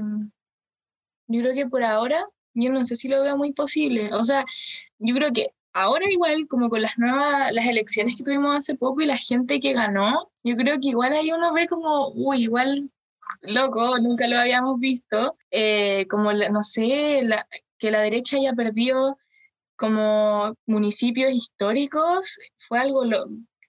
yo 1.28 1.42
creo 1.42 1.56
que 1.56 1.66
por 1.66 1.84
ahora, 1.84 2.24
yo 2.54 2.72
no 2.72 2.86
sé 2.86 2.96
si 2.96 3.08
lo 3.08 3.24
veo 3.24 3.36
muy 3.36 3.52
posible. 3.52 4.14
O 4.14 4.24
sea, 4.24 4.46
yo 5.00 5.16
creo 5.16 5.34
que 5.34 5.48
ahora 5.74 6.06
igual, 6.08 6.48
como 6.48 6.70
con 6.70 6.84
las 6.84 7.00
nuevas, 7.00 7.52
las 7.52 7.66
elecciones 7.66 8.16
que 8.16 8.24
tuvimos 8.24 8.56
hace 8.56 8.76
poco 8.76 9.02
y 9.02 9.08
la 9.08 9.18
gente 9.18 9.60
que 9.60 9.74
ganó, 9.74 10.30
yo 10.44 10.56
creo 10.56 10.80
que 10.80 10.90
igual 10.90 11.14
ahí 11.14 11.32
uno 11.32 11.52
ve 11.52 11.66
como, 11.66 12.10
uy, 12.10 12.44
igual 12.44 12.92
loco, 13.42 13.98
nunca 13.98 14.28
lo 14.28 14.38
habíamos 14.38 14.80
visto, 14.80 15.36
eh, 15.50 16.06
como, 16.10 16.32
no 16.32 16.62
sé, 16.62 17.24
la, 17.24 17.48
que 17.82 17.92
la 17.92 18.02
derecha 18.02 18.38
haya 18.38 18.54
perdido 18.54 19.18
como 19.76 20.54
municipios 20.68 21.34
históricos 21.34 22.38
fue 22.68 22.80
algo 22.80 23.04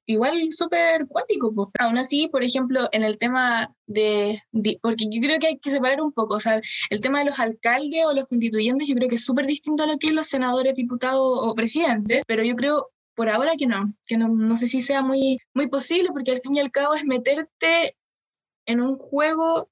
igual 0.07 0.49
súper 0.51 1.07
cuántico. 1.09 1.55
Pues. 1.55 1.69
Aún 1.79 1.97
así, 1.97 2.29
por 2.29 2.45
ejemplo, 2.45 2.89
en 2.93 3.03
el 3.03 3.17
tema 3.17 3.69
de, 3.87 4.43
porque 4.83 5.07
yo 5.11 5.21
creo 5.21 5.39
que 5.39 5.47
hay 5.49 5.59
que 5.59 5.71
separar 5.71 6.03
un 6.03 6.13
poco, 6.13 6.35
o 6.35 6.41
sea, 6.41 6.61
el 6.91 7.01
tema 7.01 7.21
de 7.21 7.25
los 7.27 7.39
alcaldes 7.41 8.05
o 8.05 8.13
los 8.13 8.29
constituyentes 8.29 8.87
yo 8.87 8.95
creo 8.95 9.09
que 9.09 9.17
es 9.17 9.25
súper 9.25 9.47
distinto 9.47 9.83
a 9.83 9.87
lo 9.87 9.97
que 9.99 10.09
es 10.09 10.13
los 10.13 10.27
senadores, 10.27 10.75
diputados 10.75 11.23
o 11.25 11.55
presidentes, 11.55 12.23
pero 12.27 12.45
yo 12.45 12.55
creo 12.55 12.91
por 13.15 13.31
ahora 13.31 13.57
que 13.57 13.67
no, 13.67 13.93
que 14.07 14.17
no, 14.17 14.29
no 14.29 14.57
sé 14.57 14.69
si 14.69 14.81
sea 14.83 15.03
muy, 15.03 15.39
muy 15.55 15.69
posible 15.69 16.11
porque 16.13 16.33
al 16.33 16.41
fin 16.41 16.57
y 16.57 16.61
al 16.61 16.71
cabo 16.71 16.95
es 16.95 17.05
meterte 17.05 17.97
en 18.67 18.81
un 18.81 18.97
juego 18.97 19.69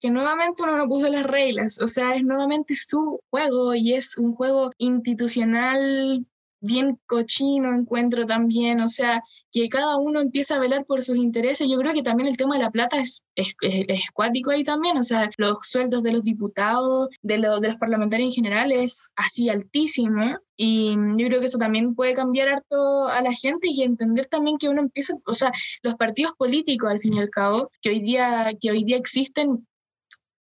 que 0.00 0.10
nuevamente 0.10 0.62
uno 0.62 0.76
no 0.76 0.88
puso 0.88 1.08
las 1.08 1.24
reglas, 1.24 1.80
o 1.80 1.86
sea, 1.86 2.14
es 2.14 2.24
nuevamente 2.24 2.74
su 2.76 3.20
juego 3.30 3.74
y 3.74 3.94
es 3.94 4.16
un 4.18 4.34
juego 4.34 4.72
institucional 4.78 6.26
bien 6.60 6.98
cochino 7.06 7.74
encuentro 7.74 8.26
también, 8.26 8.80
o 8.80 8.88
sea, 8.88 9.22
que 9.52 9.68
cada 9.68 9.96
uno 9.96 10.20
empieza 10.20 10.56
a 10.56 10.58
velar 10.58 10.84
por 10.84 11.02
sus 11.02 11.16
intereses. 11.16 11.68
Yo 11.68 11.78
creo 11.78 11.92
que 11.92 12.02
también 12.02 12.28
el 12.28 12.36
tema 12.36 12.56
de 12.56 12.62
la 12.62 12.70
plata 12.70 12.98
es, 13.00 13.22
es, 13.34 13.54
es, 13.60 14.02
cuático 14.12 14.50
ahí 14.50 14.64
también, 14.64 14.96
o 14.96 15.02
sea, 15.02 15.30
los 15.36 15.58
sueldos 15.62 16.02
de 16.02 16.12
los 16.12 16.22
diputados, 16.22 17.08
de, 17.22 17.38
lo, 17.38 17.60
de 17.60 17.68
los 17.68 17.76
parlamentarios 17.76 18.28
en 18.28 18.34
general 18.34 18.72
es 18.72 19.12
así 19.16 19.48
altísimo. 19.48 20.38
Y 20.56 20.96
yo 21.18 21.26
creo 21.28 21.40
que 21.40 21.46
eso 21.46 21.58
también 21.58 21.94
puede 21.94 22.14
cambiar 22.14 22.48
harto 22.48 23.08
a 23.08 23.20
la 23.20 23.32
gente 23.32 23.68
y 23.68 23.82
entender 23.82 24.26
también 24.26 24.56
que 24.58 24.68
uno 24.68 24.80
empieza, 24.80 25.14
o 25.26 25.34
sea, 25.34 25.52
los 25.82 25.94
partidos 25.96 26.32
políticos 26.36 26.90
al 26.90 26.98
fin 26.98 27.14
y 27.14 27.18
al 27.18 27.30
cabo, 27.30 27.70
que 27.82 27.90
hoy 27.90 28.00
día, 28.00 28.50
que 28.58 28.70
hoy 28.70 28.84
día 28.84 28.96
existen, 28.96 29.66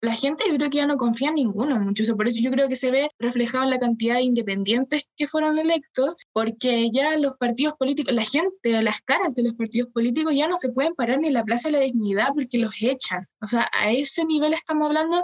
la 0.03 0.15
gente 0.15 0.45
yo 0.49 0.57
creo 0.57 0.71
que 0.71 0.79
ya 0.79 0.87
no 0.87 0.97
confía 0.97 1.29
en 1.29 1.35
ninguno 1.35 1.79
mucho. 1.79 2.05
por 2.17 2.27
eso 2.27 2.39
yo 2.41 2.51
creo 2.51 2.69
que 2.69 2.77
se 2.77 2.91
ve 2.91 3.11
reflejado 3.19 3.65
en 3.65 3.71
la 3.71 3.79
cantidad 3.79 4.17
de 4.17 4.23
independientes 4.23 5.09
que 5.17 5.27
fueron 5.27 5.59
electos, 5.59 6.15
porque 6.33 6.91
ya 6.91 7.17
los 7.19 7.37
partidos 7.37 7.75
políticos, 7.75 8.15
la 8.15 8.25
gente, 8.25 8.83
las 8.83 9.03
caras 9.03 9.35
de 9.35 9.43
los 9.43 9.55
partidos 9.55 9.91
políticos 9.93 10.35
ya 10.35 10.49
no 10.49 10.57
se 10.57 10.71
pueden 10.71 10.95
parar 10.95 11.21
ni 11.21 11.29
en 11.29 11.35
la 11.35 11.45
Plaza 11.45 11.69
de 11.69 11.73
la 11.77 11.81
Dignidad 11.81 12.31
porque 12.35 12.59
los 12.59 12.75
echan. 12.81 13.27
O 13.43 13.47
sea, 13.47 13.69
a 13.73 13.93
ese 13.93 14.25
nivel 14.25 14.55
estamos 14.55 14.87
hablando 14.87 15.23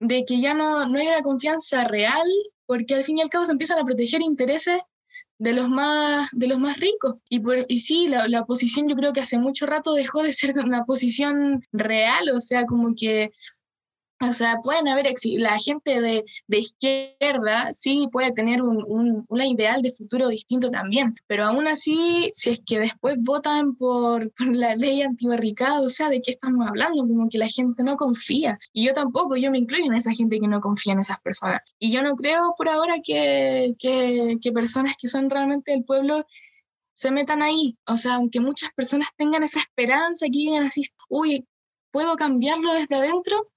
de 0.00 0.24
que 0.24 0.40
ya 0.40 0.52
no, 0.52 0.86
no 0.86 0.98
hay 0.98 1.06
una 1.06 1.22
confianza 1.22 1.84
real, 1.84 2.26
porque 2.66 2.94
al 2.94 3.04
fin 3.04 3.18
y 3.18 3.22
al 3.22 3.30
cabo 3.30 3.46
se 3.46 3.52
empiezan 3.52 3.78
a 3.78 3.84
proteger 3.84 4.20
intereses 4.20 4.78
de 5.38 5.52
los 5.52 5.68
más, 5.68 6.28
de 6.32 6.48
los 6.48 6.58
más 6.58 6.78
ricos. 6.78 7.16
Y, 7.28 7.40
por, 7.40 7.64
y 7.66 7.80
sí, 7.80 8.08
la, 8.08 8.28
la 8.28 8.42
oposición 8.42 8.88
yo 8.88 8.94
creo 8.94 9.12
que 9.12 9.20
hace 9.20 9.38
mucho 9.38 9.66
rato 9.66 9.94
dejó 9.94 10.22
de 10.22 10.32
ser 10.32 10.56
una 10.58 10.84
posición 10.84 11.64
real, 11.72 12.28
o 12.30 12.40
sea, 12.40 12.66
como 12.66 12.94
que 12.94 13.30
o 14.28 14.32
sea, 14.32 14.60
pueden 14.62 14.88
haber, 14.88 15.12
la 15.38 15.58
gente 15.58 16.00
de, 16.00 16.24
de 16.46 16.58
izquierda 16.58 17.70
sí 17.72 18.08
puede 18.12 18.32
tener 18.32 18.62
un, 18.62 18.84
un, 19.28 19.42
ideal 19.42 19.82
de 19.82 19.90
futuro 19.90 20.28
distinto 20.28 20.70
también, 20.70 21.16
pero 21.26 21.44
aún 21.44 21.66
así, 21.66 22.30
si 22.32 22.50
es 22.50 22.60
que 22.64 22.78
después 22.78 23.16
votan 23.18 23.74
por, 23.76 24.32
la 24.38 24.76
ley 24.76 25.02
antibarricada, 25.02 25.80
o 25.80 25.88
sea, 25.88 26.08
¿de 26.08 26.22
qué 26.22 26.30
estamos 26.32 26.66
hablando? 26.68 27.02
Como 27.02 27.28
que 27.28 27.38
la 27.38 27.48
gente 27.48 27.82
no 27.82 27.96
confía. 27.96 28.58
Y 28.72 28.84
yo 28.86 28.92
tampoco, 28.92 29.36
yo 29.36 29.50
me 29.50 29.58
incluyo 29.58 29.86
en 29.86 29.94
esa 29.94 30.12
gente 30.12 30.38
que 30.38 30.48
no 30.48 30.60
confía 30.60 30.92
en 30.92 31.00
esas 31.00 31.20
personas. 31.20 31.60
Y 31.78 31.90
yo 31.92 32.02
no 32.02 32.14
creo 32.16 32.54
por 32.56 32.68
ahora 32.68 32.96
que, 33.02 33.74
que, 33.78 34.38
que 34.40 34.52
personas 34.52 34.94
que 35.00 35.08
son 35.08 35.30
realmente 35.30 35.72
del 35.72 35.84
pueblo 35.84 36.24
se 36.94 37.10
metan 37.10 37.42
ahí. 37.42 37.76
O 37.86 37.96
sea, 37.96 38.14
aunque 38.14 38.40
muchas 38.40 38.70
personas 38.74 39.08
tengan 39.16 39.42
esa 39.42 39.58
esperanza, 39.60 40.26
que 40.26 40.38
digan 40.38 40.64
así, 40.64 40.82
uy, 41.08 41.46
¿puedo 41.90 42.14
cambiarlo 42.16 42.72
desde 42.72 42.96
adentro? 42.96 43.48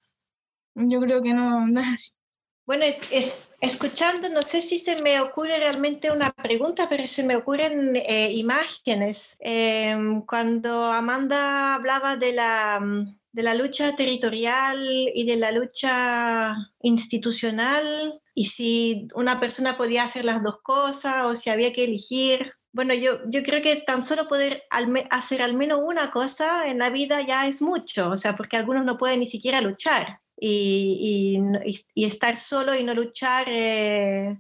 Yo 0.76 1.00
creo 1.00 1.22
que 1.22 1.34
no, 1.34 1.66
no 1.68 1.80
es 1.80 1.88
así. 1.88 2.12
Bueno, 2.66 2.84
es, 3.12 3.38
escuchando, 3.62 4.28
no 4.30 4.42
sé 4.42 4.62
si 4.62 4.80
se 4.80 5.02
me 5.02 5.20
ocurre 5.22 5.60
realmente 5.60 6.12
una 6.12 6.32
pregunta, 6.32 6.90
pero 6.90 7.08
se 7.08 7.24
me 7.24 7.36
ocurren 7.36 7.96
eh, 7.96 8.32
imágenes. 8.34 9.36
Em, 9.40 10.22
cuando 10.26 10.86
Amanda 10.86 11.76
hablaba 11.76 12.18
de 12.18 12.34
la, 12.34 12.82
de 13.32 13.44
la 13.44 13.54
lucha 13.54 13.96
territorial 13.96 14.80
y 15.14 15.26
de 15.26 15.36
la 15.36 15.52
lucha 15.52 16.56
institucional, 16.82 18.20
y 18.34 18.48
si 18.48 19.08
una 19.14 19.40
persona 19.40 19.78
podía 19.78 20.04
hacer 20.04 20.26
las 20.26 20.42
dos 20.44 20.58
cosas 20.64 21.26
o 21.26 21.36
si 21.36 21.50
había 21.50 21.72
que 21.72 21.86
elegir. 21.86 22.52
Bueno, 22.74 22.94
yo, 22.94 23.20
yo 23.28 23.44
creo 23.44 23.62
que 23.62 23.78
tan 23.78 24.02
solo 24.04 24.28
poder 24.28 24.64
hacer 25.12 25.42
al 25.42 25.54
menos 25.54 25.80
una 25.84 26.12
cosa 26.12 26.68
en 26.68 26.80
la 26.80 26.90
vida 26.90 27.22
ya 27.22 27.48
es 27.48 27.62
mucho, 27.62 28.10
o 28.10 28.18
sea, 28.18 28.36
porque 28.36 28.58
algunos 28.58 28.84
no 28.86 28.98
pueden 28.98 29.22
ni 29.22 29.28
siquiera 29.28 29.62
luchar 29.62 30.20
y, 30.38 31.40
y, 31.94 32.06
estar 32.06 32.40
solo 32.40 32.76
y 32.76 32.84
no 32.84 32.94
luchar, 32.94 33.48
eh, 33.50 34.38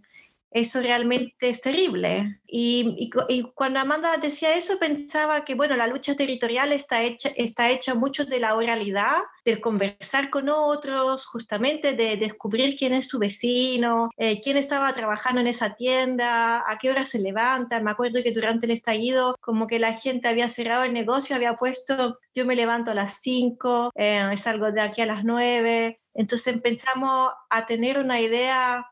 eso 0.55 0.79
realmente 0.79 1.49
es 1.49 1.59
terrible. 1.59 2.39
Y, 2.47 3.09
cuando 3.55 3.81
Amanda 3.81 4.15
decía 4.15 4.55
eso, 4.55 4.79
pensaba 4.79 5.43
que, 5.43 5.53
bueno, 5.53 5.75
la 5.75 5.85
lucha 5.85 6.15
territorial 6.15 6.71
está 6.71 7.03
hecha, 7.03 7.29
está 7.35 7.69
hecha 7.69 7.93
mucho 7.93 8.23
de 8.23 8.39
la 8.39 8.55
oralidad, 8.55 9.17
del 9.43 9.59
conversar 9.59 10.29
con 10.29 10.47
otros, 10.47 11.25
justamente 11.25 11.91
de 11.91 12.15
descubrir 12.15 12.77
quién 12.77 12.93
es 12.93 13.09
tu 13.09 13.19
vecino, 13.19 14.09
eh, 14.15 14.39
quién 14.39 14.55
estaba 14.55 14.93
trabajando 14.93 15.41
en 15.41 15.47
esa 15.47 15.75
tienda, 15.75 16.63
a 16.65 16.77
qué 16.79 16.89
hora 16.89 17.03
se 17.03 17.19
levanta. 17.19 17.81
Me 17.81 17.91
acuerdo 17.91 18.23
que 18.23 18.31
durante 18.31 18.65
el 18.65 18.71
estallido, 18.71 19.35
como 19.41 19.67
que 19.67 19.77
la 19.77 19.99
gente 19.99 20.29
había 20.29 20.47
cerrado 20.47 20.85
el 20.85 20.93
negocio, 20.93 21.35
había 21.35 21.57
puesto, 21.57 22.19
yo 22.33 22.45
me 22.45 22.55
levanto 22.55 22.91
a 22.91 22.93
las 22.93 23.19
5, 23.19 23.91
eh, 23.93 24.37
salgo 24.37 24.71
de 24.71 24.79
aquí 24.79 25.01
a 25.01 25.05
las 25.05 25.25
9. 25.25 25.97
Entonces 26.13 26.53
empezamos 26.53 27.33
a 27.49 27.65
tener 27.65 27.99
una 27.99 28.21
idea 28.21 28.87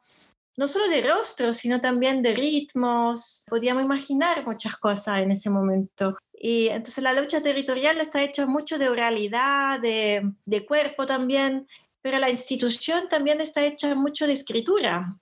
no 0.58 0.68
solo 0.68 0.88
de 0.88 1.01
rostros, 1.01 1.58
sino 1.58 1.82
también 1.82 2.22
de 2.22 2.34
ritmos. 2.34 3.43
Podíamos 3.49 3.84
imaginar 3.84 4.45
muchas 4.45 4.78
cosas 4.78 5.22
en 5.22 5.32
ese 5.32 5.49
momento. 5.49 6.18
Y 6.34 6.68
entonces 6.68 7.04
la 7.04 7.14
lucha 7.14 7.41
territorial 7.41 7.99
está 7.99 8.22
hecha 8.22 8.45
mucho 8.45 8.78
de 8.78 8.89
oralidad, 8.89 9.80
de, 9.80 10.22
de 10.45 10.66
cuerpo 10.66 11.06
también, 11.06 11.68
pero 12.01 12.20
la 12.20 12.30
institución 12.30 13.08
también 13.10 13.39
está 13.41 13.66
hecha 13.66 13.95
mucho 13.95 14.28
de 14.28 14.34
escritura. 14.34 15.18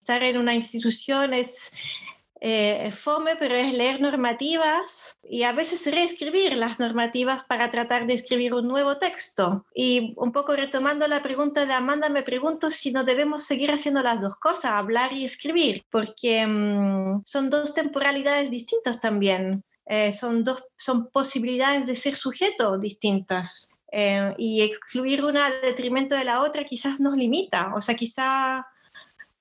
Estar 0.00 0.22
en 0.22 0.38
una 0.38 0.54
institución 0.54 1.34
es 1.34 1.72
eh, 2.42 2.90
fome, 2.92 3.36
pero 3.36 3.54
es 3.54 3.76
leer 3.76 4.00
normativas 4.00 5.18
y 5.22 5.42
a 5.42 5.52
veces 5.52 5.84
reescribir 5.84 6.56
las 6.56 6.80
normativas 6.80 7.44
para 7.44 7.70
tratar 7.70 8.06
de 8.06 8.14
escribir 8.14 8.54
un 8.54 8.66
nuevo 8.66 8.96
texto. 8.96 9.66
Y 9.74 10.14
un 10.16 10.32
poco 10.32 10.56
retomando 10.56 11.06
la 11.06 11.22
pregunta 11.22 11.66
de 11.66 11.74
Amanda, 11.74 12.08
me 12.08 12.22
pregunto 12.22 12.70
si 12.70 12.92
no 12.92 13.04
debemos 13.04 13.44
seguir 13.44 13.70
haciendo 13.70 14.02
las 14.02 14.20
dos 14.20 14.36
cosas, 14.38 14.72
hablar 14.72 15.12
y 15.12 15.26
escribir, 15.26 15.84
porque 15.90 16.46
mm, 16.46 17.22
son 17.26 17.50
dos 17.50 17.74
temporalidades 17.74 18.50
distintas 18.50 19.00
también. 19.00 19.62
Eh, 19.84 20.12
son 20.12 20.44
dos 20.44 20.62
son 20.76 21.10
posibilidades 21.10 21.84
de 21.84 21.96
ser 21.96 22.16
sujeto 22.16 22.78
distintas. 22.78 23.68
Eh, 23.92 24.32
y 24.38 24.62
excluir 24.62 25.24
una 25.24 25.46
al 25.46 25.60
detrimento 25.62 26.14
de 26.14 26.24
la 26.24 26.40
otra 26.40 26.64
quizás 26.64 27.00
nos 27.00 27.16
limita, 27.16 27.74
o 27.74 27.80
sea, 27.80 27.96
quizás 27.96 28.62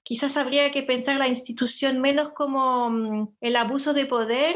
quizás 0.10 0.38
habría 0.38 0.72
que 0.72 0.82
pensar 0.82 1.20
la 1.20 1.28
institución 1.28 2.02
menos 2.02 2.32
como 2.32 2.90
mm, 2.90 3.36
el 3.42 3.56
abuso 3.56 3.94
de 3.94 4.08
poder 4.08 4.56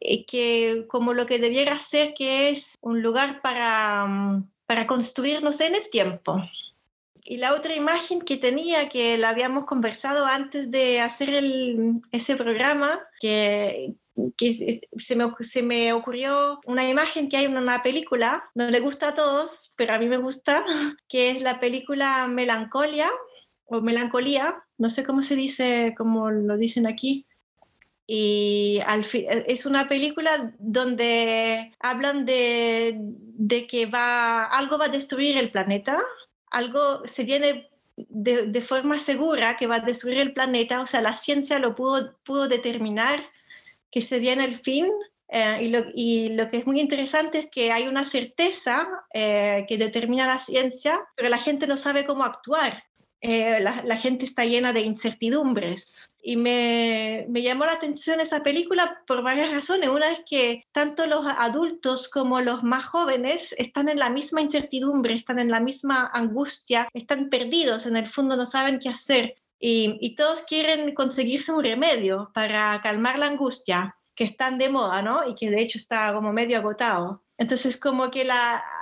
eh, 0.00 0.24
que 0.24 0.86
como 0.88 1.12
lo 1.12 1.26
que 1.26 1.38
debiera 1.38 1.78
ser, 1.78 2.14
que 2.14 2.48
es 2.48 2.78
un 2.80 3.02
lugar 3.02 3.42
para, 3.42 4.06
mm, 4.06 4.50
para 4.64 4.86
construirnos 4.86 5.60
en 5.60 5.74
el 5.74 5.90
tiempo. 5.90 6.42
Y 7.22 7.36
la 7.36 7.52
otra 7.52 7.74
imagen 7.74 8.22
que 8.22 8.38
tenía, 8.38 8.88
que 8.88 9.18
la 9.18 9.28
habíamos 9.28 9.66
conversado 9.66 10.24
antes 10.24 10.70
de 10.70 11.02
hacer 11.02 11.34
el, 11.34 12.00
ese 12.10 12.34
programa, 12.36 12.98
que, 13.20 13.92
que 14.38 14.80
se, 14.96 15.16
me, 15.16 15.30
se, 15.40 15.62
me, 15.62 15.92
ocurrió 15.92 16.60
una 16.64 16.88
imagen 16.88 17.28
que 17.28 17.36
hay 17.36 17.44
en 17.44 17.58
una 17.58 17.82
película, 17.82 18.42
no 18.54 18.70
le 18.70 18.80
gusta 18.80 19.08
a 19.08 19.14
todos, 19.14 19.70
pero 19.76 19.94
a 19.94 19.98
mí 19.98 20.06
me 20.06 20.16
gusta, 20.16 20.64
que 21.10 21.28
es 21.28 21.42
la 21.42 21.60
película 21.60 22.26
Melancolia, 22.26 23.10
o 23.72 23.80
melancolía, 23.80 24.61
no 24.82 24.90
sé 24.90 25.04
cómo 25.04 25.22
se 25.22 25.36
dice, 25.36 25.94
como 25.96 26.30
lo 26.30 26.56
dicen 26.56 26.88
aquí. 26.88 27.24
Y 28.04 28.80
al 28.84 29.06
es 29.46 29.64
una 29.64 29.88
película 29.88 30.52
donde 30.58 31.72
hablan 31.78 32.26
de, 32.26 32.96
de, 32.98 33.66
que 33.68 33.86
va, 33.86 34.44
algo 34.44 34.78
va 34.78 34.86
a 34.86 34.96
destruir 34.98 35.38
el 35.38 35.52
planeta, 35.52 36.02
algo 36.50 37.06
se 37.06 37.22
viene 37.22 37.70
de, 37.96 38.48
de, 38.48 38.60
forma 38.60 38.98
segura 38.98 39.56
que 39.56 39.68
va 39.68 39.76
a 39.76 39.80
destruir 39.80 40.18
el 40.18 40.32
planeta, 40.32 40.80
o 40.80 40.86
sea, 40.88 41.00
la 41.00 41.16
ciencia 41.16 41.60
lo 41.60 41.76
pudo, 41.76 42.18
pudo 42.24 42.48
determinar 42.48 43.24
que 43.92 44.00
se 44.00 44.18
viene 44.18 44.44
el 44.44 44.56
fin. 44.56 44.90
Eh, 45.28 45.58
y, 45.62 45.68
lo, 45.68 45.84
y, 45.94 46.28
lo, 46.30 46.48
que 46.48 46.58
es 46.58 46.66
muy 46.66 46.80
interesante 46.80 47.38
es 47.38 47.46
que 47.46 47.70
hay 47.70 47.86
una 47.86 48.04
certeza 48.04 48.86
eh, 49.14 49.64
que 49.68 49.78
determina 49.78 50.26
la 50.26 50.40
ciencia, 50.40 51.00
pero 51.16 51.28
la 51.28 51.38
gente 51.38 51.68
no 51.68 51.76
sabe 51.76 52.04
cómo 52.04 52.24
actuar. 52.24 52.82
Eh, 53.24 53.60
la, 53.60 53.96
gente 53.96 54.24
está 54.24 54.44
llena 54.44 54.72
de 54.72 54.80
incertidumbres. 54.80 56.10
Y 56.20 56.36
me, 56.36 57.24
me, 57.28 57.40
llamó 57.42 57.64
la 57.64 57.74
atención 57.74 58.18
esa 58.18 58.42
película 58.42 59.00
por 59.06 59.22
varias 59.22 59.52
razones. 59.52 59.88
Una 59.90 60.10
es 60.10 60.22
que 60.28 60.64
tanto 60.72 61.06
los 61.06 61.24
adultos 61.24 62.08
como 62.08 62.40
los 62.40 62.64
más 62.64 62.84
jóvenes 62.84 63.54
están 63.58 63.88
en 63.88 64.00
la 64.00 64.10
misma 64.10 64.40
incertidumbre, 64.40 65.14
están 65.14 65.38
en 65.38 65.52
la 65.52 65.60
misma 65.60 66.10
angustia, 66.12 66.88
están 66.94 67.30
perdidos, 67.30 67.86
en 67.86 67.96
el 67.96 68.08
fondo 68.08 68.36
no 68.36 68.44
saben 68.44 68.80
qué 68.80 68.88
hacer. 68.88 69.36
Y, 69.60 70.16
todos 70.16 70.42
quieren 70.42 70.92
conseguirse 70.92 71.52
un 71.52 71.62
remedio 71.62 72.32
para 72.34 72.80
calmar 72.82 73.20
la 73.20 73.26
angustia 73.26 73.96
que 74.16 74.24
están 74.24 74.58
de 74.58 74.68
moda, 74.68 75.00
¿no? 75.00 75.28
Y 75.28 75.36
que 75.36 75.48
de 75.48 75.62
hecho 75.62 75.78
está 75.78 76.12
como 76.12 76.32
medio 76.32 76.58
agotado. 76.58 77.22
Entonces, 77.38 77.76
como 77.76 78.10
que 78.10 78.28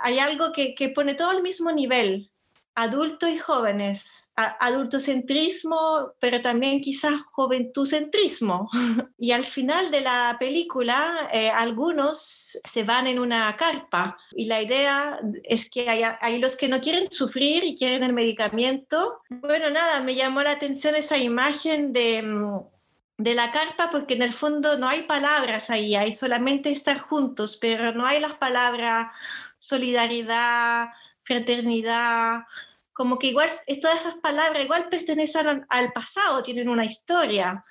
hay 0.03 0.17
algo 0.17 0.51
que 0.51 0.91
pone 0.95 1.13
todo 1.13 1.29
al 1.29 1.43
mismo 1.43 1.71
nivel, 1.71 2.30
adultos 2.75 3.29
y 3.29 3.37
jóvenes, 3.37 4.31
adultocentrismo, 4.35 6.13
pero 6.19 6.41
también 6.41 6.81
quizás 6.81 7.13
juventudcentrismo. 7.31 8.69
Y 9.17 9.33
al 9.33 9.43
final 9.43 9.91
de 9.91 10.01
la 10.01 10.37
película, 10.39 11.29
eh, 11.31 11.49
algunos 11.49 12.59
se 12.63 12.83
van 12.83 13.05
en 13.05 13.19
una 13.19 13.55
carpa 13.55 14.17
y 14.31 14.45
la 14.45 14.61
idea 14.61 15.19
es 15.43 15.69
que 15.69 15.87
hay, 15.89 16.01
hay, 16.19 16.39
los 16.39 16.55
que 16.55 16.67
no 16.67 16.81
quieren 16.81 17.11
sufrir 17.11 17.63
y 17.63 17.75
quieren 17.75 18.01
el 18.01 18.13
medicamento. 18.13 19.21
Bueno, 19.29 19.69
nada, 19.69 19.99
me 20.01 20.15
llamó 20.15 20.41
la 20.41 20.51
atención 20.51 20.95
esa 20.95 21.17
imagen 21.17 21.93
de 21.93 22.23
mm, 22.23 22.59
de 23.17 23.35
la 23.35 23.51
carpa 23.51 23.89
porque 23.91 24.15
en 24.15 24.23
el 24.23 24.33
fondo 24.33 24.79
no 24.79 24.87
hay 24.87 25.03
palabras 25.03 25.69
ahí, 25.69 25.95
hay 25.95 26.13
solamente 26.13 26.71
estar 26.71 26.99
juntos, 26.99 27.57
pero 27.61 27.91
no 27.91 28.07
hay 28.07 28.19
las 28.19 28.33
palabras 28.33 29.11
solidaridad, 29.61 30.89
fraternidad, 31.31 32.41
como 32.93 33.17
que 33.17 33.27
igual 33.27 33.49
todas 33.81 34.01
esas 34.01 34.15
palabras 34.15 34.63
igual 34.63 34.89
pertenecen 34.89 35.65
al, 35.69 35.93
pasado, 35.93 36.43
tienen 36.43 36.69
una 36.69 36.85
historia. 36.85 37.63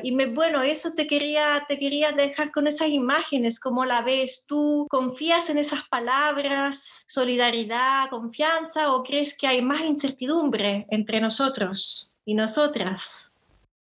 Y 0.00 0.12
me, 0.12 0.26
bueno, 0.26 0.62
eso 0.62 0.92
te 0.94 1.08
quería, 1.08 1.64
te 1.66 1.76
quería 1.76 2.12
dejar 2.12 2.52
con 2.52 2.68
esas 2.68 2.88
imágenes, 2.88 3.58
cómo 3.58 3.84
la 3.84 4.02
ves 4.02 4.44
tú, 4.46 4.86
¿confías 4.88 5.50
en 5.50 5.58
esas 5.58 5.88
palabras, 5.88 7.04
solidaridad, 7.08 8.08
confianza 8.08 8.92
o 8.92 9.02
crees 9.02 9.34
que 9.36 9.48
hay 9.48 9.60
más 9.60 9.82
incertidumbre 9.82 10.86
entre 10.90 11.20
nosotros 11.20 12.14
y 12.24 12.34
nosotras? 12.34 13.32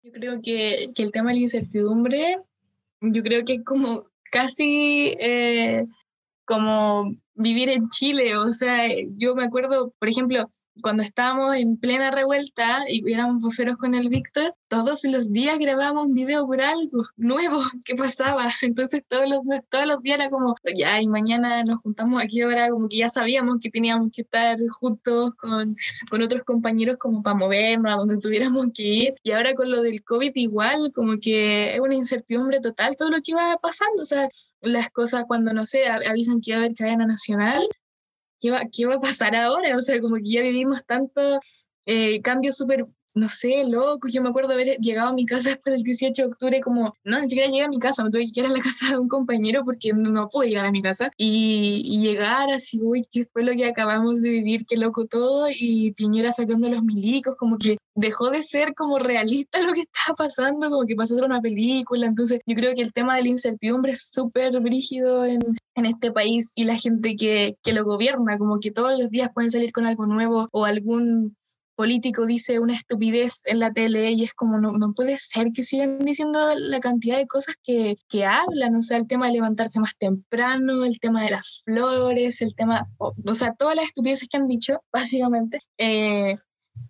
Yo 0.02 0.10
creo 0.10 0.40
que, 0.42 0.90
que 0.96 1.02
el 1.04 1.12
tema 1.12 1.30
de 1.30 1.36
la 1.36 1.42
incertidumbre, 1.42 2.38
yo 3.00 3.22
creo 3.22 3.44
que 3.44 3.54
es 3.54 3.64
como 3.64 4.02
casi 4.32 5.14
eh, 5.20 5.86
como 6.44 7.14
vivir 7.40 7.68
en 7.70 7.88
Chile, 7.90 8.36
o 8.36 8.52
sea, 8.52 8.88
yo 9.16 9.34
me 9.34 9.44
acuerdo, 9.44 9.92
por 9.98 10.08
ejemplo, 10.08 10.48
cuando 10.82 11.02
estábamos 11.02 11.56
en 11.56 11.76
plena 11.76 12.10
revuelta 12.10 12.84
y 12.88 13.12
éramos 13.12 13.42
voceros 13.42 13.76
con 13.76 13.94
el 13.94 14.08
Víctor, 14.08 14.54
todos 14.68 15.04
los 15.04 15.32
días 15.32 15.58
grabábamos 15.58 16.06
un 16.06 16.14
video 16.14 16.46
por 16.46 16.60
algo 16.60 17.06
nuevo 17.16 17.60
que 17.84 17.94
pasaba. 17.94 18.48
Entonces 18.62 19.02
todos 19.08 19.28
los, 19.28 19.40
todos 19.68 19.86
los 19.86 20.02
días 20.02 20.20
era 20.20 20.30
como, 20.30 20.54
ya, 20.76 21.00
y 21.00 21.08
mañana 21.08 21.64
nos 21.64 21.80
juntamos 21.80 22.22
aquí 22.22 22.40
ahora, 22.42 22.70
como 22.70 22.88
que 22.88 22.98
ya 22.98 23.08
sabíamos 23.08 23.58
que 23.60 23.70
teníamos 23.70 24.10
que 24.12 24.22
estar 24.22 24.58
juntos 24.68 25.34
con, 25.34 25.76
con 26.10 26.22
otros 26.22 26.42
compañeros 26.44 26.98
como 26.98 27.22
para 27.22 27.36
movernos 27.36 27.92
a 27.92 27.96
donde 27.96 28.18
tuviéramos 28.18 28.68
que 28.74 28.82
ir. 28.82 29.14
Y 29.22 29.32
ahora 29.32 29.54
con 29.54 29.70
lo 29.70 29.82
del 29.82 30.02
COVID 30.04 30.32
igual, 30.34 30.90
como 30.94 31.18
que 31.20 31.74
es 31.74 31.80
una 31.80 31.94
incertidumbre 31.94 32.60
total 32.60 32.96
todo 32.96 33.10
lo 33.10 33.16
que 33.16 33.32
iba 33.32 33.56
pasando. 33.58 34.02
O 34.02 34.06
sea, 34.06 34.28
las 34.60 34.90
cosas 34.90 35.24
cuando, 35.26 35.52
no 35.52 35.66
sé, 35.66 35.86
avisan 35.86 36.40
que 36.40 36.52
iba 36.52 36.60
a 36.60 36.64
haber 36.64 36.76
cadena 36.76 37.06
nacional, 37.06 37.66
¿qué 38.40 38.50
va, 38.50 38.62
qué 38.72 38.86
va 38.86 38.94
a 38.96 39.00
pasar 39.00 39.36
ahora? 39.36 39.76
O 39.76 39.80
sea, 39.80 40.00
como 40.00 40.16
que 40.16 40.24
ya 40.24 40.42
vivimos 40.42 40.84
tanto 40.84 41.40
eh, 41.86 42.20
cambios 42.22 42.56
súper 42.56 42.86
no 43.14 43.28
sé, 43.28 43.64
loco. 43.64 44.08
Yo 44.08 44.22
me 44.22 44.28
acuerdo 44.28 44.52
haber 44.52 44.76
llegado 44.78 45.10
a 45.10 45.12
mi 45.12 45.26
casa 45.26 45.50
después 45.50 45.74
del 45.76 45.82
18 45.82 46.22
de 46.22 46.28
octubre, 46.28 46.60
como, 46.60 46.94
no, 47.04 47.20
ni 47.20 47.28
siquiera 47.28 47.50
llegué 47.50 47.64
a 47.64 47.68
mi 47.68 47.78
casa, 47.78 48.04
me 48.04 48.10
tuve 48.10 48.28
que 48.32 48.40
ir 48.40 48.46
a 48.46 48.50
la 48.50 48.60
casa 48.60 48.90
de 48.90 48.98
un 48.98 49.08
compañero 49.08 49.64
porque 49.64 49.92
no 49.92 50.28
pude 50.28 50.48
llegar 50.48 50.66
a 50.66 50.72
mi 50.72 50.82
casa. 50.82 51.10
Y, 51.16 52.00
llegar 52.00 52.50
así, 52.50 52.80
uy, 52.82 53.06
¿qué 53.10 53.26
fue 53.26 53.42
lo 53.42 53.52
que 53.52 53.66
acabamos 53.66 54.22
de 54.22 54.30
vivir? 54.30 54.64
Qué 54.66 54.76
loco 54.76 55.06
todo. 55.06 55.46
Y 55.50 55.92
Piñera 55.92 56.32
sacando 56.32 56.68
los 56.68 56.82
milicos, 56.82 57.36
como 57.36 57.58
que 57.58 57.76
dejó 57.94 58.30
de 58.30 58.42
ser 58.42 58.74
como 58.74 58.98
realista 58.98 59.60
lo 59.62 59.72
que 59.72 59.82
estaba 59.82 60.16
pasando, 60.16 60.70
como 60.70 60.86
que 60.86 60.96
pasó 60.96 61.14
a 61.14 61.18
ser 61.18 61.26
una 61.26 61.40
película. 61.40 62.06
Entonces, 62.06 62.40
yo 62.46 62.54
creo 62.54 62.74
que 62.74 62.82
el 62.82 62.92
tema 62.92 63.16
de 63.16 63.22
la 63.22 63.28
incertidumbre 63.28 63.92
es 63.92 64.08
súper 64.12 64.58
brígido 64.60 65.24
en, 65.24 65.40
en 65.74 65.86
este 65.86 66.12
país 66.12 66.52
y 66.54 66.64
la 66.64 66.76
gente 66.76 67.16
que, 67.16 67.56
que 67.62 67.72
lo 67.72 67.84
gobierna, 67.84 68.38
como 68.38 68.60
que 68.60 68.70
todos 68.70 68.98
los 68.98 69.10
días 69.10 69.30
pueden 69.34 69.50
salir 69.50 69.72
con 69.72 69.86
algo 69.86 70.06
nuevo 70.06 70.48
o 70.52 70.64
algún 70.64 71.34
político 71.80 72.26
dice 72.26 72.58
una 72.58 72.74
estupidez 72.74 73.40
en 73.46 73.58
la 73.58 73.72
tele 73.72 74.10
y 74.10 74.22
es 74.22 74.34
como, 74.34 74.60
no, 74.60 74.72
no 74.72 74.92
puede 74.92 75.16
ser 75.16 75.46
que 75.54 75.62
sigan 75.62 75.98
diciendo 76.00 76.54
la 76.54 76.78
cantidad 76.78 77.16
de 77.16 77.26
cosas 77.26 77.54
que, 77.64 77.96
que 78.06 78.26
hablan, 78.26 78.76
o 78.76 78.82
sea, 78.82 78.98
el 78.98 79.06
tema 79.06 79.28
de 79.28 79.32
levantarse 79.32 79.80
más 79.80 79.96
temprano, 79.96 80.84
el 80.84 81.00
tema 81.00 81.24
de 81.24 81.30
las 81.30 81.62
flores, 81.64 82.42
el 82.42 82.54
tema, 82.54 82.86
o, 82.98 83.32
sea, 83.32 83.54
todas 83.54 83.76
las 83.76 83.86
estupideces 83.86 84.28
que 84.28 84.36
han 84.36 84.46
dicho, 84.46 84.82
básicamente. 84.92 85.60
Eh, 85.78 86.34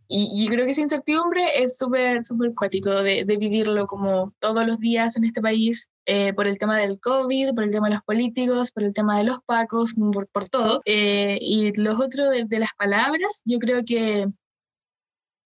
y, 0.09 0.28
y, 0.43 0.49
creo 0.49 0.64
que 0.64 0.72
esa 0.72 0.80
incertidumbre 0.80 1.62
es 1.62 1.78
súper, 1.78 2.24
súper 2.24 2.53
cuático 2.53 2.91
de, 2.91 3.24
de, 3.24 3.36
vivirlo 3.36 3.86
como 3.86 4.34
todos 4.41 4.66
los 4.66 4.80
días 4.80 5.16
en 5.16 5.22
este 5.22 5.41
país, 5.41 5.88
eh, 6.05 6.32
por 6.32 6.49
el 6.49 6.59
tema 6.59 6.76
del 6.76 6.99
COVID, 6.99 7.55
por 7.55 7.62
el 7.62 7.70
tema 7.70 7.86
de 7.86 7.95
los 7.95 8.03
políticos, 8.03 8.72
por 8.72 8.82
el 8.82 8.93
tema 8.93 9.18
de 9.18 9.24
los 9.24 9.38
pacos, 9.47 9.95
por, 10.12 10.26
por 10.26 10.49
todo. 10.49 10.82
Eh, 10.84 11.38
y 11.41 11.72
los 11.80 12.01
otros 12.01 12.30
de, 12.30 12.45
de, 12.45 12.59
las 12.59 12.74
palabras, 12.76 13.43
yo 13.45 13.61
creo 13.61 13.84
que 13.84 14.26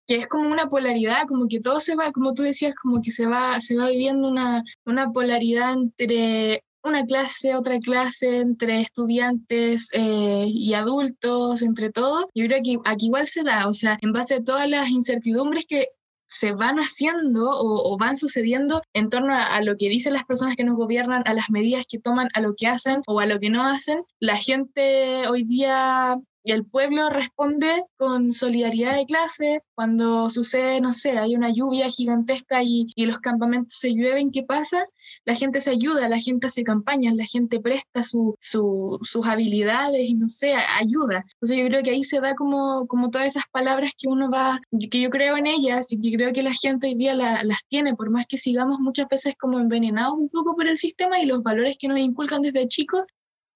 que 0.07 0.15
es 0.15 0.27
como 0.27 0.49
una 0.49 0.67
polaridad, 0.67 1.27
como 1.27 1.47
que 1.47 1.59
todo 1.59 1.79
se 1.79 1.95
va, 1.95 2.11
como 2.11 2.33
tú 2.33 2.43
decías, 2.43 2.75
como 2.75 3.01
que 3.01 3.11
se 3.11 3.25
va, 3.25 3.59
se 3.59 3.75
va 3.75 3.89
viviendo 3.89 4.27
una, 4.27 4.63
una 4.85 5.11
polaridad 5.11 5.73
entre 5.73 6.63
una 6.83 7.05
clase, 7.05 7.55
otra 7.55 7.79
clase, 7.79 8.37
entre 8.37 8.79
estudiantes 8.79 9.89
eh, 9.91 10.45
y 10.47 10.73
adultos, 10.75 11.61
entre 11.63 11.89
todo. 11.91 12.29
Yo 12.35 12.45
creo 12.45 12.61
que 12.63 12.77
aquí 12.85 13.07
igual 13.07 13.27
se 13.27 13.43
da, 13.43 13.67
o 13.67 13.73
sea, 13.73 13.97
en 14.01 14.11
base 14.11 14.35
a 14.35 14.43
todas 14.43 14.69
las 14.69 14.89
incertidumbres 14.89 15.65
que 15.67 15.87
se 16.27 16.51
van 16.51 16.77
haciendo 16.77 17.49
o, 17.49 17.97
van 17.97 18.17
sucediendo 18.17 18.81
en 18.93 19.09
torno 19.09 19.33
a, 19.33 19.55
a, 19.55 19.61
lo 19.61 19.77
que 19.77 19.89
dicen 19.89 20.13
las 20.13 20.25
personas 20.25 20.55
que 20.55 20.63
nos 20.63 20.75
gobiernan, 20.75 21.23
a 21.25 21.33
las 21.33 21.49
medidas 21.49 21.85
que 21.87 21.99
toman, 21.99 22.29
a 22.33 22.41
lo 22.41 22.55
que 22.55 22.67
hacen 22.67 23.01
o 23.07 23.19
a 23.19 23.25
lo 23.25 23.39
que 23.39 23.49
no 23.49 23.63
hacen. 23.63 24.03
La 24.19 24.35
gente 24.35 25.27
hoy 25.27 25.43
día 25.43 26.17
y 26.45 26.51
el 26.51 26.63
pueblo 26.63 27.09
responde 27.09 27.85
con 27.97 28.31
solidaridad 28.31 28.95
de 28.95 29.05
clase. 29.05 29.63
Cuando 29.73 30.29
sucede, 30.29 30.79
no 30.79 30.93
sé, 30.93 31.17
hay 31.17 31.35
una 31.35 31.49
lluvia 31.49 31.89
gigantesca 31.89 32.61
y, 32.61 32.85
y, 32.95 33.07
los 33.07 33.17
campamentos 33.17 33.79
se 33.79 33.89
llueven, 33.89 34.29
¿qué 34.31 34.43
pasa? 34.43 34.85
La 35.25 35.33
gente 35.33 35.59
se 35.59 35.71
ayuda, 35.71 36.07
la 36.07 36.19
gente 36.19 36.45
hace 36.45 36.63
campañas, 36.63 37.15
la 37.15 37.25
gente 37.25 37.59
presta 37.59 38.03
su, 38.03 38.35
su, 38.39 38.99
sus 39.01 39.25
habilidades 39.25 40.07
y 40.07 40.13
no 40.13 40.27
sé, 40.27 40.53
ayuda. 40.53 41.25
Entonces 41.33 41.57
yo 41.57 41.65
creo 41.65 41.81
que 41.81 41.89
ahí 41.89 42.03
se 42.03 42.19
da 42.19 42.35
como, 42.35 42.85
como 42.85 43.09
todas 43.09 43.25
esas 43.25 43.45
palabras 43.51 43.93
que 43.97 44.07
uno 44.07 44.29
va, 44.29 44.59
que 44.91 45.01
yo 45.01 45.09
creo 45.09 45.37
en 45.37 45.47
ellas 45.47 45.91
y 45.91 45.99
que 45.99 46.15
creo 46.15 46.31
que 46.31 46.43
la 46.43 46.53
gente 46.53 46.85
hoy 46.85 46.95
día 46.95 47.15
la, 47.15 47.43
las 47.43 47.65
tiene, 47.67 47.95
por 47.95 48.11
más 48.11 48.27
que 48.27 48.37
sigamos 48.37 48.79
muchas 48.79 49.07
veces 49.09 49.33
como 49.35 49.59
envenenados 49.59 50.13
un 50.13 50.29
poco 50.29 50.55
por 50.55 50.67
el 50.67 50.77
sistema 50.77 51.19
y 51.19 51.25
los 51.25 51.41
valores 51.41 51.75
que 51.79 51.87
nos 51.87 51.97
inculcan 51.97 52.43
desde 52.43 52.67
chicos, 52.67 53.03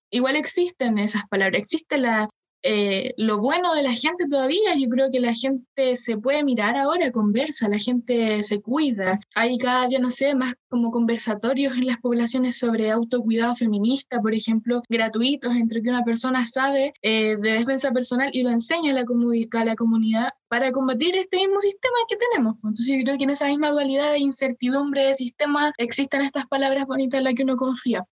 igual 0.09 0.35
existen 0.35 0.97
esas 0.97 1.27
palabras, 1.29 1.61
existe 1.61 1.99
la, 1.99 2.27
eh, 2.61 3.13
lo 3.17 3.39
bueno 3.39 3.73
de 3.73 3.83
la 3.83 3.93
gente 3.93 4.25
todavía, 4.29 4.75
yo 4.75 4.89
creo 4.89 5.09
que 5.09 5.19
la 5.19 5.33
gente 5.33 5.95
se 5.95 6.17
puede 6.17 6.43
mirar 6.43 6.75
ahora, 6.77 7.11
conversa, 7.11 7.69
la 7.69 7.79
gente 7.79 8.43
se 8.43 8.61
cuida. 8.61 9.19
Hay 9.35 9.57
cada 9.57 9.87
día, 9.87 9.99
no 9.99 10.09
sé, 10.09 10.35
más 10.35 10.55
como 10.67 10.91
conversatorios 10.91 11.77
en 11.77 11.87
las 11.87 11.97
poblaciones 11.97 12.57
sobre 12.57 12.91
autocuidado 12.91 13.55
feminista, 13.55 14.21
por 14.21 14.33
ejemplo, 14.33 14.81
gratuitos, 14.89 15.55
entre 15.55 15.81
que 15.81 15.89
una 15.89 16.03
persona 16.03 16.45
sabe 16.45 16.93
eh, 17.01 17.37
de 17.37 17.51
defensa 17.53 17.91
personal 17.91 18.29
y 18.33 18.43
lo 18.43 18.49
enseña 18.49 18.91
a 18.91 18.93
la, 18.93 19.05
a 19.51 19.65
la 19.65 19.75
comunidad 19.75 20.29
para 20.47 20.71
combatir 20.71 21.15
este 21.15 21.37
mismo 21.37 21.59
sistema 21.59 21.95
que 22.07 22.17
tenemos. 22.17 22.55
Entonces 22.57 22.87
yo 22.87 23.03
creo 23.03 23.17
que 23.17 23.23
en 23.23 23.29
esa 23.29 23.47
misma 23.47 23.71
dualidad 23.71 24.11
de 24.11 24.19
incertidumbre 24.19 25.05
de 25.05 25.13
sistema 25.15 25.71
existen 25.77 26.21
estas 26.21 26.47
palabras 26.47 26.85
bonitas 26.85 27.19
en 27.19 27.23
las 27.23 27.33
que 27.35 27.43
uno 27.43 27.55
confía. 27.55 28.05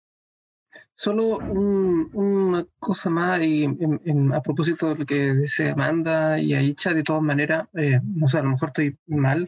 Solo 0.99 1.37
una 1.39 2.65
cosa 2.79 3.11
más 3.11 3.43
y, 3.43 3.65
en, 3.65 4.33
a 4.33 4.41
propósito 4.41 4.89
de 4.89 4.95
lo 4.97 5.07
que 5.07 5.35
dice 5.35 5.71
Amanda 5.71 6.39
y 6.39 6.55
Aicha, 6.55 6.95
de 6.95 7.03
todas 7.03 7.23
maneras, 7.23 7.69
eh, 7.75 8.01
no 8.03 8.29
sé, 8.29 8.39
a 8.39 8.43
lo 8.43 8.51
mejor 8.51 8.69
estoy 8.69 8.97
mal, 9.07 9.47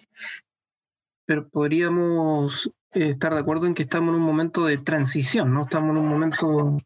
pero 1.25 1.49
podríamos 1.49 2.71
eh, 2.93 3.11
estar 3.11 3.33
de 3.33 3.41
acuerdo 3.41 3.67
en 3.67 3.75
que 3.75 3.85
estamos 3.85 4.11
en 4.11 4.21
un 4.21 4.27
momento 4.27 4.67
de 4.67 4.77
transición, 4.77 5.55
¿no? 5.55 5.63
Estamos 5.63 5.97
en 5.97 6.05
un 6.05 6.09
momento 6.09 6.77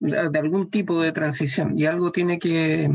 de, 0.00 0.30
de 0.30 0.38
algún 0.38 0.70
tipo 0.70 1.02
de 1.02 1.12
transición 1.12 1.78
y 1.78 1.84
algo 1.84 2.10
tiene 2.10 2.38
que, 2.38 2.90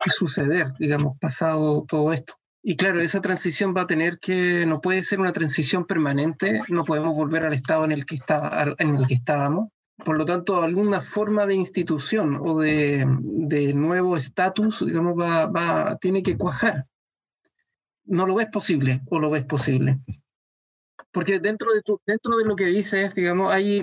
que 0.00 0.10
suceder, 0.10 0.72
digamos, 0.78 1.18
pasado 1.18 1.84
todo 1.86 2.14
esto. 2.14 2.34
Y 2.62 2.76
claro, 2.76 3.00
esa 3.00 3.20
transición 3.20 3.74
va 3.76 3.82
a 3.82 3.86
tener 3.86 4.18
que, 4.18 4.66
no 4.66 4.80
puede 4.80 5.02
ser 5.02 5.20
una 5.20 5.32
transición 5.32 5.86
permanente, 5.86 6.62
no 6.68 6.84
podemos 6.84 7.14
volver 7.14 7.44
al 7.44 7.52
estado 7.52 7.84
en 7.84 7.92
el 7.92 8.06
que, 8.06 8.16
estaba, 8.16 8.74
en 8.78 8.96
el 8.96 9.06
que 9.06 9.14
estábamos, 9.14 9.68
por 10.04 10.18
lo 10.18 10.24
tanto, 10.24 10.62
alguna 10.62 11.00
forma 11.00 11.46
de 11.46 11.54
institución 11.54 12.38
o 12.40 12.60
de, 12.60 13.06
de 13.20 13.72
nuevo 13.72 14.16
estatus, 14.16 14.84
digamos, 14.84 15.18
va, 15.18 15.46
va, 15.46 15.96
tiene 15.96 16.22
que 16.22 16.36
cuajar. 16.36 16.86
¿No 18.04 18.26
lo 18.26 18.34
ves 18.34 18.48
posible 18.48 19.02
o 19.08 19.18
lo 19.18 19.30
ves 19.30 19.44
posible? 19.44 20.00
Porque 21.10 21.40
dentro 21.40 21.72
de, 21.72 21.80
tu, 21.80 21.98
dentro 22.04 22.36
de 22.36 22.44
lo 22.44 22.54
que 22.54 22.66
dices, 22.66 23.14
digamos, 23.14 23.50
hay, 23.50 23.82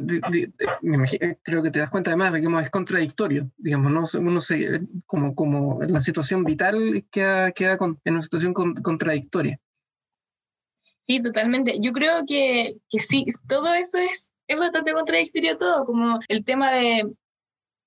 me 0.82 0.96
imagino, 0.98 1.36
creo 1.42 1.64
que 1.64 1.72
te 1.72 1.80
das 1.80 1.90
cuenta 1.90 2.12
además, 2.12 2.32
digamos, 2.34 2.62
es 2.62 2.70
contradictorio, 2.70 3.50
digamos, 3.58 3.92
¿no? 3.92 4.20
uno 4.20 4.40
se, 4.40 4.82
como, 5.08 5.34
como 5.34 5.82
la 5.82 6.00
situación 6.00 6.44
vital 6.44 7.06
queda, 7.10 7.52
queda 7.52 7.78
con, 7.78 8.00
en 8.06 8.14
una 8.14 8.22
situación 8.22 8.54
con, 8.54 8.76
contradictoria. 8.76 9.60
Sí, 11.02 11.22
totalmente. 11.24 11.80
Yo 11.82 11.92
creo 11.92 12.24
que, 12.28 12.76
que 12.88 13.00
sí, 13.00 13.26
todo 13.48 13.74
eso 13.74 13.98
es 13.98 14.33
es 14.48 14.60
bastante 14.60 14.94
contradictorio 14.94 15.58
todo, 15.58 15.86
como 15.86 16.20
el 16.28 16.44
tema 16.44 16.72
de 16.72 17.12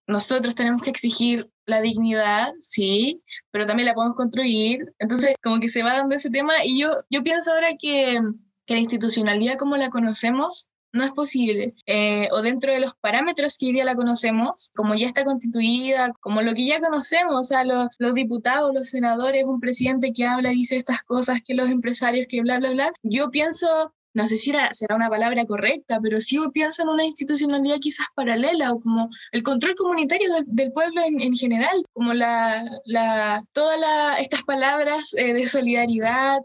nosotros 0.06 0.54
tenemos 0.54 0.82
que 0.82 0.90
exigir 0.90 1.50
la 1.66 1.80
dignidad, 1.80 2.52
sí, 2.60 3.22
pero 3.50 3.66
también 3.66 3.86
la 3.88 3.94
podemos 3.94 4.16
construir. 4.16 4.92
Entonces, 4.98 5.34
como 5.42 5.58
que 5.58 5.68
se 5.68 5.82
va 5.82 5.94
dando 5.94 6.14
ese 6.14 6.30
tema 6.30 6.64
y 6.64 6.78
yo, 6.78 6.92
yo 7.10 7.22
pienso 7.22 7.52
ahora 7.52 7.70
que, 7.78 8.20
que 8.66 8.74
la 8.74 8.80
institucionalidad 8.80 9.56
como 9.56 9.76
la 9.76 9.90
conocemos 9.90 10.68
no 10.92 11.04
es 11.04 11.10
posible. 11.10 11.74
Eh, 11.86 12.28
o 12.32 12.42
dentro 12.42 12.72
de 12.72 12.80
los 12.80 12.94
parámetros 12.94 13.58
que 13.58 13.66
hoy 13.66 13.72
día 13.72 13.84
la 13.84 13.94
conocemos, 13.94 14.70
como 14.74 14.94
ya 14.94 15.06
está 15.06 15.24
constituida, 15.24 16.12
como 16.20 16.42
lo 16.42 16.54
que 16.54 16.66
ya 16.66 16.80
conocemos, 16.80 17.34
o 17.38 17.42
sea, 17.42 17.64
los, 17.64 17.88
los 17.98 18.14
diputados, 18.14 18.72
los 18.74 18.88
senadores, 18.88 19.44
un 19.44 19.60
presidente 19.60 20.12
que 20.12 20.24
habla, 20.24 20.50
dice 20.50 20.76
estas 20.76 21.02
cosas, 21.02 21.40
que 21.44 21.54
los 21.54 21.68
empresarios, 21.68 22.26
que 22.28 22.40
bla, 22.40 22.58
bla, 22.58 22.70
bla. 22.70 22.92
Yo 23.02 23.30
pienso 23.30 23.94
no 24.16 24.26
sé 24.26 24.38
si 24.38 24.50
será 24.72 24.96
una 24.96 25.10
palabra 25.10 25.44
correcta, 25.44 26.00
pero 26.02 26.22
sí 26.22 26.38
pienso 26.52 26.82
en 26.82 26.88
una 26.88 27.04
institucionalidad 27.04 27.76
quizás 27.78 28.06
paralela 28.14 28.72
o 28.72 28.80
como 28.80 29.10
el 29.30 29.42
control 29.42 29.74
comunitario 29.76 30.30
del, 30.46 30.72
pueblo 30.72 31.02
en, 31.04 31.34
general, 31.34 31.84
como 31.92 32.14
la, 32.14 32.64
la, 32.86 33.44
todas 33.52 33.78
estas 34.18 34.42
palabras 34.42 35.12
eh, 35.18 35.34
de 35.34 35.46
solidaridad, 35.46 36.38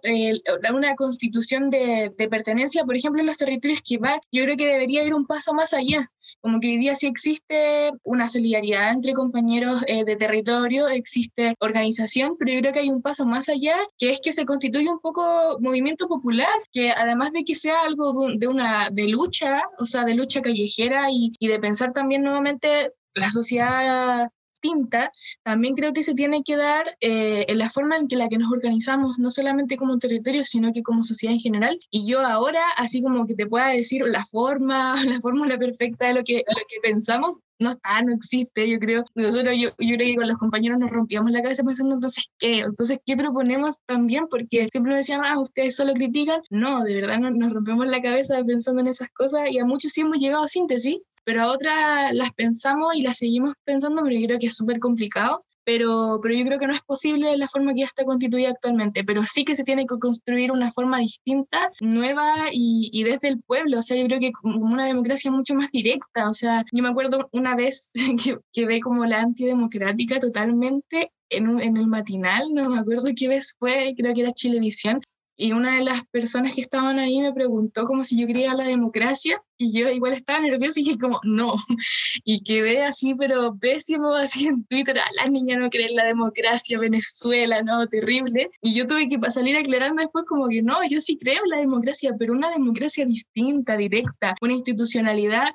una 0.73 0.95
constitución 0.95 1.69
de, 1.69 2.11
de, 2.17 2.27
pertenencia, 2.27 2.83
por 2.83 2.97
ejemplo, 2.97 3.21
en 3.21 3.27
los 3.27 3.37
territorios 3.37 3.81
que 3.81 3.97
va, 3.97 4.19
yo 4.33 4.43
creo 4.43 4.57
que 4.57 4.67
debería 4.67 5.05
ir 5.05 5.13
un 5.13 5.25
paso 5.25 5.53
más 5.53 5.73
allá, 5.73 6.11
como 6.39 6.59
que 6.59 6.67
hoy 6.67 6.77
día 6.77 6.95
sí 6.95 7.07
existe 7.07 7.91
una 8.03 8.27
solidaridad 8.27 8.91
entre 8.91 9.13
compañeros 9.13 9.83
eh, 9.87 10.03
de 10.05 10.15
territorio, 10.15 10.87
existe 10.87 11.55
organización, 11.59 12.35
pero 12.37 12.53
yo 12.53 12.61
creo 12.61 12.73
que 12.73 12.79
hay 12.79 12.89
un 12.89 13.01
paso 13.01 13.25
más 13.25 13.49
allá, 13.49 13.75
que 13.97 14.11
es 14.11 14.21
que 14.21 14.33
se 14.33 14.45
constituye 14.45 14.89
un 14.89 14.99
poco 14.99 15.57
movimiento 15.59 16.07
popular, 16.07 16.49
que 16.71 16.91
además 16.91 17.31
de 17.31 17.43
que 17.43 17.55
sea 17.55 17.81
algo 17.81 18.13
de, 18.35 18.47
una 18.47 18.89
de 18.91 19.07
lucha, 19.07 19.61
o 19.79 19.85
sea, 19.85 20.03
de 20.03 20.15
lucha 20.15 20.41
callejera 20.41 21.11
y, 21.11 21.31
y 21.39 21.47
de 21.47 21.59
pensar 21.59 21.93
también 21.93 22.23
nuevamente 22.23 22.91
la 23.13 23.29
sociedad 23.29 24.29
distinta, 24.61 25.11
también 25.43 25.75
creo 25.75 25.93
que 25.93 26.03
se 26.03 26.13
tiene 26.13 26.43
que 26.43 26.55
dar 26.55 26.95
eh, 27.01 27.45
en 27.47 27.57
la 27.57 27.69
forma 27.69 27.97
en 27.97 28.07
que 28.07 28.15
la 28.15 28.29
que 28.29 28.37
nos 28.37 28.51
organizamos, 28.51 29.17
no 29.19 29.31
solamente 29.31 29.77
como 29.77 29.97
territorio, 29.97 30.43
sino 30.45 30.71
que 30.73 30.83
como 30.83 31.03
sociedad 31.03 31.33
en 31.33 31.39
general. 31.39 31.79
Y 31.89 32.07
yo 32.07 32.21
ahora, 32.21 32.61
así 32.77 33.01
como 33.01 33.25
que 33.25 33.35
te 33.35 33.47
pueda 33.47 33.67
decir 33.69 34.03
la 34.05 34.25
forma, 34.25 34.93
la 35.05 35.19
fórmula 35.19 35.57
perfecta 35.57 36.07
de 36.07 36.13
lo 36.13 36.23
que, 36.23 36.43
lo 36.47 36.63
que 36.67 36.79
pensamos, 36.81 37.39
no 37.59 37.71
está, 37.71 38.01
no 38.01 38.13
existe, 38.13 38.67
yo 38.67 38.79
creo. 38.79 39.05
Nosotros, 39.13 39.55
yo, 39.57 39.69
yo 39.77 39.95
creo 39.95 40.07
que 40.07 40.15
con 40.15 40.27
los 40.27 40.37
compañeros 40.37 40.79
nos 40.79 40.89
rompíamos 40.89 41.31
la 41.31 41.41
cabeza 41.41 41.63
pensando, 41.63 41.93
entonces, 41.95 42.25
¿qué? 42.39 42.59
Entonces, 42.59 42.99
¿qué 43.05 43.15
proponemos 43.15 43.77
también? 43.85 44.27
Porque 44.29 44.67
siempre 44.71 44.95
decían, 44.95 45.21
ah, 45.23 45.39
ustedes 45.39 45.75
solo 45.75 45.93
critican. 45.93 46.41
No, 46.49 46.83
de 46.83 46.95
verdad 46.95 47.19
nos 47.19 47.53
rompemos 47.53 47.87
la 47.87 48.01
cabeza 48.01 48.43
pensando 48.43 48.81
en 48.81 48.87
esas 48.87 49.09
cosas 49.11 49.51
y 49.51 49.59
a 49.59 49.65
muchos 49.65 49.91
sí 49.91 50.01
hemos 50.01 50.17
llegado 50.17 50.43
a 50.43 50.47
síntesis, 50.47 50.97
pero 51.31 51.43
a 51.43 51.47
otras 51.47 52.13
las 52.13 52.33
pensamos 52.33 52.93
y 52.93 53.03
las 53.03 53.19
seguimos 53.19 53.53
pensando, 53.63 54.03
pero 54.03 54.19
yo 54.19 54.27
creo 54.27 54.37
que 54.39 54.47
es 54.47 54.55
súper 54.55 54.79
complicado. 54.79 55.45
Pero, 55.63 56.19
pero 56.21 56.33
yo 56.33 56.43
creo 56.43 56.59
que 56.59 56.67
no 56.67 56.73
es 56.73 56.81
posible 56.81 57.37
la 57.37 57.47
forma 57.47 57.73
que 57.73 57.81
ya 57.81 57.85
está 57.85 58.03
constituida 58.03 58.49
actualmente, 58.49 59.03
pero 59.03 59.23
sí 59.23 59.45
que 59.45 59.55
se 59.55 59.63
tiene 59.63 59.85
que 59.85 59.97
construir 59.99 60.51
una 60.51 60.71
forma 60.71 60.97
distinta, 60.97 61.71
nueva 61.79 62.47
y, 62.51 62.89
y 62.91 63.03
desde 63.03 63.27
el 63.27 63.41
pueblo, 63.43 63.77
o 63.77 63.81
sea, 63.83 63.95
yo 63.95 64.05
creo 64.07 64.19
que 64.19 64.31
como 64.31 64.57
una 64.65 64.87
democracia 64.87 65.31
mucho 65.31 65.53
más 65.53 65.71
directa, 65.71 66.27
o 66.27 66.33
sea, 66.33 66.65
yo 66.71 66.81
me 66.81 66.89
acuerdo 66.89 67.29
una 67.31 67.55
vez 67.55 67.91
que 68.25 68.39
quedé 68.51 68.81
como 68.81 69.05
la 69.05 69.21
antidemocrática 69.21 70.19
totalmente 70.19 71.11
en, 71.29 71.47
un, 71.47 71.61
en 71.61 71.77
el 71.77 71.87
matinal, 71.87 72.49
no 72.53 72.69
me 72.69 72.79
acuerdo 72.79 73.05
qué 73.15 73.27
vez 73.27 73.55
fue, 73.57 73.93
creo 73.95 74.13
que 74.15 74.21
era 74.21 74.33
Chilevisión, 74.33 74.99
y 75.35 75.53
una 75.53 75.77
de 75.77 75.83
las 75.83 76.05
personas 76.07 76.55
que 76.55 76.61
estaban 76.61 76.99
ahí 76.99 77.19
me 77.19 77.33
preguntó 77.33 77.85
como 77.85 78.03
si 78.03 78.19
yo 78.19 78.27
creía 78.27 78.53
la 78.53 78.65
democracia 78.65 79.41
y 79.57 79.73
yo 79.73 79.89
igual 79.89 80.13
estaba 80.13 80.39
nerviosa 80.39 80.79
y 80.79 80.83
dije 80.83 80.97
como 80.97 81.19
no 81.23 81.55
y 82.23 82.43
quedé 82.43 82.83
así 82.83 83.15
pero 83.15 83.57
pésimo 83.57 84.13
así 84.15 84.47
en 84.47 84.65
Twitter 84.65 84.99
a 84.99 85.05
la 85.15 85.25
niña 85.27 85.57
no 85.57 85.69
cree 85.69 85.87
en 85.87 85.95
la 85.95 86.05
democracia 86.05 86.79
Venezuela 86.79 87.61
no 87.63 87.87
terrible 87.87 88.49
y 88.61 88.75
yo 88.75 88.87
tuve 88.87 89.07
que 89.07 89.19
salir 89.31 89.57
aclarando 89.57 90.01
después 90.01 90.25
como 90.25 90.47
que 90.47 90.61
no 90.61 90.77
yo 90.87 90.99
sí 90.99 91.17
creo 91.17 91.43
en 91.43 91.49
la 91.49 91.57
democracia 91.57 92.13
pero 92.17 92.33
una 92.33 92.51
democracia 92.51 93.05
distinta 93.05 93.77
directa 93.77 94.35
una 94.41 94.53
institucionalidad 94.53 95.49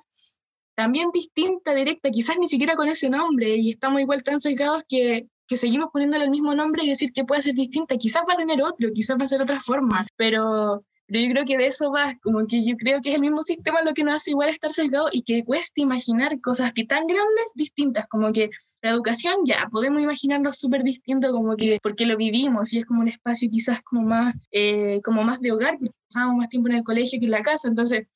también 0.77 1.11
distinta, 1.11 1.75
directa, 1.75 2.11
quizás 2.11 2.37
ni 2.39 2.49
siquiera 2.49 2.77
con 2.77 2.89
ese 2.89 3.09
nombre, 3.09 3.57
y 3.57 3.71
estamos 3.71 3.99
igual 3.99 4.23
tan 4.23 4.41
sesgados 4.41 4.85
que 4.87 5.27
que 5.47 5.57
seguimos 5.57 5.91
poniéndole 5.93 6.25
el 6.25 6.31
mismo 6.31 6.55
nombre 6.55 6.85
y 6.85 6.89
decir 6.89 7.13
que 7.13 7.25
puede 7.25 7.43
ser 7.43 7.55
distinta. 7.55 7.97
Quizás 7.97 8.23
va 8.29 8.35
a 8.35 8.37
tener 8.37 8.63
otro, 8.63 8.91
quizás 8.93 9.17
va 9.21 9.25
a 9.25 9.29
ser 9.29 9.41
otra 9.41 9.61
forma, 9.61 10.07
pero, 10.17 10.85
pero 11.07 11.21
yo 11.21 11.31
creo 11.31 11.45
que 11.45 11.57
de 11.57 11.67
eso 11.67 11.93
va, 11.93 12.17
como 12.23 12.47
que 12.47 12.65
yo 12.65 12.77
creo 12.77 13.01
que 13.01 13.11
es 13.11 13.15
el 13.15 13.21
mismo 13.21 13.43
sistema 13.43 13.83
lo 13.83 13.95
que 13.95 14.05
nos 14.05 14.15
hace 14.15 14.31
igual 14.33 14.49
estar 14.49 14.73
sesgado 14.73 15.09
y 15.13 15.23
que 15.23 15.45
cuesta 15.45 15.81
imaginar 15.81 16.41
cosas 16.41 16.73
que 16.73 16.85
tan 16.85 17.07
grandes, 17.07 17.47
distintas, 17.55 18.09
como 18.09 18.33
que 18.33 18.51
la 18.83 18.91
educación 18.91 19.37
ya 19.45 19.69
podemos 19.71 20.03
imaginarlo 20.03 20.53
súper 20.53 20.83
distinto, 20.83 21.31
como 21.33 21.57
que 21.57 21.79
porque 21.83 22.07
lo 22.07 22.17
vivimos 22.17 22.73
y 22.73 22.79
es 22.79 22.87
como 22.87 23.01
un 23.01 23.09
espacio 23.09 23.49
quizás 23.51 23.83
como 23.83 24.03
más, 24.03 24.35
eh, 24.51 25.01
como 25.03 25.23
más 25.23 25.41
de 25.41 25.53
hogar, 25.53 25.77
porque 25.79 25.95
pasamos 26.09 26.37
más 26.37 26.49
tiempo 26.49 26.69
en 26.69 26.77
el 26.77 26.85
colegio 26.85 27.19
que 27.19 27.27
en 27.27 27.31
la 27.33 27.43
casa, 27.43 27.69
entonces 27.69 28.07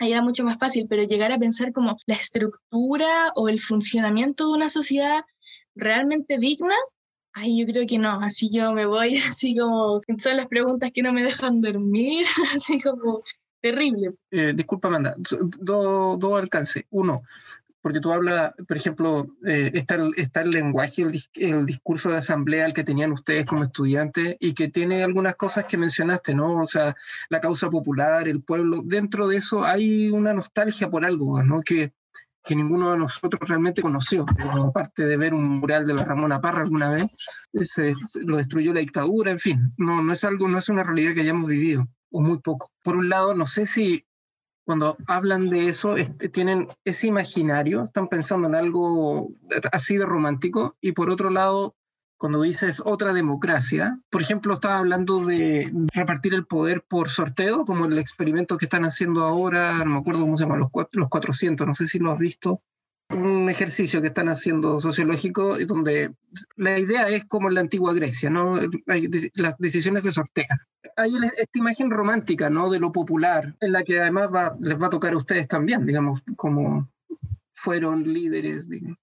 ahí 0.00 0.12
era 0.12 0.22
mucho 0.22 0.44
más 0.44 0.58
fácil, 0.58 0.86
pero 0.88 1.02
llegar 1.04 1.30
a 1.30 1.38
pensar 1.38 1.72
como 1.72 1.96
la 2.06 2.14
estructura 2.14 3.32
o 3.34 3.48
el 3.48 3.60
funcionamiento 3.60 4.46
de 4.46 4.52
una 4.54 4.70
sociedad 4.70 5.22
realmente 5.74 6.38
digna, 6.38 6.74
ay, 7.32 7.60
yo 7.60 7.72
creo 7.72 7.86
que 7.86 7.98
no, 7.98 8.20
así 8.20 8.50
yo 8.50 8.72
me 8.72 8.86
voy, 8.86 9.16
así 9.28 9.56
como, 9.56 10.00
son 10.18 10.36
las 10.36 10.46
preguntas 10.46 10.90
que 10.92 11.02
no 11.02 11.12
me 11.12 11.22
dejan 11.22 11.60
dormir, 11.60 12.26
así 12.54 12.80
como 12.80 13.20
terrible. 13.60 14.14
Eh, 14.30 14.52
disculpa, 14.54 14.88
Amanda, 14.88 15.14
dos 15.18 16.18
do 16.18 16.36
alcances. 16.36 16.84
Uno, 16.90 17.22
porque 17.82 18.00
tú 18.00 18.12
hablas, 18.12 18.52
por 18.66 18.76
ejemplo, 18.76 19.28
eh, 19.46 19.70
está, 19.74 19.94
el, 19.94 20.12
está, 20.16 20.42
el, 20.42 20.50
lenguaje, 20.50 21.02
el, 21.02 21.22
el, 21.34 21.66
discurso 21.66 22.10
de 22.10 22.18
asamblea 22.18 22.66
al 22.66 22.74
que 22.74 22.84
tenían 22.84 23.12
ustedes 23.12 23.46
como 23.46 23.64
estudiantes 23.64 24.36
y 24.38 24.54
que 24.54 24.68
tiene 24.68 25.02
algunas 25.02 25.34
cosas 25.36 25.64
que 25.64 25.78
mencionaste, 25.78 26.34
¿no? 26.34 26.62
O 26.62 26.66
sea, 26.66 26.94
la 27.28 27.40
causa 27.40 27.70
popular, 27.70 28.28
el 28.28 28.42
pueblo, 28.42 28.82
dentro 28.84 29.28
de 29.28 29.38
eso 29.38 29.64
hay 29.64 30.10
una 30.10 30.34
nostalgia 30.34 30.90
por 30.90 31.04
algo, 31.04 31.42
¿no? 31.42 31.62
Que, 31.62 31.92
que 32.44 32.56
ninguno 32.56 32.90
de 32.90 32.98
nosotros 32.98 33.40
realmente 33.48 33.82
conoció. 33.82 34.24
Aparte 34.66 35.06
de 35.06 35.16
ver 35.16 35.34
un 35.34 35.60
mural 35.60 35.86
de 35.86 35.94
la 35.94 36.04
Ramona 36.04 36.40
Parra 36.40 36.62
alguna 36.62 36.90
vez, 36.90 37.04
ese, 37.52 37.94
lo 38.24 38.36
destruyó 38.38 38.72
la 38.72 38.80
dictadura, 38.80 39.30
en 39.30 39.38
fin, 39.38 39.72
no, 39.76 40.02
no 40.02 40.12
es 40.12 40.24
algo, 40.24 40.48
no 40.48 40.58
es 40.58 40.68
una 40.68 40.82
realidad 40.82 41.14
que 41.14 41.20
hayamos 41.20 41.48
vivido, 41.48 41.86
o 42.10 42.20
muy 42.20 42.38
poco. 42.38 42.70
Por 42.82 42.96
un 42.96 43.08
lado, 43.08 43.34
no 43.34 43.46
sé 43.46 43.66
si 43.66 44.04
cuando 44.64 44.96
hablan 45.08 45.50
de 45.50 45.68
eso, 45.68 45.96
tienen 46.32 46.68
ese 46.84 47.08
imaginario, 47.08 47.82
están 47.82 48.08
pensando 48.08 48.46
en 48.46 48.54
algo 48.54 49.28
así 49.72 49.96
de 49.96 50.06
romántico, 50.06 50.76
y 50.80 50.92
por 50.92 51.10
otro 51.10 51.28
lado, 51.28 51.74
cuando 52.20 52.42
dices 52.42 52.82
otra 52.84 53.14
democracia, 53.14 53.98
por 54.10 54.20
ejemplo, 54.20 54.52
estaba 54.52 54.76
hablando 54.76 55.24
de 55.24 55.72
repartir 55.94 56.34
el 56.34 56.44
poder 56.44 56.84
por 56.86 57.08
sorteo, 57.08 57.64
como 57.64 57.86
el 57.86 57.98
experimento 57.98 58.58
que 58.58 58.66
están 58.66 58.84
haciendo 58.84 59.22
ahora, 59.22 59.78
no 59.78 59.86
me 59.86 59.98
acuerdo 60.00 60.20
cómo 60.20 60.36
se 60.36 60.44
llama, 60.44 60.58
los, 60.58 60.68
los 60.92 61.08
400, 61.08 61.66
no 61.66 61.74
sé 61.74 61.86
si 61.86 61.98
lo 61.98 62.12
has 62.12 62.18
visto, 62.18 62.60
un 63.08 63.48
ejercicio 63.48 64.02
que 64.02 64.08
están 64.08 64.28
haciendo 64.28 64.82
sociológico 64.82 65.56
donde 65.66 66.12
la 66.56 66.78
idea 66.78 67.08
es 67.08 67.24
como 67.24 67.48
en 67.48 67.54
la 67.54 67.62
antigua 67.62 67.94
Grecia, 67.94 68.28
¿no? 68.28 68.60
las 69.34 69.56
decisiones 69.56 70.04
se 70.04 70.10
sortean. 70.10 70.58
Hay 70.96 71.14
esta 71.38 71.58
imagen 71.58 71.90
romántica, 71.90 72.50
¿no? 72.50 72.68
De 72.68 72.78
lo 72.78 72.92
popular, 72.92 73.56
en 73.60 73.72
la 73.72 73.82
que 73.82 73.98
además 73.98 74.28
les 74.60 74.80
va 74.80 74.88
a 74.88 74.90
tocar 74.90 75.14
a 75.14 75.16
ustedes 75.16 75.48
también, 75.48 75.86
digamos, 75.86 76.22
como 76.36 76.90
fueron 77.54 78.12
líderes, 78.12 78.68
digamos. 78.68 78.98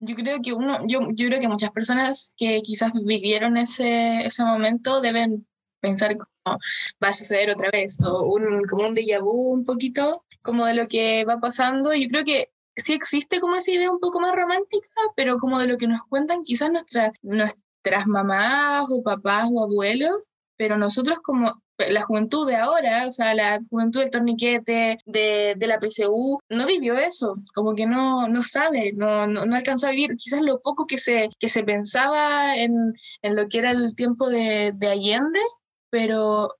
Yo 0.00 0.14
creo 0.14 0.38
que 0.40 0.52
uno, 0.52 0.86
yo, 0.86 1.00
yo 1.12 1.26
creo 1.28 1.40
que 1.40 1.48
muchas 1.48 1.70
personas 1.70 2.34
que 2.36 2.62
quizás 2.62 2.92
vivieron 2.94 3.56
ese, 3.56 4.24
ese 4.24 4.44
momento 4.44 5.00
deben 5.00 5.46
pensar 5.80 6.16
cómo 6.16 6.58
va 7.02 7.08
a 7.08 7.12
suceder 7.12 7.50
otra 7.50 7.70
vez, 7.70 7.98
o 8.02 8.22
un, 8.26 8.62
como 8.64 8.88
un 8.88 8.94
déjà 8.94 9.20
vu 9.20 9.52
un 9.52 9.64
poquito, 9.64 10.24
como 10.42 10.66
de 10.66 10.74
lo 10.74 10.86
que 10.88 11.24
va 11.24 11.40
pasando. 11.40 11.92
Yo 11.94 12.08
creo 12.08 12.24
que 12.24 12.50
sí 12.76 12.94
existe 12.94 13.40
como 13.40 13.56
esa 13.56 13.72
idea 13.72 13.90
un 13.90 14.00
poco 14.00 14.20
más 14.20 14.34
romántica, 14.34 14.88
pero 15.16 15.38
como 15.38 15.58
de 15.58 15.66
lo 15.66 15.76
que 15.76 15.88
nos 15.88 16.02
cuentan 16.04 16.42
quizás 16.42 16.70
nuestra, 16.70 17.12
nuestras 17.22 18.06
mamás 18.06 18.86
o 18.90 19.02
papás 19.02 19.48
o 19.52 19.62
abuelos, 19.62 20.14
pero 20.56 20.78
nosotros 20.78 21.18
como 21.22 21.62
la 21.78 22.02
juventud 22.02 22.46
de 22.46 22.56
ahora, 22.56 23.06
o 23.06 23.10
sea, 23.10 23.34
la 23.34 23.60
juventud 23.70 24.00
del 24.00 24.10
torniquete, 24.10 24.98
de, 25.06 25.54
de 25.56 25.66
la 25.66 25.78
PCU, 25.78 26.38
no 26.48 26.66
vivió 26.66 26.98
eso, 26.98 27.36
como 27.54 27.74
que 27.74 27.86
no, 27.86 28.28
no 28.28 28.42
sabe, 28.42 28.92
no, 28.94 29.26
no, 29.26 29.46
no, 29.46 29.56
alcanzó 29.56 29.88
a 29.88 29.90
vivir. 29.90 30.16
Quizás 30.16 30.40
lo 30.40 30.60
poco 30.60 30.86
que 30.86 30.98
se, 30.98 31.28
que 31.38 31.48
se 31.48 31.62
pensaba 31.64 32.56
en, 32.56 32.94
en 33.22 33.36
lo 33.36 33.48
que 33.48 33.58
era 33.58 33.70
el 33.70 33.94
tiempo 33.94 34.28
de, 34.28 34.72
de 34.74 34.88
Allende, 34.88 35.40
pero 35.90 36.54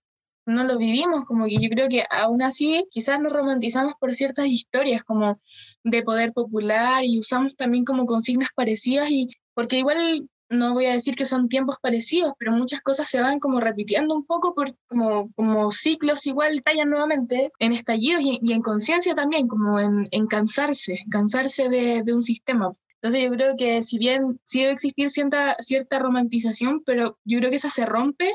no 0.47 0.65
lo 0.65 0.79
vivimos, 0.79 1.25
como 1.27 1.45
que 1.47 1.59
yo 1.61 1.69
creo 1.69 1.89
que 1.89 2.05
aún 2.11 2.43
así 2.43 2.87
quizás 2.91 3.21
nos 3.21 3.33
romantizamos 3.33 3.93
por 4.01 4.15
ciertas 4.15 4.47
historias 4.47 5.05
como 5.05 5.41
de 5.85 6.03
poder 6.03 6.33
popular 6.33 7.05
y 7.05 7.19
usamos 7.19 7.55
también 7.55 7.85
como 7.85 8.07
consignas 8.07 8.49
parecidas 8.55 9.11
y 9.11 9.29
porque 9.55 9.79
igual 9.79 10.29
no 10.51 10.73
voy 10.73 10.87
a 10.87 10.93
decir 10.93 11.15
que 11.15 11.25
son 11.25 11.49
tiempos 11.49 11.77
parecidos, 11.81 12.33
pero 12.39 12.53
muchas 12.53 12.81
cosas 12.81 13.09
se 13.09 13.21
van 13.21 13.39
como 13.39 13.61
repitiendo 13.61 14.15
un 14.15 14.25
poco 14.25 14.55
como, 14.87 15.31
como 15.35 15.71
ciclos 15.71 16.27
igual 16.27 16.63
tallan 16.63 16.91
nuevamente 16.91 17.53
en 17.59 17.73
estallidos 17.73 18.23
y, 18.23 18.53
en 18.53 18.63
conciencia 18.63 19.15
también, 19.15 19.47
como 19.49 19.79
en, 19.79 20.09
en 20.11 20.27
cansarse, 20.27 21.05
cansarse 21.11 21.69
de, 21.69 22.03
de, 22.05 22.15
un 22.15 22.23
sistema. 22.23 22.73
Entonces 22.95 23.23
yo 23.23 23.31
creo 23.31 23.57
que 23.57 23.83
si 23.83 23.99
bien 23.99 24.41
sí 24.45 24.61
debe 24.61 24.73
existir 24.73 25.11
cierta, 25.11 25.57
cierta 25.61 25.99
romantización, 25.99 26.83
pero 26.85 27.19
yo 27.25 27.39
creo 27.39 27.51
que 27.51 27.57
esa 27.57 27.71
se 27.71 27.87
rompe 27.87 28.33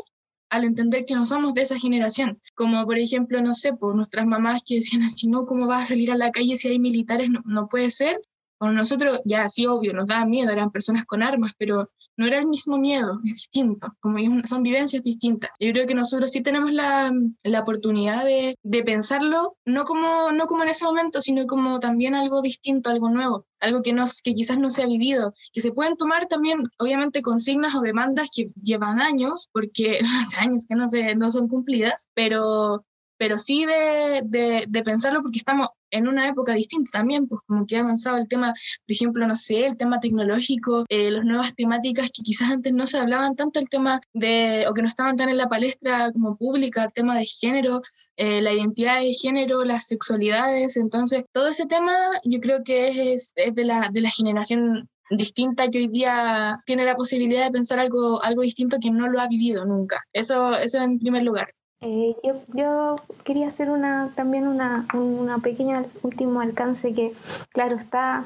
al 0.50 0.66
entender 0.66 1.06
que 1.06 1.16
no 1.16 1.26
somos 1.26 1.56
de 1.56 1.64
esa 1.64 1.80
generación. 1.80 2.40
Como 2.54 2.86
por 2.86 3.00
ejemplo, 3.00 3.42
no 3.42 3.56
sé, 3.56 3.74
por 3.74 3.96
nuestras 3.96 4.28
mamás 4.28 4.62
que 4.66 4.76
decían 4.76 5.02
así, 5.02 5.28
no, 5.28 5.46
¿cómo 5.46 5.66
vas 5.66 5.84
a 5.84 5.86
salir 5.88 6.12
a 6.12 6.16
la 6.16 6.32
calle 6.32 6.56
si 6.56 6.68
hay 6.68 6.80
militares? 6.80 7.30
No, 7.30 7.42
no 7.46 7.68
puede 7.68 7.90
ser. 7.90 8.22
Con 8.60 8.76
nosotros 8.76 9.20
ya 9.26 9.50
sí, 9.50 9.66
obvio, 9.66 9.94
nos 9.94 10.08
daba 10.08 10.26
miedo, 10.26 10.52
eran 10.52 10.72
personas 10.72 11.06
con 11.06 11.24
armas, 11.24 11.54
pero 11.58 11.90
no 12.18 12.26
era 12.26 12.40
el 12.40 12.48
mismo 12.48 12.78
miedo, 12.78 13.20
es 13.26 13.34
distinto, 13.34 13.94
como 14.00 14.18
son 14.46 14.64
vivencias 14.64 15.04
distintas. 15.04 15.52
Yo 15.60 15.72
creo 15.72 15.88
que 15.88 15.96
nosotros 15.96 16.32
sí 16.32 16.42
tenemos 16.42 16.72
la, 16.72 17.12
la 17.44 17.60
oportunidad 17.62 18.26
de, 18.26 18.58
de, 18.64 18.84
pensarlo, 18.84 19.58
no 19.66 19.86
como, 19.86 20.32
no 20.32 20.46
como 20.46 20.64
en 20.64 20.70
ese 20.70 20.86
momento, 20.86 21.22
sino 21.22 21.46
como 21.48 21.80
también 21.80 22.16
algo 22.16 22.42
distinto, 22.42 22.90
algo 22.90 23.10
nuevo, 23.10 23.46
algo 23.60 23.82
que, 23.82 23.94
no, 23.94 24.06
que 24.24 24.34
quizás 24.34 24.58
no 24.58 24.70
se 24.70 24.84
ha 24.84 24.88
vivido, 24.88 25.34
que 25.52 25.62
se 25.62 25.72
pueden 25.72 25.98
tomar 25.98 26.28
también, 26.28 26.64
obviamente, 26.80 27.22
consignas 27.22 27.76
o 27.76 27.82
demandas 27.82 28.30
que 28.36 28.50
llevan 28.62 29.00
años, 29.00 29.50
porque 29.52 30.00
hace 30.22 30.40
años 30.40 30.66
que 30.68 30.76
no, 30.76 30.88
se, 30.88 31.16
no 31.16 31.32
son 31.32 31.48
cumplidas, 31.48 32.08
pero 32.14 32.86
pero 33.24 33.38
sí 33.38 33.66
de, 33.66 34.22
de, 34.26 34.66
de, 34.68 34.84
pensarlo 34.84 35.22
porque 35.22 35.38
estamos 35.38 35.70
en 35.92 36.10
una 36.10 36.28
época 36.28 36.54
distinta 36.56 36.92
también, 36.92 37.26
pues 37.26 37.40
como 37.48 37.66
que 37.66 37.78
ha 37.78 37.80
avanzado 37.80 38.18
el 38.18 38.28
tema, 38.28 38.48
por 38.52 38.92
ejemplo, 38.94 39.26
no 39.26 39.38
sé, 39.38 39.66
el 39.66 39.78
tema 39.78 40.02
tecnológico, 40.02 40.84
eh, 40.90 41.10
las 41.10 41.24
nuevas 41.24 41.56
temáticas 41.56 42.12
que 42.14 42.22
quizás 42.22 42.52
antes 42.52 42.74
no 42.74 42.86
se 42.86 42.98
hablaban 42.98 43.38
tanto, 43.38 43.62
el 43.62 43.70
tema 43.70 44.02
de, 44.12 44.66
o 44.68 44.74
que 44.74 44.82
no 44.82 44.90
estaban 44.90 45.16
tan 45.16 45.30
en 45.30 45.38
la 45.38 45.48
palestra 45.48 46.12
como 46.12 46.36
pública, 46.36 46.84
el 46.84 46.92
tema 46.92 47.18
de 47.18 47.26
género, 47.26 47.82
eh, 48.18 48.42
la 48.42 48.52
identidad 48.52 49.00
de 49.00 49.14
género, 49.14 49.64
las 49.64 49.88
sexualidades, 49.88 50.76
entonces 50.76 51.24
todo 51.32 51.48
ese 51.48 51.66
tema 51.66 51.96
yo 52.26 52.42
creo 52.42 52.62
que 52.66 53.14
es, 53.14 53.32
es 53.38 53.56
de, 53.56 53.64
la, 53.64 53.90
de 53.90 54.02
la 54.02 54.10
generación 54.10 54.90
distinta 55.12 55.70
que 55.70 55.78
hoy 55.78 55.88
día 55.88 56.62
tiene 56.66 56.84
la 56.84 56.96
posibilidad 56.96 57.46
de 57.46 57.52
pensar 57.52 57.80
algo, 57.80 58.22
algo 58.22 58.42
distinto 58.42 58.80
que 58.84 58.92
no 58.92 59.08
lo 59.08 59.22
ha 59.22 59.30
vivido 59.30 59.64
nunca. 59.64 60.02
Eso, 60.12 60.58
eso 60.58 60.80
en 60.80 61.00
primer 61.00 61.24
lugar. 61.24 61.48
Eh, 61.86 62.16
yo, 62.24 62.36
yo, 62.54 62.96
quería 63.26 63.50
hacer 63.50 63.70
una, 63.70 64.10
también 64.16 64.48
una, 64.48 64.88
una 64.94 65.40
pequeña 65.40 65.84
último 66.02 66.40
alcance 66.40 66.94
que, 66.94 67.14
claro, 67.50 67.76
está, 67.76 68.24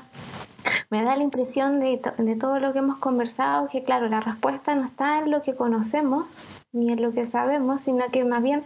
me 0.91 1.03
da 1.03 1.15
la 1.15 1.23
impresión 1.23 1.79
de, 1.79 1.99
de 2.19 2.35
todo 2.35 2.59
lo 2.59 2.71
que 2.71 2.79
hemos 2.79 2.97
conversado, 2.99 3.67
que 3.67 3.81
claro, 3.81 4.09
la 4.09 4.19
respuesta 4.19 4.75
no 4.75 4.85
está 4.85 5.17
en 5.19 5.31
lo 5.31 5.41
que 5.41 5.55
conocemos, 5.55 6.27
ni 6.77 6.91
en 6.91 7.01
lo 7.01 7.11
que 7.11 7.27
sabemos, 7.27 7.81
sino 7.81 8.07
que 8.11 8.23
más 8.23 8.41
bien 8.41 8.63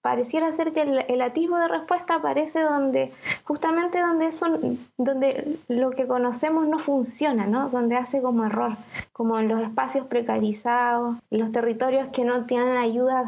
pareciera 0.00 0.52
ser 0.52 0.72
que 0.72 0.82
el, 0.82 1.22
atisbo 1.22 1.56
de 1.56 1.68
respuesta 1.68 2.14
aparece 2.14 2.60
donde, 2.62 3.12
justamente 3.44 4.00
donde, 4.00 4.26
eso, 4.26 4.46
donde 4.96 5.56
lo 5.68 5.90
que 5.90 6.06
conocemos 6.06 6.66
no 6.66 6.78
funciona, 6.78 7.46
¿no? 7.46 7.68
donde 7.68 7.96
hace 7.96 8.22
como 8.22 8.44
error, 8.44 8.72
como 9.12 9.38
en 9.38 9.48
los 9.48 9.60
espacios 9.62 10.06
precarizados, 10.06 11.16
los 11.30 11.52
territorios 11.52 12.08
que 12.08 12.24
no 12.24 12.46
tienen 12.46 12.76
ayuda, 12.76 13.24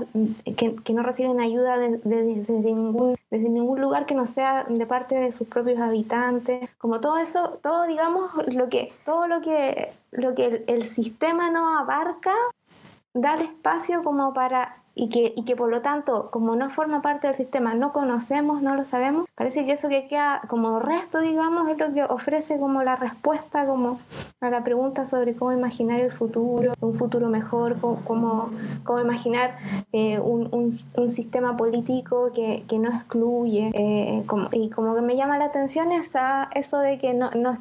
que, 0.57 0.93
no 0.93 1.03
reciben 1.03 1.41
ayuda 1.41 1.79
desde, 1.79 2.23
ningún, 2.25 3.17
desde 3.31 3.49
ningún 3.49 3.81
lugar 3.81 4.07
que 4.07 4.15
no 4.15 4.27
sea 4.27 4.65
de 4.65 4.87
parte 4.87 5.17
de 5.17 5.33
sus 5.33 5.49
propios 5.49 5.81
habitantes, 5.81 6.69
como 6.79 7.01
todo 7.01 7.19
eso, 7.19 7.59
todo 7.63 7.87
digamos 7.87 8.31
lo 8.53 8.69
que, 8.69 8.93
todo 9.05 9.27
lo 9.27 9.41
que, 9.41 9.93
lo 10.13 10.35
que 10.35 10.47
el, 10.47 10.65
el 10.67 10.89
sistema 10.89 11.51
no 11.51 11.79
abarca 11.79 12.35
dar 13.15 13.43
espacio 13.43 14.03
como 14.03 14.33
para 14.33 14.81
y 14.95 15.09
que, 15.09 15.33
y 15.37 15.45
que 15.45 15.57
por 15.57 15.71
lo 15.71 15.81
tanto, 15.83 16.29
como 16.31 16.57
no 16.57 16.69
forma 16.69 17.01
parte 17.01 17.27
del 17.27 17.37
sistema, 17.37 17.75
no 17.75 17.93
conocemos, 17.93 18.61
no 18.61 18.75
lo 18.75 18.85
sabemos, 18.85 19.27
parece 19.35 19.65
que 19.65 19.73
eso 19.73 19.89
que 19.89 20.09
queda 20.09 20.43
como 20.49 20.81
resto, 20.81 21.21
digamos, 21.21 21.69
es 21.69 21.79
lo 21.79 21.93
que 21.95 22.03
ofrece 22.03 22.59
como 22.59 22.83
la 22.83 22.97
respuesta 22.97 23.67
como 23.67 24.01
a 24.41 24.51
la 24.51 24.65
pregunta 24.65 25.07
sobre 25.07 25.35
cómo 25.35 25.53
imaginar 25.53 26.01
el 26.01 26.11
futuro, 26.13 26.73
un 26.81 26.95
futuro 26.99 27.29
mejor, 27.29 27.77
cómo, 27.81 28.51
cómo, 28.85 29.01
imaginar 29.01 29.57
eh, 29.93 30.19
un, 30.19 30.49
un, 30.53 31.11
sistema 31.11 31.57
político 31.57 32.31
que, 32.35 32.65
que 32.69 32.79
no 32.79 32.91
excluye. 32.91 33.71
Eh, 33.73 34.23
como, 34.27 34.49
y 34.53 34.71
como 34.71 34.95
que 34.95 35.03
me 35.03 35.17
llama 35.17 35.39
la 35.39 35.47
atención 35.47 35.93
esa, 35.93 36.49
eso 36.55 36.79
de 36.79 36.99
que 36.99 37.15
no, 37.15 37.31
no 37.31 37.53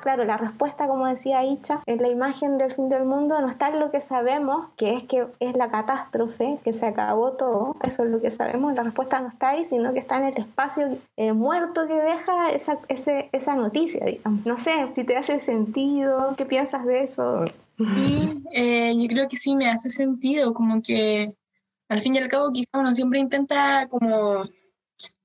claro, 0.00 0.24
la 0.24 0.36
respuesta, 0.36 0.86
como 0.86 1.06
decía 1.06 1.44
Icha, 1.44 1.80
en 1.86 2.00
la 2.00 2.08
imagen 2.08 2.58
del 2.58 2.72
fin 2.72 2.88
del 2.88 3.04
mundo, 3.04 3.40
no 3.40 3.48
está 3.48 3.68
en 3.68 3.80
lo 3.80 3.90
que 3.90 4.00
sabemos, 4.00 4.68
que 4.76 4.94
es 4.94 5.02
que 5.04 5.26
es 5.40 5.56
la 5.56 5.70
catástrofe, 5.70 6.58
que 6.64 6.72
se 6.72 6.86
acabó 6.86 7.32
todo, 7.32 7.76
eso 7.82 8.04
es 8.04 8.10
lo 8.10 8.20
que 8.20 8.30
sabemos, 8.30 8.74
la 8.74 8.82
respuesta 8.82 9.20
no 9.20 9.28
está 9.28 9.50
ahí, 9.50 9.64
sino 9.64 9.92
que 9.92 9.98
está 9.98 10.18
en 10.18 10.24
el 10.24 10.38
espacio 10.38 10.96
eh, 11.16 11.32
muerto 11.32 11.86
que 11.86 11.94
deja 11.94 12.50
esa 12.50 13.56
noticia, 13.56 14.04
digamos. 14.04 14.46
No 14.46 14.58
sé 14.58 14.88
si 14.94 15.04
te 15.04 15.16
hace 15.16 15.40
sentido, 15.40 16.34
¿qué 16.36 16.44
piensas 16.44 16.84
de 16.84 17.04
eso? 17.04 17.44
Sí, 17.78 18.42
eh, 18.52 18.92
yo 18.96 19.08
creo 19.08 19.28
que 19.28 19.36
sí 19.36 19.56
me 19.56 19.68
hace 19.68 19.90
sentido, 19.90 20.54
como 20.54 20.80
que 20.82 21.34
al 21.88 22.00
fin 22.00 22.14
y 22.14 22.18
al 22.18 22.28
cabo 22.28 22.52
quizá 22.52 22.78
uno 22.78 22.94
siempre 22.94 23.18
intenta 23.18 23.88
como 23.88 24.42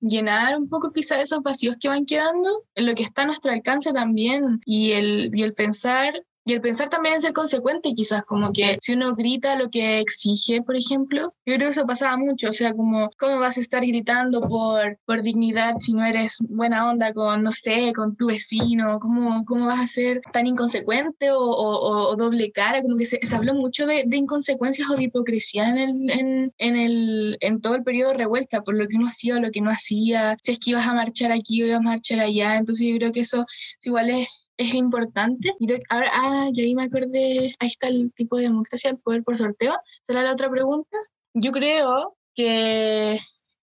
llenar 0.01 0.57
un 0.57 0.69
poco 0.69 0.91
quizá 0.91 1.21
esos 1.21 1.41
vacíos 1.41 1.77
que 1.79 1.89
van 1.89 2.05
quedando, 2.05 2.49
en 2.75 2.85
lo 2.85 2.95
que 2.95 3.03
está 3.03 3.23
a 3.23 3.25
nuestro 3.25 3.51
alcance 3.51 3.91
también 3.91 4.61
y 4.65 4.91
el, 4.91 5.31
y 5.33 5.43
el 5.43 5.53
pensar 5.53 6.23
y 6.49 6.53
el 6.53 6.61
pensar 6.61 6.89
también 6.89 7.15
en 7.15 7.21
ser 7.21 7.33
consecuente, 7.33 7.93
quizás, 7.93 8.23
como 8.23 8.51
que 8.51 8.77
si 8.81 8.93
uno 8.93 9.15
grita 9.15 9.55
lo 9.55 9.69
que 9.69 9.99
exige, 9.99 10.63
por 10.63 10.75
ejemplo, 10.75 11.33
yo 11.45 11.55
creo 11.55 11.59
que 11.59 11.67
eso 11.67 11.85
pasaba 11.85 12.17
mucho, 12.17 12.49
o 12.49 12.53
sea, 12.53 12.73
como, 12.73 13.11
¿cómo 13.19 13.39
vas 13.39 13.57
a 13.57 13.61
estar 13.61 13.85
gritando 13.85 14.41
por, 14.41 14.97
por 15.05 15.21
dignidad 15.21 15.75
si 15.79 15.93
no 15.93 16.03
eres 16.03 16.37
buena 16.49 16.89
onda 16.89 17.13
con, 17.13 17.43
no 17.43 17.51
sé, 17.51 17.93
con 17.95 18.15
tu 18.15 18.27
vecino? 18.27 18.99
¿Cómo, 18.99 19.45
cómo 19.45 19.67
vas 19.67 19.79
a 19.79 19.87
ser 19.87 20.21
tan 20.33 20.47
inconsecuente 20.47 21.31
o, 21.31 21.39
o, 21.39 22.15
doble 22.15 22.51
cara? 22.51 22.81
Como 22.81 22.97
que 22.97 23.05
se, 23.05 23.19
se 23.21 23.35
habló 23.35 23.53
mucho 23.53 23.85
de, 23.85 24.03
de, 24.07 24.17
inconsecuencias 24.17 24.89
o 24.89 24.95
de 24.95 25.03
hipocresía 25.03 25.69
en, 25.69 25.77
el, 25.77 26.09
en, 26.09 26.53
en, 26.57 26.75
el, 26.75 27.37
en 27.41 27.61
todo 27.61 27.75
el 27.75 27.83
periodo 27.83 28.11
de 28.13 28.17
revuelta, 28.17 28.61
por 28.61 28.75
lo 28.75 28.87
que 28.87 28.97
uno 28.97 29.07
hacía 29.07 29.35
o 29.35 29.39
lo 29.39 29.51
que 29.51 29.61
no 29.61 29.69
hacía, 29.69 30.35
si 30.41 30.53
es 30.53 30.59
que 30.59 30.71
ibas 30.71 30.87
a 30.87 30.93
marchar 30.93 31.31
aquí 31.31 31.61
o 31.61 31.67
ibas 31.67 31.79
a 31.79 31.83
marchar 31.83 32.19
allá, 32.19 32.57
entonces 32.57 32.87
yo 32.87 32.95
creo 32.97 33.11
que 33.11 33.21
eso 33.21 33.45
igual 33.83 34.09
es 34.09 34.27
es 34.59 34.73
importante. 34.73 35.55
Y 35.59 35.73
ahora, 35.89 36.11
ah, 36.13 36.49
yo 36.51 36.63
ahí 36.63 36.75
me 36.75 36.83
acordé, 36.83 37.55
ahí 37.59 37.67
está 37.67 37.87
el 37.87 38.11
tipo 38.13 38.35
de 38.35 38.43
democracia, 38.43 38.91
el 38.91 38.97
poder 38.97 39.23
por 39.23 39.37
sorteo. 39.37 39.75
¿Será 40.03 40.21
la 40.21 40.33
otra 40.33 40.49
pregunta? 40.49 40.97
Yo 41.33 41.51
creo 41.53 42.17
que 42.35 43.17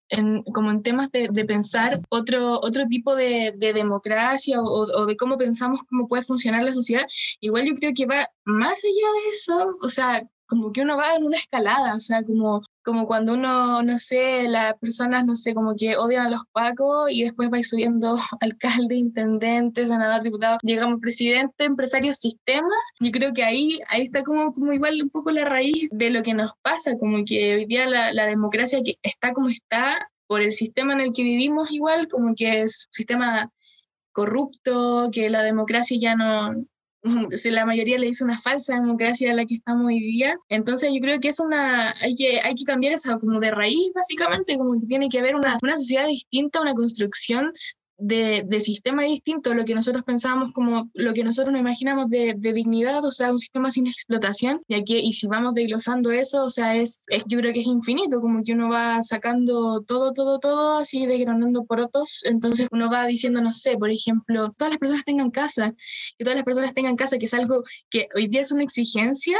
en, 0.09 0.42
como 0.44 0.70
en 0.70 0.82
temas 0.82 1.11
de, 1.11 1.28
de, 1.30 1.44
pensar 1.44 2.01
otro, 2.09 2.61
otro 2.62 2.86
tipo 2.86 3.14
de, 3.14 3.53
de 3.57 3.74
democracia 3.74 4.59
o, 4.59 4.64
o, 4.64 5.07
de 5.07 5.16
cómo 5.18 5.36
pensamos 5.36 5.80
cómo 5.88 6.09
puede 6.09 6.22
funcionar 6.22 6.64
la 6.64 6.72
sociedad, 6.72 7.05
igual 7.40 7.66
yo 7.66 7.74
creo 7.74 7.92
que 7.94 8.07
va 8.07 8.30
más 8.44 8.82
allá 8.82 9.12
de 9.24 9.30
eso, 9.30 9.76
o 9.82 9.88
sea, 9.88 10.26
como 10.47 10.72
que 10.72 10.82
uno 10.82 10.97
va 10.97 11.14
en 11.14 11.24
una 11.24 11.36
escalada, 11.36 11.94
o 11.94 12.01
sea, 12.01 12.22
como, 12.22 12.62
como 12.82 13.07
cuando 13.07 13.34
uno, 13.34 13.82
no 13.82 13.99
sé, 13.99 14.44
las 14.49 14.74
personas, 14.78 15.24
no 15.24 15.36
sé, 15.36 15.55
como 15.55 15.74
que 15.76 15.97
odian 15.97 16.26
a 16.26 16.30
los 16.30 16.42
pacos 16.53 17.11
y 17.11 17.24
después 17.24 17.51
va 17.53 17.62
subiendo 17.62 18.16
alcalde, 18.40 18.97
intendente, 18.97 19.86
senador, 19.86 20.22
diputado, 20.22 20.59
llegamos 20.62 21.01
presidente, 21.01 21.64
empresario, 21.64 22.14
sistema. 22.14 22.68
Yo 23.01 23.11
creo 23.11 23.32
que 23.32 23.44
ahí, 23.44 23.80
ahí 23.88 24.03
está 24.03 24.22
como, 24.22 24.53
como 24.53 24.72
igual 24.72 25.01
un 25.03 25.11
poco 25.11 25.30
la 25.30 25.44
raíz 25.44 25.88
de 25.90 26.11
lo 26.11 26.22
que 26.22 26.34
nos 26.34 26.53
pasa, 26.62 26.97
como 26.99 27.24
que 27.24 27.55
hoy 27.57 27.66
día 27.66 27.86
la, 27.86 28.12
la 28.12 28.26
democracia 28.26 28.80
que 28.84 28.99
está 29.03 29.32
como 29.32 29.49
está, 29.49 29.99
por 30.26 30.40
el 30.42 30.53
sistema 30.53 30.92
en 30.92 31.01
el 31.01 31.12
que 31.12 31.22
vivimos 31.22 31.70
igual, 31.70 32.09
como 32.09 32.34
que 32.34 32.62
es 32.62 32.88
sistema 32.90 33.51
corrupto, 34.12 35.11
que 35.12 35.30
la 35.30 35.42
democracia 35.42 35.97
ya 36.01 36.16
no, 36.16 36.55
la 37.50 37.66
mayoría 37.66 37.98
le 37.98 38.07
dice 38.07 38.24
una 38.24 38.38
falsa 38.38 38.74
democracia 38.74 39.32
a 39.32 39.34
la 39.34 39.46
que 39.46 39.54
estamos 39.54 39.86
hoy 39.86 40.00
día. 40.00 40.36
Entonces 40.48 40.90
yo 40.92 41.00
creo 41.00 41.20
que 41.20 41.28
es 41.28 41.40
una, 41.40 41.94
hay 42.00 42.14
que, 42.14 42.40
hay 42.40 42.54
que 42.54 42.64
cambiar 42.64 42.92
eso 42.92 43.18
como 43.20 43.40
de 43.40 43.50
raíz 43.50 43.92
básicamente, 43.94 44.57
como 44.57 44.74
que 44.74 44.86
tiene 44.86 45.09
que 45.09 45.18
haber 45.18 45.34
una, 45.36 45.59
una 45.62 45.76
sociedad 45.76 46.07
distinta, 46.07 46.61
una 46.61 46.74
construcción 46.74 47.52
de, 47.99 48.61
sistema 48.61 49.03
distinto, 49.03 49.55
lo 49.55 49.64
que 49.64 49.74
nosotros 49.74 50.03
pensábamos 50.03 50.53
como 50.53 50.90
lo 50.94 51.14
que 51.14 51.24
nosotros 51.24 51.53
nos 51.53 51.61
imaginamos 51.61 52.09
de, 52.09 52.34
de, 52.36 52.53
dignidad, 52.53 53.05
o 53.05 53.12
sea, 53.12 53.30
un 53.30 53.38
sistema 53.38 53.70
sin 53.70 53.86
explotación, 53.86 54.62
y, 54.68 54.74
aquí, 54.74 54.99
y 54.99 55.12
si 55.12 55.26
vamos 55.26 55.55
desglosando 55.55 56.11
eso, 56.11 56.44
o 56.44 56.51
sea, 56.51 56.76
es, 56.76 57.03
es, 57.09 57.24
yo 57.26 57.38
creo 57.38 57.53
que 57.53 57.61
es 57.61 57.66
infinito, 57.66 58.20
como 58.20 58.42
que 58.42 58.53
uno 58.53 58.68
va 58.68 59.03
sacando 59.03 59.82
todo, 59.82 60.12
todo, 60.12 60.38
todo, 60.38 60.78
así 60.78 61.07
desgranando 61.07 61.64
por 61.64 61.80
otros, 61.80 62.22
entonces 62.24 62.68
uno 62.70 62.90
va 62.90 63.07
diciendo, 63.07 63.40
no 63.40 63.53
sé, 63.53 63.76
por 63.76 63.90
ejemplo, 63.90 64.53
todas 64.57 64.72
las 64.72 64.78
personas 64.78 65.05
tengan 65.05 65.30
casa, 65.30 65.72
que 66.18 66.24
todas 66.24 66.36
las 66.36 66.44
personas 66.44 66.74
tengan 66.74 66.97
casa, 66.97 67.18
que 67.18 67.26
es 67.26 67.34
algo 67.34 67.62
que 67.90 68.09
hoy 68.14 68.28
día 68.28 68.40
es 68.40 68.53
una 68.53 68.62
exigencia, 68.62 69.38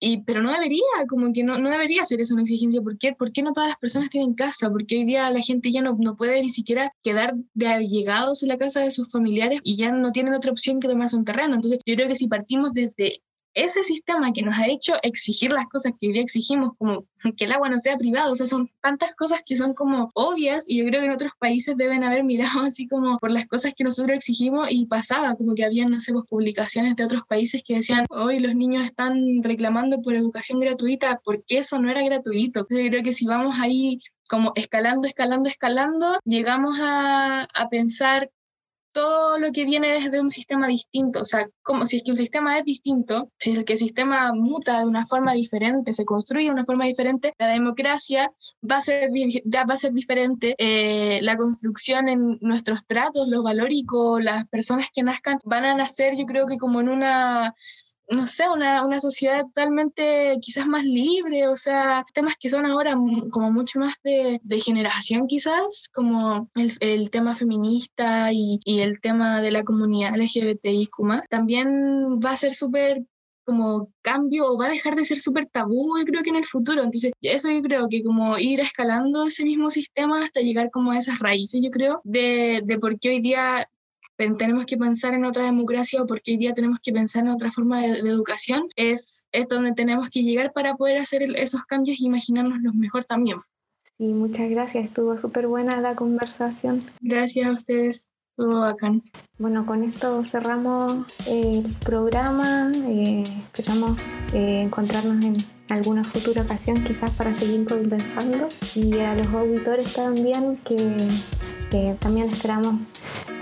y, 0.00 0.22
pero 0.22 0.42
no 0.42 0.52
debería, 0.52 0.82
como 1.08 1.32
que 1.32 1.42
no, 1.42 1.58
no 1.58 1.70
debería 1.70 2.04
ser 2.04 2.20
esa 2.20 2.34
una 2.34 2.42
exigencia. 2.42 2.80
¿Por 2.80 2.98
qué? 2.98 3.14
¿Por 3.14 3.32
qué 3.32 3.42
no 3.42 3.52
todas 3.52 3.70
las 3.70 3.78
personas 3.78 4.10
tienen 4.10 4.34
casa? 4.34 4.70
Porque 4.70 4.96
hoy 4.96 5.04
día 5.04 5.30
la 5.30 5.40
gente 5.40 5.72
ya 5.72 5.82
no, 5.82 5.96
no 5.98 6.14
puede 6.14 6.40
ni 6.40 6.48
siquiera 6.48 6.92
quedar 7.02 7.34
de 7.54 7.66
allegados 7.66 8.42
en 8.42 8.48
la 8.50 8.58
casa 8.58 8.80
de 8.80 8.90
sus 8.90 9.10
familiares 9.10 9.60
y 9.64 9.76
ya 9.76 9.90
no 9.90 10.12
tienen 10.12 10.34
otra 10.34 10.52
opción 10.52 10.80
que 10.80 10.88
tomarse 10.88 11.16
un 11.16 11.24
terreno. 11.24 11.54
Entonces, 11.54 11.80
yo 11.84 11.94
creo 11.96 12.08
que 12.08 12.16
si 12.16 12.28
partimos 12.28 12.72
desde 12.72 13.22
ese 13.54 13.82
sistema 13.82 14.32
que 14.32 14.42
nos 14.42 14.56
ha 14.58 14.68
hecho 14.68 14.94
exigir 15.02 15.52
las 15.52 15.66
cosas 15.66 15.92
que 15.98 16.08
hoy 16.08 16.12
día 16.12 16.22
exigimos, 16.22 16.72
como 16.78 17.06
que 17.36 17.44
el 17.44 17.52
agua 17.52 17.68
no 17.68 17.78
sea 17.78 17.96
privado, 17.96 18.32
o 18.32 18.34
sea, 18.34 18.46
son 18.46 18.70
tantas 18.80 19.14
cosas 19.14 19.42
que 19.44 19.56
son 19.56 19.74
como 19.74 20.10
obvias 20.14 20.64
y 20.68 20.78
yo 20.78 20.84
creo 20.86 21.00
que 21.00 21.06
en 21.06 21.12
otros 21.12 21.32
países 21.38 21.76
deben 21.76 22.04
haber 22.04 22.24
mirado 22.24 22.60
así 22.66 22.86
como 22.86 23.18
por 23.18 23.30
las 23.30 23.46
cosas 23.46 23.74
que 23.76 23.84
nosotros 23.84 24.16
exigimos 24.16 24.68
y 24.70 24.86
pasaba, 24.86 25.34
como 25.34 25.54
que 25.54 25.64
habían, 25.64 25.90
no 25.90 26.00
sé, 26.00 26.12
pues, 26.12 26.26
publicaciones 26.28 26.96
de 26.96 27.04
otros 27.04 27.22
países 27.28 27.62
que 27.66 27.76
decían, 27.76 28.04
hoy 28.10 28.40
los 28.40 28.54
niños 28.54 28.84
están 28.84 29.42
reclamando 29.42 30.00
por 30.02 30.14
educación 30.14 30.60
gratuita, 30.60 31.20
porque 31.24 31.58
eso 31.58 31.80
no 31.80 31.90
era 31.90 32.02
gratuito. 32.02 32.66
Yo 32.70 32.76
creo 32.88 33.02
que 33.02 33.12
si 33.12 33.26
vamos 33.26 33.56
ahí 33.58 34.00
como 34.28 34.52
escalando, 34.54 35.08
escalando, 35.08 35.48
escalando, 35.48 36.18
llegamos 36.24 36.78
a, 36.80 37.44
a 37.44 37.68
pensar 37.68 38.30
todo 38.92 39.38
lo 39.38 39.52
que 39.52 39.64
viene 39.64 39.88
desde 39.92 40.20
un 40.20 40.30
sistema 40.30 40.66
distinto, 40.66 41.20
o 41.20 41.24
sea, 41.24 41.48
como 41.62 41.84
si 41.84 41.98
es 41.98 42.02
que 42.02 42.10
un 42.10 42.16
sistema 42.16 42.58
es 42.58 42.64
distinto, 42.64 43.30
si 43.38 43.52
es 43.52 43.64
que 43.64 43.74
el 43.74 43.78
sistema 43.78 44.32
muta 44.32 44.80
de 44.80 44.86
una 44.86 45.06
forma 45.06 45.32
diferente, 45.32 45.92
se 45.92 46.04
construye 46.04 46.46
de 46.46 46.52
una 46.52 46.64
forma 46.64 46.86
diferente, 46.86 47.34
la 47.38 47.48
democracia 47.48 48.30
va 48.68 48.76
a 48.76 48.80
ser, 48.80 49.10
va 49.10 49.74
a 49.74 49.76
ser 49.76 49.92
diferente, 49.92 50.54
eh, 50.58 51.20
la 51.22 51.36
construcción 51.36 52.08
en 52.08 52.38
nuestros 52.40 52.86
tratos, 52.86 53.28
lo 53.28 53.42
valórico, 53.42 54.20
las 54.20 54.46
personas 54.48 54.86
que 54.92 55.02
nazcan 55.02 55.38
van 55.44 55.64
a 55.64 55.74
nacer 55.74 56.16
yo 56.16 56.26
creo 56.26 56.46
que 56.46 56.58
como 56.58 56.80
en 56.80 56.88
una 56.88 57.54
no 58.10 58.26
sé, 58.26 58.48
una, 58.48 58.84
una, 58.84 59.00
sociedad 59.00 59.42
totalmente 59.42 60.36
quizás 60.40 60.66
más 60.66 60.84
libre, 60.84 61.48
o 61.48 61.56
sea, 61.56 62.04
temas 62.14 62.36
que 62.38 62.48
son 62.48 62.66
ahora 62.66 62.94
como 63.30 63.50
mucho 63.52 63.78
más 63.78 63.94
de, 64.02 64.40
de 64.42 64.60
generación 64.60 65.26
quizás, 65.26 65.88
como 65.92 66.48
el, 66.54 66.72
el 66.80 67.10
tema 67.10 67.34
feminista 67.34 68.32
y, 68.32 68.60
y, 68.64 68.80
el 68.80 69.00
tema 69.00 69.40
de 69.40 69.50
la 69.50 69.64
comunidad 69.64 70.16
LGBTIQ, 70.16 71.28
también 71.28 72.18
va 72.24 72.32
a 72.32 72.36
ser 72.36 72.52
súper 72.52 72.98
como 73.48 73.90
cambio 74.02 74.46
o 74.46 74.58
va 74.58 74.66
a 74.66 74.70
dejar 74.70 74.94
de 74.94 75.06
ser 75.06 75.20
súper 75.20 75.46
tabú, 75.46 75.98
yo 75.98 76.04
creo 76.04 76.22
que 76.22 76.28
en 76.28 76.36
el 76.36 76.44
futuro. 76.44 76.82
Entonces, 76.82 77.12
eso 77.22 77.50
yo 77.50 77.62
creo 77.62 77.88
que 77.88 78.02
como 78.02 78.36
ir 78.36 78.60
escalando 78.60 79.24
ese 79.24 79.42
mismo 79.42 79.70
sistema 79.70 80.20
hasta 80.20 80.40
llegar 80.40 80.70
como 80.70 80.90
a 80.90 80.98
esas 80.98 81.18
raíces, 81.18 81.62
yo 81.64 81.70
creo, 81.70 82.02
de, 82.04 82.60
de 82.62 82.78
por 82.78 83.00
qué 83.00 83.08
hoy 83.08 83.22
día 83.22 83.66
tenemos 84.18 84.66
que 84.66 84.76
pensar 84.76 85.14
en 85.14 85.24
otra 85.24 85.44
democracia 85.44 86.02
o 86.02 86.06
porque 86.06 86.32
hoy 86.32 86.38
día 86.38 86.52
tenemos 86.52 86.80
que 86.80 86.92
pensar 86.92 87.24
en 87.24 87.30
otra 87.30 87.52
forma 87.52 87.80
de, 87.80 87.98
educación, 88.00 88.68
es, 88.74 89.28
es 89.32 89.48
donde 89.48 89.72
tenemos 89.72 90.10
que 90.10 90.22
llegar 90.22 90.52
para 90.52 90.74
poder 90.74 90.98
hacer 90.98 91.22
esos 91.36 91.64
cambios 91.64 92.00
y 92.00 92.06
imaginarnos 92.06 92.60
los 92.60 92.74
mejor 92.74 93.04
también. 93.04 93.38
Y 93.96 94.08
muchas 94.08 94.50
gracias, 94.50 94.86
estuvo 94.86 95.16
súper 95.18 95.46
buena 95.46 95.80
la 95.80 95.94
conversación. 95.94 96.82
Gracias 97.00 97.46
a 97.46 97.52
ustedes, 97.52 98.10
estuvo 98.30 98.60
bacán. 98.60 99.02
Bueno, 99.38 99.66
con 99.66 99.84
esto 99.84 100.24
cerramos 100.24 101.04
el 101.28 101.64
programa, 101.84 102.72
eh, 102.86 103.22
esperamos 103.22 104.00
eh, 104.32 104.62
encontrarnos 104.62 105.24
en 105.24 105.36
alguna 105.68 106.02
futura 106.02 106.42
ocasión 106.42 106.82
quizás 106.84 107.10
para 107.12 107.32
seguir 107.32 107.66
conversando 107.66 108.48
y 108.74 108.98
a 108.98 109.14
los 109.14 109.28
auditores 109.28 109.92
también 109.92 110.56
que 110.64 110.96
que 111.70 111.96
también 112.00 112.26
esperamos 112.26 112.74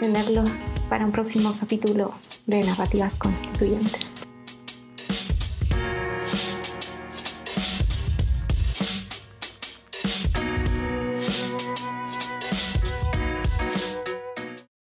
tenerlos 0.00 0.48
para 0.88 1.04
un 1.04 1.12
próximo 1.12 1.54
capítulo 1.58 2.12
de 2.46 2.64
Narrativas 2.64 3.12
Constituyentes. 3.14 4.15